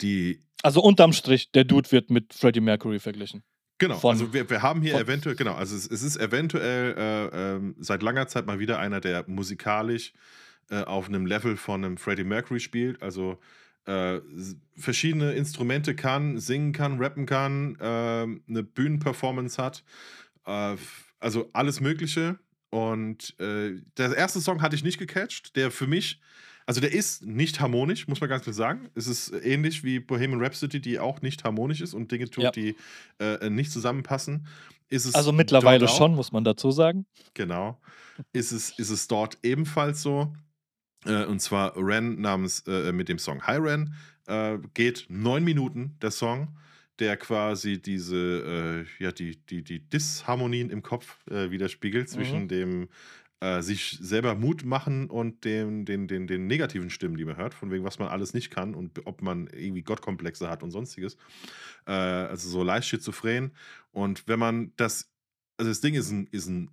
[0.02, 3.44] die Also unterm Strich, der Dude wird mit Freddie Mercury verglichen.
[3.80, 6.96] Genau, Von- also wir, wir haben hier von- eventuell, genau, also es, es ist eventuell
[6.98, 10.14] äh, ähm, seit langer Zeit mal wieder einer, der musikalisch
[10.70, 13.40] äh, auf einem Level von einem Freddie Mercury spielt, also
[13.86, 14.20] äh,
[14.76, 19.84] verschiedene Instrumente kann, singen kann, rappen kann, ähm, eine Bühnenperformance hat,
[20.46, 20.76] äh,
[21.20, 22.40] also alles Mögliche.
[22.70, 26.20] Und äh, der erste Song hatte ich nicht gecatcht, der für mich,
[26.66, 28.90] also der ist nicht harmonisch, muss man ganz klar sagen.
[28.96, 32.52] Es ist ähnlich wie Bohemian Rhapsody, die auch nicht harmonisch ist und Dinge tut, Ja.
[32.52, 32.76] die
[33.20, 34.48] äh, nicht zusammenpassen.
[35.14, 37.06] Also mittlerweile schon, muss man dazu sagen.
[37.34, 37.80] Genau.
[38.32, 40.34] Ist es, ist es dort ebenfalls so?
[41.06, 43.94] Äh, und zwar Ren namens äh, mit dem Song Hi Ren.
[44.28, 46.58] Äh, geht neun Minuten der Song,
[47.00, 52.88] der quasi diese, äh, ja, die, die, die Disharmonien im Kopf äh, widerspiegelt zwischen dem
[53.42, 57.54] äh, sich selber Mut machen und dem, den, den, den negativen Stimmen, die man hört,
[57.54, 61.18] von wegen, was man alles nicht kann und ob man irgendwie Gottkomplexe hat und sonstiges.
[61.86, 63.52] Also so leicht schizophren.
[63.92, 65.12] Und wenn man das,
[65.58, 66.70] also das Ding ist ein, ist ein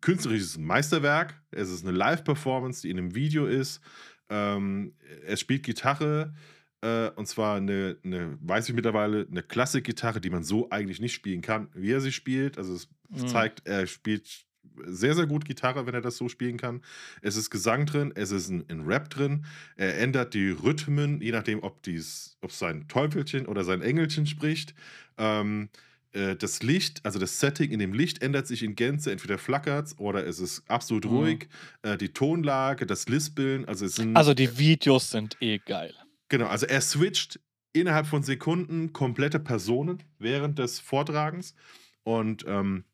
[0.00, 1.40] künstlerisches Meisterwerk.
[1.50, 3.80] Es ist eine Live-Performance, die in einem Video ist.
[4.28, 4.94] Ähm,
[5.24, 6.34] er spielt Gitarre.
[6.80, 11.14] Äh, und zwar eine, eine, weiß ich mittlerweile, eine Klassik-Gitarre, die man so eigentlich nicht
[11.14, 12.58] spielen kann, wie er sie spielt.
[12.58, 13.26] Also es Mhm.
[13.26, 14.44] zeigt, er spielt
[14.84, 16.82] sehr, sehr gut Gitarre, wenn er das so spielen kann.
[17.22, 19.44] Es ist Gesang drin, es ist ein, ein Rap drin.
[19.76, 24.74] Er ändert die Rhythmen, je nachdem, ob dies, ob sein Teufelchen oder sein Engelchen spricht.
[25.16, 25.70] Ähm,
[26.18, 29.12] äh, das Licht, also das Setting in dem Licht ändert sich in Gänze.
[29.12, 31.10] Entweder flackert oder es ist absolut Mhm.
[31.10, 31.48] ruhig.
[31.82, 34.16] Äh, die Tonlage, das Lispeln, also es sind.
[34.16, 35.94] Also die Videos sind eh geil.
[36.28, 37.40] Genau, also er switcht
[37.72, 41.54] innerhalb von Sekunden komplette Personen während des Vortragens.
[42.02, 42.84] Und ähm,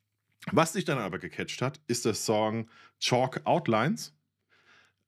[0.52, 2.68] was dich dann aber gecatcht hat, ist der Song
[3.01, 4.12] Chalk Outlines,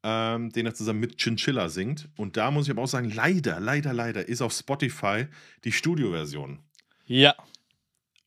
[0.03, 2.09] ähm, den er zusammen mit Chinchilla singt.
[2.17, 5.27] Und da muss ich aber auch sagen, leider, leider, leider ist auf Spotify
[5.65, 6.61] die Studioversion.
[7.07, 7.35] Ja,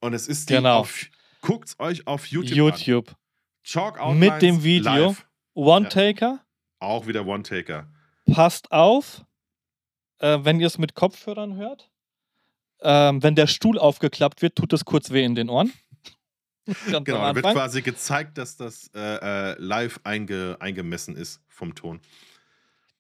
[0.02, 0.80] Und es ist die Genau.
[0.80, 1.06] auf,
[1.42, 2.80] guckt's euch auf YouTube, an.
[2.80, 3.16] YouTube.
[3.64, 5.08] Chalk Mit dem Video.
[5.10, 5.26] live.
[5.56, 6.40] One-Taker,
[6.80, 7.92] Auch wieder One-Taker.
[8.32, 9.26] passt auf,
[10.20, 11.90] äh, wenn ihr es mit Kopfhörern hört.
[12.82, 15.74] Ähm, wenn der Stuhl aufgeklappt wird, tut es kurz weh in den Ohren.
[16.86, 22.00] Genau, da wird quasi gezeigt, dass das äh, äh, live einge, eingemessen ist vom Ton.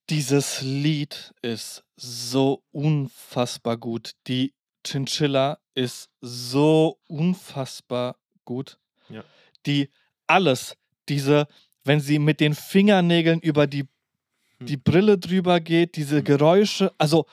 [0.10, 4.14] Dieses Lied ist so unfassbar gut.
[4.26, 8.78] Die Chinchilla ist so unfassbar gut.
[9.10, 9.24] Ja.
[9.66, 9.90] Die
[10.28, 10.76] alles,
[11.08, 11.48] diese,
[11.86, 13.88] wenn sie mit den Fingernägeln über die,
[14.60, 16.24] die Brille drüber geht, diese Hm.
[16.26, 17.26] Geräusche, also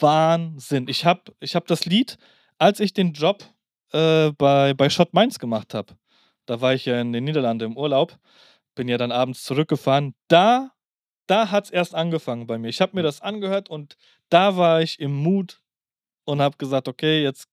[0.00, 0.88] Wahnsinn.
[0.88, 2.18] Ich habe ich hab das Lied,
[2.58, 3.44] als ich den Job
[3.92, 5.96] äh, bei, bei Schott Mainz gemacht habe,
[6.46, 8.18] da war ich ja in den Niederlanden im Urlaub,
[8.74, 10.72] bin ja dann abends zurückgefahren, da
[11.28, 12.68] da hat es erst angefangen bei mir.
[12.68, 13.06] Ich habe mir Mhm.
[13.06, 13.96] das angehört und
[14.30, 15.59] da war ich im Mut
[16.30, 17.48] und habe gesagt, okay, jetzt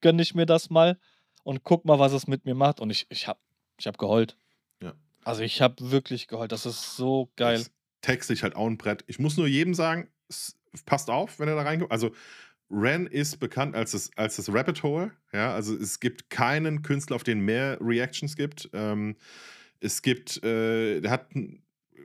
[0.00, 0.98] gönne ich mir das mal
[1.44, 2.80] und guck mal, was es mit mir macht.
[2.80, 3.38] Und ich, ich habe
[3.78, 4.36] ich hab geheult.
[4.82, 4.94] Ja.
[5.24, 6.52] Also ich habe wirklich geheult.
[6.52, 7.58] Das ist so geil.
[7.58, 7.70] Das
[8.00, 9.04] textlich halt auch ein Brett.
[9.06, 10.08] Ich muss nur jedem sagen,
[10.86, 11.92] passt auf, wenn er da reinkommt.
[11.92, 12.12] Also
[12.68, 15.12] Ren ist bekannt als das, als das Rabbit Hole.
[15.32, 18.70] Ja, also es gibt keinen Künstler, auf den mehr Reactions gibt.
[18.72, 19.16] Ähm,
[19.80, 21.28] es gibt, äh, der hat,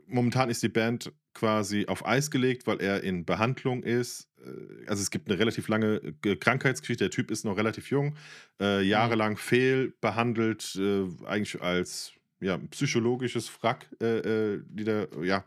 [0.06, 4.28] momentan ist die Band quasi auf Eis gelegt, weil er in Behandlung ist.
[4.44, 7.04] Äh, Also es gibt eine relativ lange äh, Krankheitsgeschichte.
[7.06, 8.16] Der Typ ist noch relativ jung,
[8.60, 14.20] äh, jahrelang fehlbehandelt, äh, eigentlich als ja, psychologisches Frack äh,
[14.56, 15.44] äh, wieder, ja,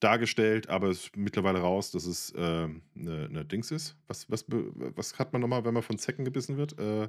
[0.00, 3.96] dargestellt, aber es ist mittlerweile raus, dass es ähm, eine, eine Dings ist.
[4.08, 6.76] Was, was, was hat man nochmal, wenn man von Zecken gebissen wird?
[6.80, 7.08] Äh,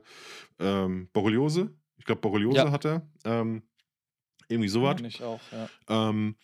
[0.60, 1.72] ähm, Borreliose.
[1.98, 2.72] Ich glaube, Borreliose Ja.
[2.72, 3.08] hat er.
[3.26, 3.64] Ähm,
[4.50, 4.96] irgendwie sowas.
[4.96, 5.68] Meine ich auch, ja.
[5.90, 6.36] Ähm,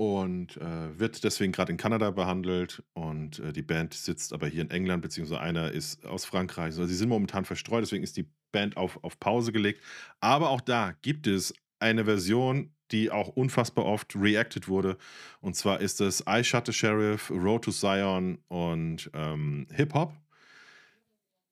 [0.00, 4.62] und äh, wird deswegen gerade in Kanada behandelt und äh, die Band sitzt aber hier
[4.62, 6.68] in England, beziehungsweise einer ist aus Frankreich.
[6.68, 9.82] Also sie sind momentan verstreut, deswegen ist die Band auf, auf Pause gelegt.
[10.18, 14.96] Aber auch da gibt es eine Version, die auch unfassbar oft reacted wurde.
[15.42, 20.14] Und zwar ist es I Shot the Sheriff, Road to Zion und ähm, Hip-Hop.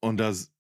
[0.01, 0.55] Und das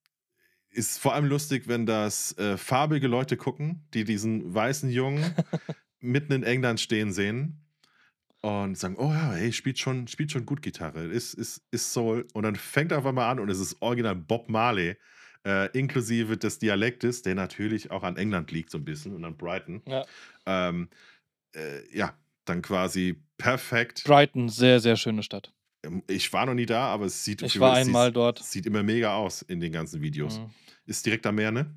[0.68, 5.34] ist vor allem lustig, wenn das äh, farbige Leute gucken, die diesen weißen Jungen
[6.00, 7.64] mitten in England stehen sehen
[8.40, 12.26] und sagen, oh ja, hey, spielt schon, spielt schon gut Gitarre, ist, ist, ist Soul.
[12.34, 14.96] Und dann fängt er auf einmal an und es ist original Bob Marley,
[15.44, 19.36] äh, inklusive des Dialektes, der natürlich auch an England liegt so ein bisschen und an
[19.36, 19.82] Brighton.
[19.86, 20.04] Ja.
[20.46, 20.88] Ähm,
[21.54, 24.04] äh, ja, dann quasi perfekt.
[24.04, 25.52] Brighton, sehr, sehr schöne Stadt.
[25.84, 28.42] Ähm, Ich war noch nie da, aber es sieht, Ich war es sieht- einmal dort.
[28.42, 30.38] sieht immer mega aus in den ganzen Videos.
[30.38, 30.50] Mhm.
[30.86, 31.74] Ist direkt am Meer, ne?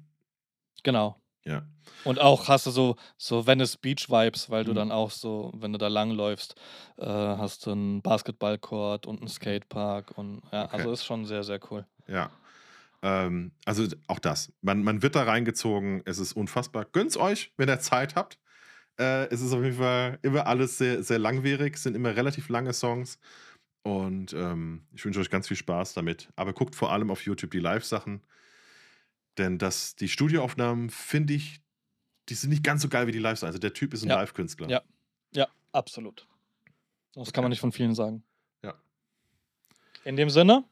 [0.83, 1.21] Genau.
[1.45, 1.63] Ja.
[2.03, 4.75] Und auch hast du so, so Venice Beach Vibes, weil du Mhm.
[4.75, 6.55] dann auch so, wenn du da langläufst,
[6.97, 10.73] äh, hast du einen Basketballcourt und einen Skatepark und ja, Okay.
[10.73, 11.85] also ist schon sehr, sehr cool.
[12.07, 12.31] Ja.
[13.03, 14.51] Ähm, also auch das.
[14.61, 16.01] Man, man wird da reingezogen.
[16.05, 16.85] Es ist unfassbar.
[16.85, 18.39] Gönnt's euch, wenn ihr Zeit habt.
[18.99, 21.75] Äh, es ist auf jeden Fall immer alles sehr, sehr langwierig.
[21.75, 23.19] Es sind immer relativ lange Songs.
[23.83, 26.29] Und ähm, ich wünsche euch ganz viel Spaß damit.
[26.35, 28.23] Aber guckt vor allem auf YouTube die Live-Sachen.
[29.37, 31.61] Denn das, die Studioaufnahmen, finde ich,
[32.29, 33.47] die sind nicht ganz so geil wie die Live-Sachen.
[33.47, 34.15] Also der Typ ist ein Ja.
[34.15, 34.69] Live-Künstler.
[34.69, 34.81] Ja.
[35.33, 36.27] Ja, absolut.
[37.13, 37.49] Das kann man Okay.
[37.51, 38.23] nicht von vielen sagen.
[38.63, 38.75] Ja.
[40.03, 40.63] In dem Sinne,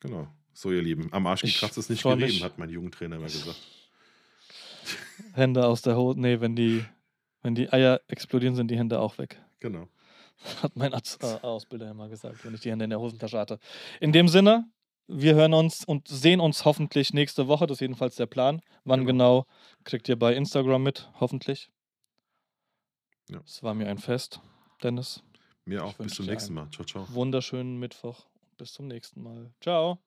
[0.00, 0.28] Genau.
[0.54, 1.12] So, ihr Lieben.
[1.12, 2.42] Am Arsch gekratzt ist nicht gerieben, mich.
[2.42, 3.58] hat mein Jugendtrainer immer gesagt.
[5.34, 6.18] Hände aus der Hose.
[6.20, 6.84] Nee, wenn die,
[7.42, 9.40] wenn die Eier explodieren, sind die Hände auch weg.
[9.60, 9.88] Genau.
[10.62, 13.58] Hat mein Arzt, äh, Ausbilder immer gesagt, wenn ich die Hände in der Hosentasche hatte.
[14.00, 14.66] In dem Sinne,
[15.10, 17.66] wir hören uns und sehen uns hoffentlich nächste Woche.
[17.66, 18.60] Das ist jedenfalls der Plan.
[18.84, 19.42] Wann Genau.
[19.42, 19.46] genau,
[19.84, 21.70] kriegt ihr bei Instagram mit, hoffentlich.
[23.28, 23.40] Ja.
[23.44, 24.40] Es war mir ein Fest,
[24.82, 25.22] Dennis.
[25.64, 25.94] Mir auch.
[25.94, 26.68] Bis zum nächsten Mal.
[26.70, 27.06] Ciao, ciao.
[27.12, 28.26] Wunderschönen Mittwoch.
[28.56, 29.52] Bis zum nächsten Mal.
[29.60, 29.98] Ciao.